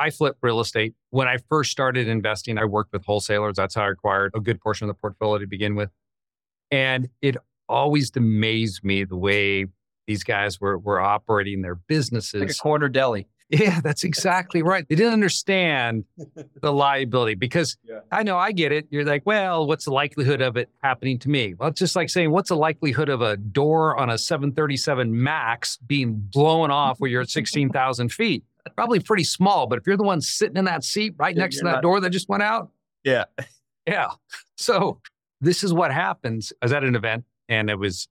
I 0.00 0.10
flip 0.10 0.36
real 0.40 0.60
estate. 0.60 0.94
When 1.10 1.28
I 1.28 1.36
first 1.48 1.70
started 1.70 2.08
investing, 2.08 2.56
I 2.56 2.64
worked 2.64 2.92
with 2.92 3.04
wholesalers. 3.04 3.56
That's 3.56 3.74
how 3.74 3.84
I 3.84 3.90
acquired 3.90 4.32
a 4.34 4.40
good 4.40 4.60
portion 4.60 4.88
of 4.88 4.96
the 4.96 5.00
portfolio 5.00 5.38
to 5.38 5.46
begin 5.46 5.74
with. 5.74 5.90
And 6.70 7.10
it 7.20 7.36
always 7.68 8.10
amazed 8.16 8.82
me 8.82 9.04
the 9.04 9.16
way 9.16 9.66
these 10.06 10.24
guys 10.24 10.60
were, 10.60 10.78
were 10.78 11.00
operating 11.00 11.60
their 11.60 11.74
businesses. 11.74 12.40
Like 12.40 12.50
a 12.50 12.54
corner 12.54 12.88
deli. 12.88 13.26
Yeah, 13.52 13.80
that's 13.80 14.04
exactly 14.04 14.62
right. 14.62 14.88
They 14.88 14.94
didn't 14.94 15.12
understand 15.12 16.04
the 16.62 16.72
liability 16.72 17.34
because 17.34 17.76
yeah. 17.82 17.98
I 18.12 18.22
know 18.22 18.38
I 18.38 18.52
get 18.52 18.70
it. 18.70 18.86
You're 18.90 19.04
like, 19.04 19.26
well, 19.26 19.66
what's 19.66 19.86
the 19.86 19.90
likelihood 19.90 20.40
of 20.40 20.56
it 20.56 20.70
happening 20.84 21.18
to 21.18 21.28
me? 21.28 21.54
Well, 21.54 21.70
it's 21.70 21.80
just 21.80 21.96
like 21.96 22.10
saying, 22.10 22.30
what's 22.30 22.50
the 22.50 22.56
likelihood 22.56 23.08
of 23.08 23.22
a 23.22 23.36
door 23.36 23.98
on 23.98 24.08
a 24.08 24.18
737 24.18 25.20
MAX 25.20 25.78
being 25.78 26.14
blown 26.14 26.70
off 26.70 27.00
where 27.00 27.10
you're 27.10 27.22
at 27.22 27.28
16,000 27.28 28.12
feet? 28.12 28.44
Probably 28.76 29.00
pretty 29.00 29.24
small, 29.24 29.66
but 29.66 29.78
if 29.78 29.86
you're 29.86 29.96
the 29.96 30.02
one 30.02 30.20
sitting 30.20 30.56
in 30.56 30.64
that 30.66 30.84
seat 30.84 31.14
right 31.18 31.36
next 31.36 31.58
to 31.58 31.64
that 31.64 31.72
not... 31.72 31.82
door 31.82 32.00
that 32.00 32.10
just 32.10 32.28
went 32.28 32.42
out, 32.42 32.70
yeah, 33.04 33.24
yeah. 33.86 34.08
So 34.56 35.00
this 35.40 35.64
is 35.64 35.72
what 35.72 35.92
happens. 35.92 36.52
I 36.60 36.66
was 36.66 36.72
at 36.72 36.84
an 36.84 36.94
event 36.94 37.24
and 37.48 37.70
it 37.70 37.78
was 37.78 38.08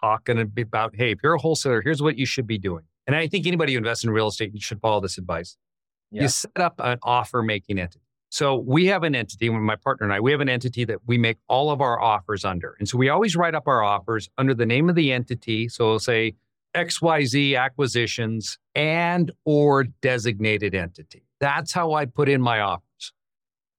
talking 0.00 0.38
about, 0.40 0.94
hey, 0.96 1.12
if 1.12 1.18
you're 1.22 1.34
a 1.34 1.40
wholesaler, 1.40 1.82
here's 1.82 2.02
what 2.02 2.16
you 2.16 2.26
should 2.26 2.46
be 2.46 2.58
doing. 2.58 2.84
And 3.06 3.16
I 3.16 3.26
think 3.26 3.46
anybody 3.46 3.72
who 3.72 3.78
invests 3.78 4.04
in 4.04 4.10
real 4.10 4.28
estate, 4.28 4.52
should 4.60 4.80
follow 4.80 5.00
this 5.00 5.18
advice. 5.18 5.56
Yeah. 6.10 6.22
You 6.22 6.28
set 6.28 6.56
up 6.58 6.74
an 6.78 6.98
offer 7.02 7.42
making 7.42 7.78
entity. 7.78 8.04
So 8.28 8.56
we 8.56 8.86
have 8.86 9.02
an 9.02 9.14
entity, 9.14 9.50
my 9.50 9.76
partner 9.76 10.04
and 10.04 10.12
I, 10.12 10.20
we 10.20 10.30
have 10.30 10.40
an 10.40 10.48
entity 10.48 10.84
that 10.86 10.98
we 11.06 11.18
make 11.18 11.36
all 11.48 11.70
of 11.70 11.80
our 11.80 12.00
offers 12.00 12.44
under. 12.44 12.76
And 12.78 12.88
so 12.88 12.96
we 12.96 13.08
always 13.10 13.36
write 13.36 13.54
up 13.54 13.68
our 13.68 13.82
offers 13.82 14.30
under 14.38 14.54
the 14.54 14.64
name 14.64 14.88
of 14.88 14.94
the 14.94 15.12
entity. 15.12 15.68
So 15.68 15.88
we'll 15.88 15.98
say 15.98 16.34
XYZ 16.74 17.58
acquisitions 17.58 18.58
and 18.74 19.30
or 19.44 19.84
designated 19.84 20.74
entity. 20.74 21.24
That's 21.40 21.72
how 21.72 21.92
I 21.92 22.06
put 22.06 22.28
in 22.28 22.40
my 22.40 22.60
offers. 22.60 23.12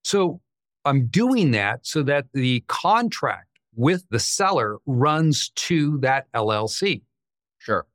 So 0.03 0.41
I'm 0.85 1.07
doing 1.07 1.51
that 1.51 1.85
so 1.85 2.03
that 2.03 2.25
the 2.33 2.63
contract 2.67 3.47
with 3.75 4.05
the 4.09 4.19
seller 4.19 4.77
runs 4.85 5.49
to 5.55 5.97
that 5.99 6.31
LLC. 6.33 7.01
Sure. 7.57 7.85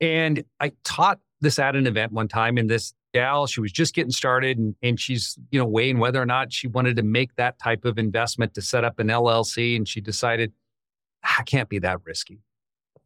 And 0.00 0.44
I 0.60 0.72
taught 0.84 1.20
this 1.40 1.58
at 1.58 1.76
an 1.76 1.86
event 1.86 2.12
one 2.12 2.28
time 2.28 2.58
and 2.58 2.70
this 2.70 2.94
gal, 3.12 3.46
she 3.46 3.60
was 3.60 3.72
just 3.72 3.94
getting 3.94 4.10
started 4.10 4.58
and, 4.58 4.74
and 4.82 5.00
she's, 5.00 5.38
you 5.50 5.58
know, 5.58 5.66
weighing 5.66 5.98
whether 5.98 6.20
or 6.20 6.26
not 6.26 6.52
she 6.52 6.66
wanted 6.66 6.96
to 6.96 7.02
make 7.02 7.34
that 7.36 7.58
type 7.58 7.84
of 7.84 7.98
investment 7.98 8.54
to 8.54 8.62
set 8.62 8.84
up 8.84 8.98
an 8.98 9.08
LLC. 9.08 9.76
And 9.76 9.88
she 9.88 10.00
decided, 10.00 10.52
ah, 11.24 11.36
I 11.40 11.42
can't 11.44 11.68
be 11.68 11.78
that 11.80 11.98
risky. 12.04 12.40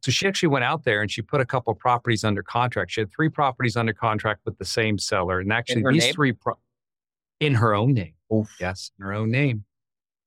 So 0.01 0.11
she 0.11 0.27
actually 0.27 0.49
went 0.49 0.63
out 0.63 0.85
there 0.85 1.01
and 1.01 1.11
she 1.11 1.21
put 1.21 1.41
a 1.41 1.45
couple 1.45 1.73
properties 1.75 2.23
under 2.23 2.41
contract. 2.41 2.91
She 2.91 3.01
had 3.01 3.11
three 3.11 3.29
properties 3.29 3.75
under 3.75 3.93
contract 3.93 4.41
with 4.45 4.57
the 4.57 4.65
same 4.65 4.97
seller. 4.97 5.39
And 5.39 5.51
actually, 5.51 5.83
these 5.91 6.05
name? 6.05 6.13
three 6.13 6.31
pro- 6.31 6.57
in 7.39 7.55
her 7.55 7.73
own 7.73 7.93
name. 7.93 8.13
Oof. 8.33 8.49
Yes, 8.59 8.91
in 8.97 9.05
her 9.05 9.13
own 9.13 9.31
name. 9.31 9.65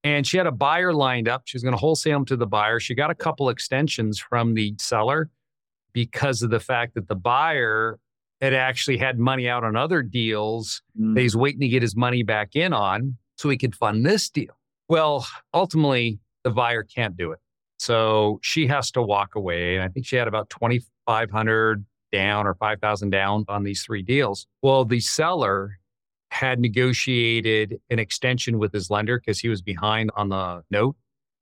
And 0.05 0.27
she 0.27 0.37
had 0.37 0.47
a 0.47 0.53
buyer 0.53 0.93
lined 0.93 1.29
up. 1.29 1.43
She 1.45 1.57
was 1.57 1.63
going 1.63 1.73
to 1.73 1.79
wholesale 1.79 2.19
them 2.19 2.25
to 2.27 2.37
the 2.37 2.47
buyer. 2.47 2.81
She 2.81 2.95
got 2.95 3.11
a 3.11 3.15
couple 3.15 3.49
extensions 3.49 4.19
from 4.19 4.55
the 4.55 4.75
seller 4.79 5.31
because 5.93 6.43
of 6.43 6.51
the 6.51 6.61
fact 6.61 6.95
that 6.95 7.09
the 7.09 7.15
buyer 7.15 7.99
had 8.41 8.53
actually 8.53 8.99
had 8.99 9.19
money 9.19 9.49
out 9.49 9.63
on 9.63 9.77
other 9.77 10.03
deals 10.03 10.83
mm. 10.99 11.15
that 11.15 11.21
he's 11.21 11.37
waiting 11.37 11.61
to 11.61 11.69
get 11.69 11.81
his 11.81 11.95
money 11.95 12.25
back 12.25 12.57
in 12.57 12.73
on 12.73 13.17
so 13.37 13.49
he 13.49 13.57
could 13.57 13.77
fund 13.77 14.05
this 14.05 14.29
deal. 14.29 14.59
Well, 14.89 15.27
ultimately, 15.55 16.19
the 16.43 16.51
buyer 16.51 16.83
can't 16.83 17.17
do 17.17 17.31
it. 17.31 17.39
So 17.83 18.39
she 18.43 18.69
has 18.69 18.93
to 18.93 19.03
walk 19.03 19.35
away. 19.35 19.75
And 19.75 19.83
I 19.83 19.89
think 19.89 20.07
she 20.07 20.15
had 20.15 20.29
about 20.29 20.49
2,500 20.51 21.85
down 22.13 22.47
or 22.47 22.55
5,000 22.55 23.11
down 23.11 23.45
on 23.49 23.65
these 23.65 23.83
three 23.83 24.03
deals. 24.03 24.47
Well, 24.63 24.85
the 24.85 25.01
seller 25.01 25.81
had 26.31 26.61
negotiated 26.61 27.81
an 27.91 27.99
extension 27.99 28.59
with 28.61 28.73
his 28.73 28.89
lender 28.89 29.19
because 29.19 29.41
he 29.41 29.49
was 29.49 29.63
behind 29.63 30.13
on 30.15 30.29
the 30.29 30.63
note. 30.71 30.95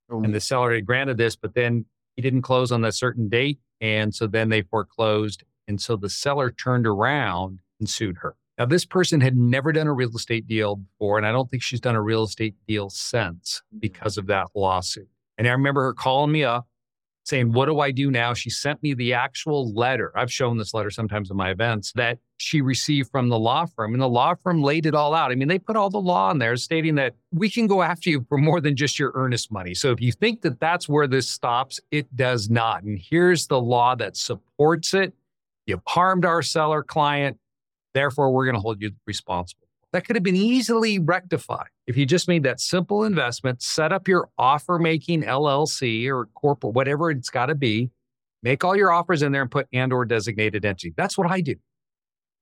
Oh. 0.09 0.23
And 0.23 0.33
the 0.33 0.41
seller 0.41 0.73
had 0.73 0.83
granted 0.83 1.17
this, 1.17 1.35
but 1.35 1.53
then 1.53 1.85
he 2.15 2.23
didn't 2.23 2.41
close 2.41 2.71
on 2.71 2.83
a 2.83 2.91
certain 2.91 3.29
date. 3.29 3.59
And 3.79 4.15
so 4.15 4.25
then 4.25 4.49
they 4.49 4.63
foreclosed. 4.63 5.43
And 5.67 5.79
so 5.79 5.95
the 5.95 6.09
seller 6.09 6.49
turned 6.49 6.87
around 6.87 7.59
and 7.79 7.87
sued 7.87 8.17
her. 8.17 8.35
Now, 8.57 8.65
this 8.65 8.85
person 8.85 9.21
had 9.21 9.37
never 9.37 9.71
done 9.71 9.85
a 9.85 9.93
real 9.93 10.15
estate 10.15 10.47
deal 10.47 10.77
before, 10.77 11.17
and 11.17 11.25
I 11.27 11.31
don't 11.31 11.51
think 11.51 11.61
she's 11.61 11.79
done 11.79 11.95
a 11.95 12.01
real 12.01 12.23
estate 12.23 12.55
deal 12.67 12.89
since 12.89 13.61
mm. 13.75 13.79
because 13.79 14.17
of 14.17 14.25
that 14.25 14.47
lawsuit. 14.55 15.07
And 15.41 15.47
I 15.47 15.53
remember 15.53 15.81
her 15.81 15.93
calling 15.93 16.31
me 16.31 16.43
up 16.43 16.67
saying, 17.23 17.51
What 17.51 17.65
do 17.65 17.79
I 17.79 17.89
do 17.89 18.11
now? 18.11 18.35
She 18.35 18.51
sent 18.51 18.83
me 18.83 18.93
the 18.93 19.15
actual 19.15 19.73
letter. 19.73 20.11
I've 20.15 20.31
shown 20.31 20.59
this 20.59 20.71
letter 20.71 20.91
sometimes 20.91 21.31
in 21.31 21.35
my 21.35 21.49
events 21.49 21.93
that 21.93 22.19
she 22.37 22.61
received 22.61 23.09
from 23.09 23.27
the 23.27 23.39
law 23.39 23.65
firm. 23.65 23.93
And 23.93 24.01
the 24.03 24.07
law 24.07 24.35
firm 24.35 24.61
laid 24.61 24.85
it 24.85 24.93
all 24.93 25.15
out. 25.15 25.31
I 25.31 25.35
mean, 25.35 25.47
they 25.47 25.57
put 25.57 25.75
all 25.75 25.89
the 25.89 25.97
law 25.97 26.29
in 26.29 26.37
there 26.37 26.55
stating 26.57 26.93
that 26.95 27.15
we 27.31 27.49
can 27.49 27.65
go 27.65 27.81
after 27.81 28.11
you 28.11 28.23
for 28.29 28.37
more 28.37 28.61
than 28.61 28.75
just 28.75 28.99
your 28.99 29.13
earnest 29.15 29.51
money. 29.51 29.73
So 29.73 29.89
if 29.89 29.99
you 29.99 30.11
think 30.11 30.43
that 30.43 30.59
that's 30.59 30.87
where 30.87 31.07
this 31.07 31.27
stops, 31.27 31.79
it 31.89 32.15
does 32.15 32.51
not. 32.51 32.83
And 32.83 32.99
here's 32.99 33.47
the 33.47 33.59
law 33.59 33.95
that 33.95 34.17
supports 34.17 34.93
it. 34.93 35.11
You've 35.65 35.81
harmed 35.87 36.23
our 36.23 36.43
seller 36.43 36.83
client. 36.83 37.39
Therefore, 37.95 38.31
we're 38.31 38.45
going 38.45 38.53
to 38.53 38.61
hold 38.61 38.79
you 38.79 38.91
responsible. 39.07 39.67
That 39.91 40.05
could 40.05 40.15
have 40.15 40.23
been 40.23 40.35
easily 40.35 40.99
rectified 40.99 41.69
if 41.91 41.97
you 41.97 42.05
just 42.05 42.27
made 42.27 42.43
that 42.43 42.59
simple 42.59 43.03
investment, 43.03 43.61
set 43.61 43.91
up 43.91 44.07
your 44.07 44.29
offer 44.37 44.79
making 44.79 45.23
LLC 45.23 46.07
or 46.07 46.27
corporate, 46.33 46.73
whatever 46.73 47.11
it's 47.11 47.29
got 47.29 47.47
to 47.47 47.55
be, 47.55 47.91
make 48.41 48.63
all 48.63 48.75
your 48.75 48.91
offers 48.91 49.21
in 49.21 49.31
there 49.31 49.41
and 49.41 49.51
put 49.51 49.67
and 49.73 49.91
or 49.91 50.05
designated 50.05 50.63
entity. 50.65 50.93
That's 50.95 51.17
what 51.17 51.29
I 51.29 51.41
do. 51.41 51.55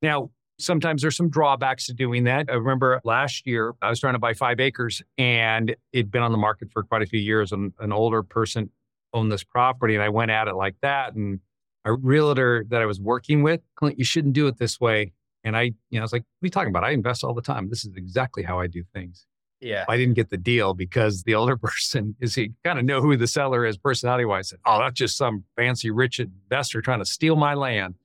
Now, 0.01 0.29
Sometimes 0.59 1.01
there's 1.01 1.15
some 1.15 1.29
drawbacks 1.29 1.85
to 1.85 1.93
doing 1.93 2.25
that. 2.25 2.47
I 2.49 2.55
remember 2.55 2.99
last 3.05 3.47
year 3.47 3.73
I 3.81 3.89
was 3.89 4.01
trying 4.01 4.15
to 4.15 4.19
buy 4.19 4.33
five 4.33 4.59
acres 4.59 5.01
and 5.17 5.73
it'd 5.93 6.11
been 6.11 6.21
on 6.21 6.33
the 6.33 6.37
market 6.37 6.69
for 6.73 6.83
quite 6.83 7.01
a 7.01 7.05
few 7.05 7.19
years. 7.19 7.53
And 7.53 7.71
an 7.79 7.93
older 7.93 8.23
person 8.23 8.69
owned 9.13 9.31
this 9.31 9.43
property 9.43 9.95
and 9.95 10.03
I 10.03 10.09
went 10.09 10.31
at 10.31 10.49
it 10.49 10.55
like 10.55 10.75
that. 10.81 11.15
And 11.15 11.39
a 11.85 11.93
realtor 11.93 12.65
that 12.67 12.81
I 12.81 12.85
was 12.85 12.99
working 12.99 13.41
with, 13.41 13.61
Clint, 13.75 13.97
you 13.97 14.03
shouldn't 14.03 14.33
do 14.33 14.47
it 14.47 14.57
this 14.57 14.81
way. 14.81 15.13
And 15.45 15.55
I, 15.55 15.61
you 15.61 15.73
know, 15.93 15.99
I 15.99 16.01
was 16.01 16.11
like, 16.11 16.23
what 16.23 16.45
are 16.45 16.47
you 16.47 16.51
talking 16.51 16.69
about? 16.69 16.83
I 16.83 16.91
invest 16.91 17.23
all 17.23 17.33
the 17.33 17.41
time. 17.41 17.69
This 17.69 17.85
is 17.85 17.95
exactly 17.95 18.43
how 18.43 18.59
I 18.59 18.67
do 18.67 18.83
things. 18.93 19.25
Yeah. 19.61 19.85
I 19.87 19.97
didn't 19.97 20.15
get 20.15 20.29
the 20.29 20.37
deal 20.37 20.73
because 20.73 21.23
the 21.23 21.35
older 21.35 21.57
person 21.63 22.15
is 22.19 22.35
he 22.35 22.51
kind 22.63 22.79
of 22.79 22.85
know 22.85 23.01
who 23.01 23.15
the 23.17 23.27
seller 23.27 23.65
is 23.65 23.77
personality 23.77 24.25
wise. 24.25 24.49
Said, 24.49 24.59
oh, 24.65 24.79
that's 24.79 24.95
just 24.95 25.17
some 25.17 25.43
fancy 25.55 25.91
rich 25.91 26.19
investor 26.19 26.81
trying 26.81 26.99
to 26.99 27.05
steal 27.05 27.35
my 27.35 27.53
land, 27.53 27.95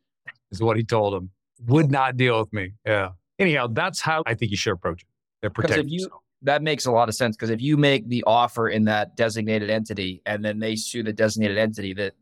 is 0.51 0.63
what 0.63 0.77
he 0.77 0.85
told 0.85 1.15
him. 1.15 1.31
Would 1.67 1.91
not 1.91 2.17
deal 2.17 2.39
with 2.41 2.53
me. 2.53 2.73
Yeah. 2.85 3.11
Anyhow, 3.39 3.69
that's 3.69 4.01
how 4.01 4.23
I 4.27 4.35
think 4.35 4.51
you 4.51 4.57
should 4.57 4.73
approach 4.73 5.03
it. 5.03 5.09
They're 5.41 5.51
protecting 5.51 5.89
you, 5.89 6.09
that 6.43 6.63
makes 6.63 6.87
a 6.87 6.93
lot 6.93 7.09
of 7.09 7.15
sense 7.15 7.37
because 7.37 7.51
if 7.51 7.61
you 7.61 7.77
make 7.77 8.09
the 8.09 8.23
offer 8.27 8.69
in 8.69 8.85
that 8.85 9.17
designated 9.17 9.71
entity 9.71 10.23
and 10.27 10.45
then 10.45 10.59
they 10.59 10.77
sue 10.77 11.03
the 11.03 11.13
designated 11.13 11.59
entity, 11.59 11.95
that 11.95 12.15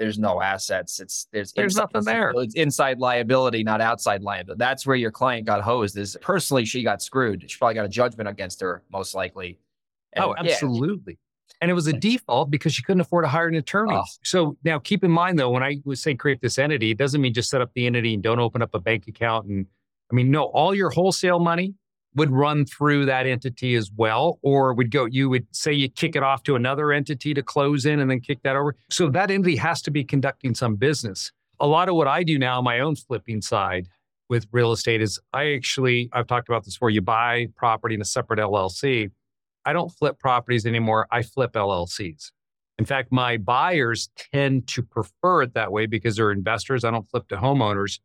there's 0.00 0.18
no 0.18 0.40
assets. 0.40 0.98
It's 0.98 1.28
there's 1.30 1.52
there's 1.52 1.74
inside, 1.74 1.82
nothing 1.92 2.04
there. 2.06 2.32
It's 2.36 2.54
inside 2.54 2.98
liability, 2.98 3.62
not 3.62 3.82
outside 3.82 4.22
liability. 4.22 4.58
That's 4.58 4.86
where 4.86 4.96
your 4.96 5.10
client 5.10 5.46
got 5.46 5.60
hosed. 5.60 5.96
Is 5.98 6.16
personally 6.22 6.64
she 6.64 6.82
got 6.82 7.02
screwed. 7.02 7.48
She 7.48 7.58
probably 7.58 7.74
got 7.74 7.84
a 7.84 7.88
judgment 7.90 8.26
against 8.26 8.62
her, 8.62 8.82
most 8.90 9.14
likely. 9.14 9.58
And, 10.14 10.24
oh, 10.24 10.34
absolutely. 10.38 11.12
Yeah. 11.12 11.56
And 11.60 11.70
it 11.70 11.74
was 11.74 11.86
a 11.86 11.92
default 11.92 12.50
because 12.50 12.72
she 12.72 12.82
couldn't 12.82 13.02
afford 13.02 13.24
to 13.24 13.28
hire 13.28 13.46
an 13.46 13.54
attorney. 13.56 13.94
Oh. 13.94 14.04
So 14.24 14.56
now 14.64 14.78
keep 14.78 15.04
in 15.04 15.10
mind 15.10 15.38
though, 15.38 15.50
when 15.50 15.62
I 15.62 15.82
was 15.84 16.02
saying 16.02 16.16
create 16.16 16.40
this 16.40 16.58
entity, 16.58 16.92
it 16.92 16.96
doesn't 16.96 17.20
mean 17.20 17.34
just 17.34 17.50
set 17.50 17.60
up 17.60 17.70
the 17.74 17.86
entity 17.86 18.14
and 18.14 18.22
don't 18.22 18.40
open 18.40 18.62
up 18.62 18.74
a 18.74 18.80
bank 18.80 19.06
account. 19.06 19.48
And 19.48 19.66
I 20.10 20.14
mean, 20.14 20.30
no, 20.30 20.44
all 20.44 20.74
your 20.74 20.88
wholesale 20.88 21.40
money 21.40 21.74
would 22.14 22.30
run 22.30 22.64
through 22.64 23.06
that 23.06 23.26
entity 23.26 23.74
as 23.74 23.90
well 23.96 24.38
or 24.42 24.74
would 24.74 24.90
go 24.90 25.04
you 25.04 25.28
would 25.28 25.46
say 25.52 25.72
you 25.72 25.88
kick 25.88 26.16
it 26.16 26.22
off 26.22 26.42
to 26.42 26.56
another 26.56 26.92
entity 26.92 27.34
to 27.34 27.42
close 27.42 27.86
in 27.86 28.00
and 28.00 28.10
then 28.10 28.20
kick 28.20 28.42
that 28.42 28.56
over. 28.56 28.74
So 28.90 29.08
that 29.10 29.30
entity 29.30 29.56
has 29.56 29.80
to 29.82 29.90
be 29.90 30.04
conducting 30.04 30.54
some 30.54 30.76
business. 30.76 31.30
A 31.60 31.66
lot 31.66 31.88
of 31.88 31.94
what 31.94 32.08
i 32.08 32.22
do 32.22 32.38
now 32.38 32.60
my 32.60 32.80
own 32.80 32.96
flipping 32.96 33.42
side 33.42 33.86
with 34.30 34.46
real 34.52 34.72
estate 34.72 35.02
is 35.02 35.18
i 35.34 35.52
actually 35.52 36.08
i've 36.14 36.26
talked 36.26 36.48
about 36.48 36.64
this 36.64 36.74
before 36.74 36.88
you 36.88 37.02
buy 37.02 37.46
property 37.56 37.94
in 37.94 38.00
a 38.00 38.04
separate 38.04 38.38
llc 38.38 39.10
i 39.66 39.72
don't 39.74 39.90
flip 39.90 40.18
properties 40.18 40.64
anymore 40.64 41.06
i 41.10 41.20
flip 41.20 41.52
llcs 41.52 42.30
in 42.78 42.84
fact 42.86 43.12
my 43.12 43.36
buyers 43.36 44.08
tend 44.32 44.66
to 44.68 44.82
prefer 44.82 45.42
it 45.42 45.52
that 45.52 45.70
way 45.70 45.84
because 45.84 46.16
they're 46.16 46.32
investors 46.32 46.84
i 46.84 46.90
don't 46.90 47.10
flip 47.10 47.28
to 47.28 47.36
homeowners 47.36 47.98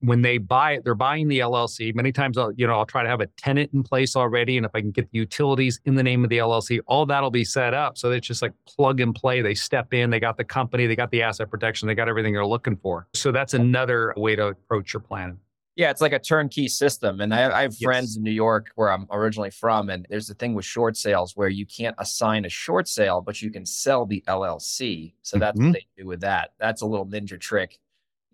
when 0.00 0.22
they 0.22 0.38
buy 0.38 0.72
it, 0.72 0.84
they're 0.84 0.94
buying 0.94 1.28
the 1.28 1.40
LLC. 1.40 1.94
Many 1.94 2.12
times, 2.12 2.38
I'll, 2.38 2.52
you 2.52 2.66
know, 2.66 2.74
I'll 2.74 2.86
try 2.86 3.02
to 3.02 3.08
have 3.08 3.20
a 3.20 3.26
tenant 3.26 3.70
in 3.72 3.82
place 3.82 4.16
already, 4.16 4.56
and 4.56 4.64
if 4.64 4.72
I 4.74 4.80
can 4.80 4.90
get 4.90 5.10
the 5.10 5.18
utilities 5.18 5.80
in 5.84 5.94
the 5.94 6.02
name 6.02 6.24
of 6.24 6.30
the 6.30 6.38
LLC, 6.38 6.80
all 6.86 7.06
that'll 7.06 7.30
be 7.30 7.44
set 7.44 7.74
up. 7.74 7.98
So 7.98 8.10
it's 8.10 8.26
just 8.26 8.42
like 8.42 8.52
plug 8.66 9.00
and 9.00 9.14
play. 9.14 9.42
They 9.42 9.54
step 9.54 9.92
in, 9.92 10.10
they 10.10 10.20
got 10.20 10.36
the 10.36 10.44
company, 10.44 10.86
they 10.86 10.96
got 10.96 11.10
the 11.10 11.22
asset 11.22 11.50
protection, 11.50 11.86
they 11.86 11.94
got 11.94 12.08
everything 12.08 12.32
they're 12.32 12.46
looking 12.46 12.76
for. 12.76 13.06
So 13.14 13.30
that's 13.30 13.54
another 13.54 14.14
way 14.16 14.36
to 14.36 14.48
approach 14.48 14.92
your 14.92 15.00
plan. 15.00 15.38
Yeah, 15.76 15.90
it's 15.90 16.00
like 16.00 16.12
a 16.12 16.18
turnkey 16.18 16.68
system. 16.68 17.20
And 17.20 17.32
I, 17.32 17.58
I 17.58 17.62
have 17.62 17.72
yes. 17.72 17.82
friends 17.82 18.16
in 18.16 18.22
New 18.22 18.32
York 18.32 18.70
where 18.74 18.92
I'm 18.92 19.06
originally 19.10 19.50
from, 19.50 19.88
and 19.88 20.06
there's 20.10 20.28
a 20.28 20.34
thing 20.34 20.54
with 20.54 20.64
short 20.64 20.96
sales 20.96 21.36
where 21.36 21.48
you 21.48 21.64
can't 21.64 21.94
assign 21.98 22.44
a 22.44 22.48
short 22.48 22.88
sale, 22.88 23.20
but 23.20 23.40
you 23.40 23.50
can 23.50 23.64
sell 23.64 24.04
the 24.04 24.22
LLC. 24.26 25.14
So 25.22 25.38
that's 25.38 25.56
mm-hmm. 25.56 25.68
what 25.68 25.74
they 25.74 25.86
do 25.96 26.06
with 26.06 26.20
that. 26.20 26.50
That's 26.58 26.82
a 26.82 26.86
little 26.86 27.06
ninja 27.06 27.40
trick 27.40 27.78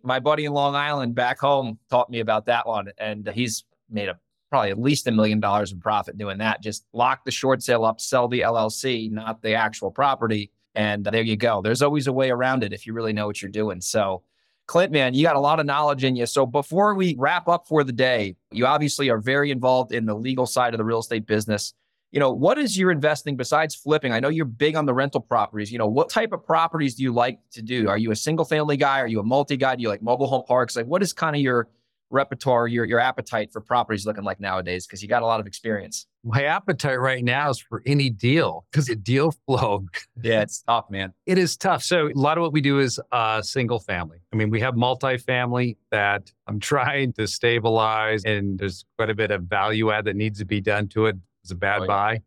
my 0.02 0.20
buddy 0.20 0.44
in 0.44 0.52
Long 0.52 0.74
Island 0.74 1.14
back 1.14 1.38
home 1.38 1.78
taught 1.90 2.10
me 2.10 2.20
about 2.20 2.46
that 2.46 2.66
one, 2.66 2.90
and 2.98 3.28
he's 3.34 3.64
made 3.90 4.08
a 4.08 4.18
probably 4.50 4.70
at 4.70 4.78
least 4.78 5.06
a 5.06 5.12
million 5.12 5.40
dollars 5.40 5.72
in 5.72 5.80
profit 5.80 6.16
doing 6.16 6.38
that. 6.38 6.62
Just 6.62 6.86
lock 6.92 7.24
the 7.24 7.30
short 7.30 7.62
sale 7.62 7.84
up, 7.84 8.00
sell 8.00 8.28
the 8.28 8.40
LLC, 8.40 9.10
not 9.10 9.42
the 9.42 9.54
actual 9.54 9.90
property, 9.90 10.50
and 10.74 11.04
there 11.04 11.22
you 11.22 11.36
go. 11.36 11.60
There's 11.62 11.82
always 11.82 12.06
a 12.06 12.12
way 12.12 12.30
around 12.30 12.62
it 12.62 12.72
if 12.72 12.86
you 12.86 12.92
really 12.92 13.12
know 13.12 13.26
what 13.26 13.42
you're 13.42 13.50
doing. 13.50 13.80
So. 13.80 14.22
Clint, 14.68 14.90
man, 14.90 15.14
you 15.14 15.22
got 15.22 15.36
a 15.36 15.40
lot 15.40 15.60
of 15.60 15.66
knowledge 15.66 16.02
in 16.02 16.16
you. 16.16 16.26
So 16.26 16.44
before 16.44 16.92
we 16.96 17.14
wrap 17.16 17.46
up 17.46 17.68
for 17.68 17.84
the 17.84 17.92
day, 17.92 18.34
you 18.50 18.66
obviously 18.66 19.08
are 19.10 19.18
very 19.18 19.52
involved 19.52 19.92
in 19.92 20.06
the 20.06 20.14
legal 20.14 20.44
side 20.44 20.74
of 20.74 20.78
the 20.78 20.84
real 20.84 20.98
estate 20.98 21.24
business 21.24 21.72
you 22.16 22.20
know, 22.20 22.32
what 22.32 22.56
is 22.56 22.78
your 22.78 22.90
investing 22.90 23.36
besides 23.36 23.74
flipping? 23.74 24.10
I 24.10 24.20
know 24.20 24.30
you're 24.30 24.46
big 24.46 24.74
on 24.74 24.86
the 24.86 24.94
rental 24.94 25.20
properties. 25.20 25.70
You 25.70 25.76
know, 25.76 25.86
what 25.86 26.08
type 26.08 26.32
of 26.32 26.42
properties 26.42 26.94
do 26.94 27.02
you 27.02 27.12
like 27.12 27.38
to 27.52 27.60
do? 27.60 27.90
Are 27.90 27.98
you 27.98 28.10
a 28.10 28.16
single 28.16 28.46
family 28.46 28.78
guy? 28.78 29.00
Are 29.00 29.06
you 29.06 29.20
a 29.20 29.22
multi 29.22 29.58
guy? 29.58 29.76
Do 29.76 29.82
you 29.82 29.90
like 29.90 30.00
mobile 30.00 30.26
home 30.26 30.42
parks? 30.48 30.76
Like, 30.76 30.86
what 30.86 31.02
is 31.02 31.12
kind 31.12 31.36
of 31.36 31.42
your 31.42 31.68
repertoire, 32.08 32.68
your 32.68 32.86
your 32.86 33.00
appetite 33.00 33.52
for 33.52 33.60
properties 33.60 34.06
looking 34.06 34.24
like 34.24 34.40
nowadays? 34.40 34.86
Because 34.86 35.02
you 35.02 35.08
got 35.08 35.20
a 35.20 35.26
lot 35.26 35.40
of 35.40 35.46
experience. 35.46 36.06
My 36.24 36.44
appetite 36.44 36.98
right 36.98 37.22
now 37.22 37.50
is 37.50 37.60
for 37.60 37.82
any 37.84 38.08
deal 38.08 38.64
because 38.72 38.86
the 38.86 38.96
deal 38.96 39.34
flow. 39.46 39.84
yeah, 40.22 40.40
it's 40.40 40.62
tough, 40.62 40.86
man. 40.88 41.12
It 41.26 41.36
is 41.36 41.54
tough. 41.58 41.82
So 41.82 42.08
a 42.08 42.12
lot 42.14 42.38
of 42.38 42.42
what 42.42 42.54
we 42.54 42.62
do 42.62 42.78
is 42.78 42.98
uh, 43.12 43.42
single 43.42 43.78
family. 43.78 44.20
I 44.32 44.36
mean, 44.36 44.48
we 44.48 44.60
have 44.60 44.74
multifamily 44.74 45.76
that 45.90 46.32
I'm 46.46 46.60
trying 46.72 47.12
to 47.12 47.26
stabilize, 47.26 48.24
and 48.24 48.58
there's 48.58 48.86
quite 48.96 49.10
a 49.10 49.14
bit 49.14 49.30
of 49.30 49.42
value 49.42 49.90
add 49.90 50.06
that 50.06 50.16
needs 50.16 50.38
to 50.38 50.46
be 50.46 50.62
done 50.62 50.88
to 50.88 51.04
it 51.04 51.16
was 51.46 51.52
a 51.52 51.54
bad 51.54 51.80
oh, 51.80 51.84
yeah. 51.84 51.86
buy. 51.86 52.22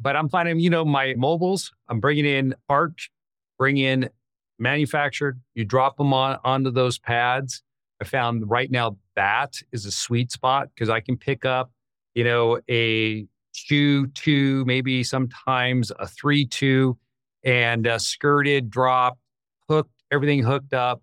But 0.00 0.14
I'm 0.14 0.28
finding, 0.28 0.60
you 0.60 0.70
know, 0.70 0.84
my 0.84 1.14
mobiles, 1.16 1.72
I'm 1.88 1.98
bringing 1.98 2.24
in 2.24 2.54
parked, 2.68 3.10
bring 3.58 3.78
in 3.78 4.08
manufactured. 4.58 5.40
You 5.54 5.64
drop 5.64 5.96
them 5.96 6.12
on 6.12 6.38
onto 6.44 6.70
those 6.70 6.98
pads. 6.98 7.62
I 8.00 8.04
found 8.04 8.48
right 8.48 8.70
now 8.70 8.96
that 9.16 9.60
is 9.72 9.86
a 9.86 9.90
sweet 9.90 10.30
spot 10.30 10.68
because 10.72 10.88
I 10.88 11.00
can 11.00 11.16
pick 11.16 11.44
up, 11.44 11.72
you 12.14 12.22
know, 12.22 12.60
a 12.70 13.26
two 13.54 14.06
two, 14.08 14.64
maybe 14.66 15.02
sometimes 15.02 15.90
a 15.98 16.06
three 16.06 16.46
two, 16.46 16.96
and 17.42 17.86
a 17.86 17.98
skirted 17.98 18.70
drop, 18.70 19.18
hooked, 19.68 19.90
everything 20.12 20.44
hooked 20.44 20.74
up, 20.74 21.02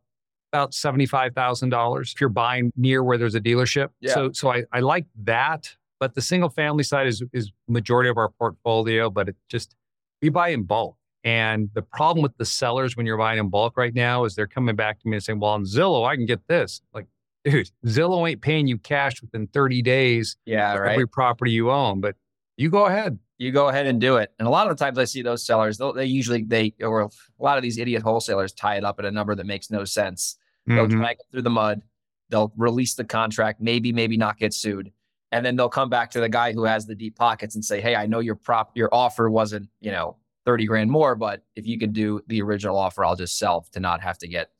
about 0.53 0.73
seventy 0.73 1.05
five 1.05 1.33
thousand 1.33 1.69
dollars 1.69 2.13
if 2.15 2.21
you're 2.21 2.29
buying 2.29 2.71
near 2.77 3.03
where 3.03 3.17
there's 3.17 3.35
a 3.35 3.41
dealership. 3.41 3.89
Yeah. 3.99 4.13
So 4.13 4.31
so 4.31 4.53
I, 4.53 4.63
I 4.71 4.79
like 4.79 5.05
that 5.23 5.75
but 5.99 6.15
the 6.15 6.21
single 6.21 6.49
family 6.49 6.83
side 6.83 7.07
is 7.07 7.23
is 7.33 7.51
majority 7.67 8.09
of 8.09 8.17
our 8.17 8.29
portfolio, 8.29 9.09
but 9.09 9.29
it 9.29 9.35
just 9.49 9.75
we 10.21 10.29
buy 10.29 10.49
in 10.49 10.63
bulk. 10.63 10.97
And 11.23 11.69
the 11.73 11.81
problem 11.81 12.21
with 12.21 12.37
the 12.37 12.45
sellers 12.45 12.95
when 12.95 13.05
you're 13.05 13.17
buying 13.17 13.39
in 13.39 13.49
bulk 13.49 13.77
right 13.77 13.93
now 13.93 14.25
is 14.25 14.35
they're 14.35 14.45
coming 14.45 14.75
back 14.75 14.99
to 14.99 15.07
me 15.07 15.17
and 15.17 15.23
saying, 15.23 15.39
"Well, 15.39 15.51
on 15.51 15.63
Zillow, 15.63 16.07
I 16.07 16.15
can 16.15 16.25
get 16.25 16.47
this." 16.47 16.81
Like, 16.93 17.07
dude, 17.43 17.71
Zillow 17.85 18.29
ain't 18.29 18.41
paying 18.41 18.67
you 18.67 18.77
cash 18.77 19.21
within 19.21 19.47
30 19.47 19.81
days. 19.81 20.37
Yeah, 20.45 20.75
right. 20.75 20.91
Every 20.91 21.07
property 21.07 21.51
you 21.51 21.71
own, 21.71 22.01
but 22.01 22.15
you 22.57 22.69
go 22.69 22.85
ahead. 22.85 23.17
You 23.37 23.51
go 23.51 23.67
ahead 23.67 23.85
and 23.85 23.99
do 23.99 24.17
it. 24.17 24.31
And 24.39 24.47
a 24.47 24.51
lot 24.51 24.69
of 24.69 24.77
the 24.77 24.83
times 24.83 24.97
I 24.97 25.05
see 25.05 25.21
those 25.21 25.45
sellers, 25.45 25.79
they 25.95 26.05
usually 26.05 26.43
they 26.43 26.73
or 26.81 27.01
a 27.01 27.09
lot 27.39 27.57
of 27.57 27.63
these 27.63 27.77
idiot 27.77 28.03
wholesalers 28.03 28.53
tie 28.53 28.75
it 28.75 28.85
up 28.85 28.99
at 28.99 29.05
a 29.05 29.11
number 29.11 29.35
that 29.35 29.45
makes 29.45 29.71
no 29.71 29.83
sense. 29.83 30.37
They'll 30.67 30.87
mm-hmm. 30.87 30.97
drag 30.97 31.17
it 31.19 31.25
through 31.31 31.41
the 31.43 31.49
mud. 31.49 31.81
They'll 32.29 32.51
release 32.57 32.95
the 32.95 33.03
contract, 33.03 33.61
maybe, 33.61 33.91
maybe 33.91 34.17
not 34.17 34.37
get 34.37 34.53
sued 34.53 34.91
and 35.35 35.45
then 35.45 35.57
they'll 35.57 35.67
come 35.67 35.89
back 35.89 36.09
to 36.11 36.21
the 36.21 36.29
guy 36.29 36.53
who 36.53 36.63
has 36.63 36.85
the 36.85 36.95
deep 36.95 37.17
pockets 37.17 37.55
and 37.55 37.65
say, 37.65 37.81
"Hey, 37.81 37.93
I 37.93 38.05
know 38.05 38.19
your 38.19 38.35
prop, 38.35 38.71
your 38.75 38.87
offer 38.93 39.29
wasn't, 39.29 39.67
you 39.81 39.91
know, 39.91 40.15
thirty 40.45 40.65
grand 40.65 40.89
more, 40.89 41.13
but 41.13 41.43
if 41.57 41.67
you 41.67 41.77
could 41.77 41.91
do 41.91 42.21
the 42.27 42.41
original 42.41 42.77
offer, 42.77 43.03
I'll 43.03 43.17
just 43.17 43.37
sell 43.37 43.67
to 43.73 43.81
not 43.81 43.99
have 43.99 44.17
to 44.19 44.29
get, 44.29 44.51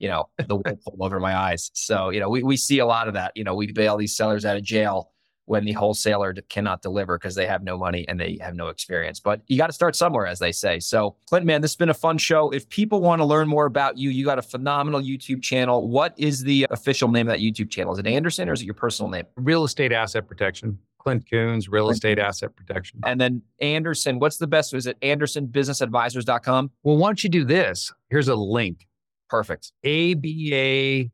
you 0.00 0.08
know, 0.08 0.28
the 0.38 0.56
wool 0.56 0.78
over 0.98 1.20
my 1.20 1.36
eyes." 1.36 1.70
So, 1.74 2.10
you 2.10 2.18
know, 2.18 2.28
we 2.28 2.42
we 2.42 2.56
see 2.56 2.80
a 2.80 2.86
lot 2.86 3.06
of 3.06 3.14
that. 3.14 3.32
You 3.36 3.44
know, 3.44 3.54
we 3.54 3.70
bail 3.70 3.96
these 3.96 4.16
sellers 4.16 4.44
out 4.44 4.56
of 4.56 4.64
jail 4.64 5.12
when 5.46 5.64
the 5.64 5.72
wholesaler 5.72 6.34
cannot 6.48 6.82
deliver 6.82 7.18
because 7.18 7.34
they 7.34 7.46
have 7.46 7.62
no 7.62 7.78
money 7.78 8.04
and 8.08 8.20
they 8.20 8.38
have 8.40 8.54
no 8.54 8.68
experience. 8.68 9.18
But 9.20 9.40
you 9.46 9.56
got 9.56 9.68
to 9.68 9.72
start 9.72 9.96
somewhere, 9.96 10.26
as 10.26 10.38
they 10.38 10.52
say. 10.52 10.78
So, 10.80 11.16
Clinton, 11.28 11.46
man, 11.46 11.62
this 11.62 11.72
has 11.72 11.76
been 11.76 11.88
a 11.88 11.94
fun 11.94 12.18
show. 12.18 12.50
If 12.50 12.68
people 12.68 13.00
want 13.00 13.20
to 13.20 13.24
learn 13.24 13.48
more 13.48 13.66
about 13.66 13.96
you, 13.96 14.10
you 14.10 14.24
got 14.24 14.38
a 14.38 14.42
phenomenal 14.42 15.00
YouTube 15.00 15.42
channel. 15.42 15.88
What 15.88 16.14
is 16.18 16.42
the 16.42 16.66
official 16.70 17.08
name 17.08 17.28
of 17.28 17.32
that 17.32 17.40
YouTube 17.40 17.70
channel? 17.70 17.92
Is 17.92 17.98
it 17.98 18.06
Anderson 18.06 18.48
or 18.48 18.52
is 18.52 18.60
it 18.60 18.66
your 18.66 18.74
personal 18.74 19.10
name? 19.10 19.24
Real 19.36 19.64
Estate 19.64 19.92
Asset 19.92 20.28
Protection. 20.28 20.78
Clint 20.98 21.30
Coons, 21.30 21.68
Real 21.68 21.88
Estate 21.90 22.18
Asset 22.18 22.56
Protection. 22.56 22.98
And 23.04 23.20
then 23.20 23.40
Anderson, 23.60 24.18
what's 24.18 24.38
the 24.38 24.48
best? 24.48 24.74
Is 24.74 24.88
it 24.88 24.98
AndersonBusinessAdvisors.com? 25.02 26.70
Well, 26.82 26.96
why 26.96 27.08
don't 27.08 27.22
you 27.22 27.30
do 27.30 27.44
this? 27.44 27.92
Here's 28.10 28.26
a 28.26 28.34
link. 28.34 28.88
Perfect. 29.30 29.70
ABA 29.84 31.10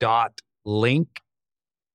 dot 0.00 0.40
link 0.64 1.20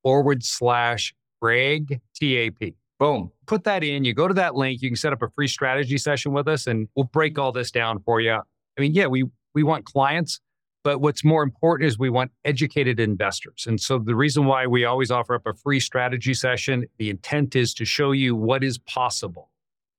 forward 0.03 0.43
slash 0.43 1.15
Greg 1.41 2.01
TAP. 2.15 2.73
Boom. 2.99 3.31
Put 3.45 3.63
that 3.63 3.83
in. 3.83 4.03
You 4.03 4.13
go 4.13 4.27
to 4.27 4.33
that 4.33 4.55
link. 4.55 4.81
You 4.81 4.89
can 4.89 4.97
set 4.97 5.13
up 5.13 5.21
a 5.21 5.29
free 5.29 5.47
strategy 5.47 5.97
session 5.97 6.33
with 6.33 6.47
us, 6.47 6.67
and 6.67 6.87
we'll 6.95 7.05
break 7.05 7.39
all 7.39 7.51
this 7.51 7.71
down 7.71 7.99
for 7.99 8.19
you. 8.19 8.33
I 8.33 8.81
mean, 8.81 8.93
yeah, 8.93 9.07
we 9.07 9.23
we 9.53 9.63
want 9.63 9.85
clients, 9.85 10.41
but 10.83 10.99
what's 10.99 11.23
more 11.23 11.43
important 11.43 11.87
is 11.87 11.97
we 11.97 12.09
want 12.09 12.31
educated 12.45 12.99
investors. 12.99 13.65
And 13.67 13.79
so 13.79 13.99
the 13.99 14.15
reason 14.15 14.45
why 14.45 14.67
we 14.67 14.85
always 14.85 15.11
offer 15.11 15.35
up 15.35 15.45
a 15.45 15.53
free 15.53 15.79
strategy 15.79 16.33
session, 16.33 16.85
the 16.97 17.09
intent 17.09 17.55
is 17.55 17.73
to 17.75 17.85
show 17.85 18.11
you 18.11 18.35
what 18.35 18.63
is 18.63 18.77
possible. 18.77 19.49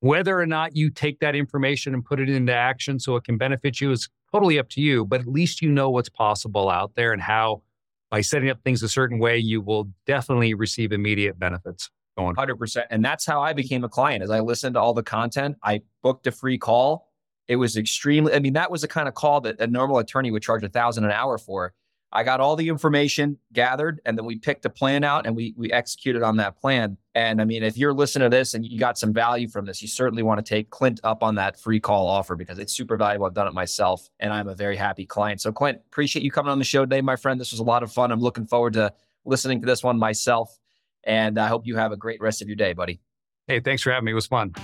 Whether 0.01 0.39
or 0.39 0.47
not 0.47 0.77
you 0.77 0.89
take 0.89 1.21
that 1.21 1.35
information 1.35 1.93
and 1.93 2.05
put 2.05 2.21
it 2.21 2.31
into 2.31 2.55
action 2.55 2.99
so 2.99 3.17
it 3.17 3.25
can 3.25 3.37
benefit 3.37 3.81
you 3.81 3.91
is 3.91 4.09
totally 4.33 4.59
up 4.59 4.69
to 4.71 4.81
you, 4.81 5.05
but 5.05 5.21
at 5.21 5.27
least 5.27 5.61
you 5.61 5.71
know 5.71 5.91
what's 5.91 6.09
possible 6.09 6.71
out 6.71 6.93
there 6.95 7.13
and 7.13 7.21
how 7.21 7.63
by 8.11 8.21
setting 8.21 8.51
up 8.51 8.63
things 8.65 8.83
a 8.83 8.89
certain 8.89 9.19
way, 9.19 9.39
you 9.39 9.61
will 9.61 9.89
definitely 10.07 10.55
receive 10.55 10.93
immediate 10.93 11.39
benefits 11.39 11.91
going. 12.17 12.35
100%. 12.35 12.85
And 12.91 13.05
that's 13.05 13.25
how 13.25 13.41
I 13.41 13.53
became 13.53 13.85
a 13.85 13.89
client. 13.89 14.23
As 14.23 14.31
I 14.31 14.41
listened 14.41 14.75
to 14.75 14.81
all 14.81 14.95
the 14.95 15.03
content, 15.03 15.57
I 15.63 15.83
booked 16.03 16.27
a 16.27 16.33
free 16.33 16.59
call. 16.59 17.09
It 17.49 17.57
was 17.57 17.77
extremely, 17.77 18.33
I 18.35 18.39
mean, 18.39 18.53
that 18.55 18.71
was 18.71 18.83
the 18.83 18.89
kind 18.89 19.09
of 19.09 19.15
call 19.15 19.41
that 19.43 19.61
a 19.61 19.67
normal 19.67 19.99
attorney 19.99 20.31
would 20.31 20.43
charge 20.43 20.63
a 20.63 20.69
thousand 20.69 21.05
an 21.05 21.11
hour 21.11 21.39
for. 21.39 21.73
I 22.13 22.25
got 22.25 22.41
all 22.41 22.57
the 22.57 22.69
information 22.69 23.39
gathered 23.53 24.01
and 24.05 24.19
then 24.19 24.25
we 24.25 24.37
picked 24.37 24.65
a 24.65 24.71
plan 24.71 25.05
out 25.05 25.27
and 25.27 25.37
we 25.37 25.55
we 25.57 25.71
executed 25.71 26.23
on 26.23 26.37
that 26.39 26.61
plan. 26.61 26.97
And 27.15 27.41
I 27.41 27.45
mean, 27.45 27.63
if 27.63 27.77
you're 27.79 27.93
listening 27.93 28.29
to 28.29 28.37
this 28.37 28.55
and 28.55 28.65
you 28.65 28.81
got 28.81 28.99
some 28.99 29.13
value 29.13 29.49
from 29.49 29.65
this, 29.65 29.81
you 29.81 29.87
certainly 29.87 30.23
want 30.23 30.45
to 30.45 30.49
take 30.49 30.71
Clint 30.71 31.01
up 31.05 31.23
on 31.23 31.37
that 31.37 31.61
free 31.61 31.79
call 31.79 32.09
offer 32.09 32.35
because 32.35 32.59
it's 32.59 32.73
super 32.73 32.97
valuable. 32.97 33.27
I've 33.27 33.35
done 33.35 33.47
it 33.47 33.55
myself 33.55 34.09
and 34.19 34.33
I'm 34.33 34.49
a 34.49 34.55
very 34.55 34.77
happy 34.77 35.07
client. 35.07 35.41
So 35.41 35.53
Clint, 35.53 35.79
appreciate 35.87 36.25
you 36.25 36.33
coming 36.33 36.51
on 36.51 36.59
the 36.59 36.65
show 36.65 36.83
today, 36.85 37.01
my 37.01 37.17
friend. 37.17 37.41
This 37.41 37.53
was 37.53 37.61
a 37.61 37.65
lot 37.65 37.85
of 37.85 37.93
fun. 37.93 38.11
I'm 38.11 38.21
looking 38.21 38.47
forward 38.47 38.73
to 38.73 38.93
listening 39.25 39.61
to 39.61 39.67
this 39.67 39.85
one 39.85 39.99
myself. 39.99 40.59
And 41.05 41.39
I 41.39 41.47
hope 41.47 41.67
you 41.67 41.77
have 41.77 41.93
a 41.93 41.97
great 41.97 42.21
rest 42.21 42.43
of 42.43 42.49
your 42.49 42.57
day, 42.57 42.73
buddy. 42.73 43.01
Hey, 43.47 43.61
thanks 43.61 43.83
for 43.83 43.91
having 43.91 44.05
me. 44.05 44.13
It 44.13 44.17
was 44.17 44.27
fun. 44.27 44.55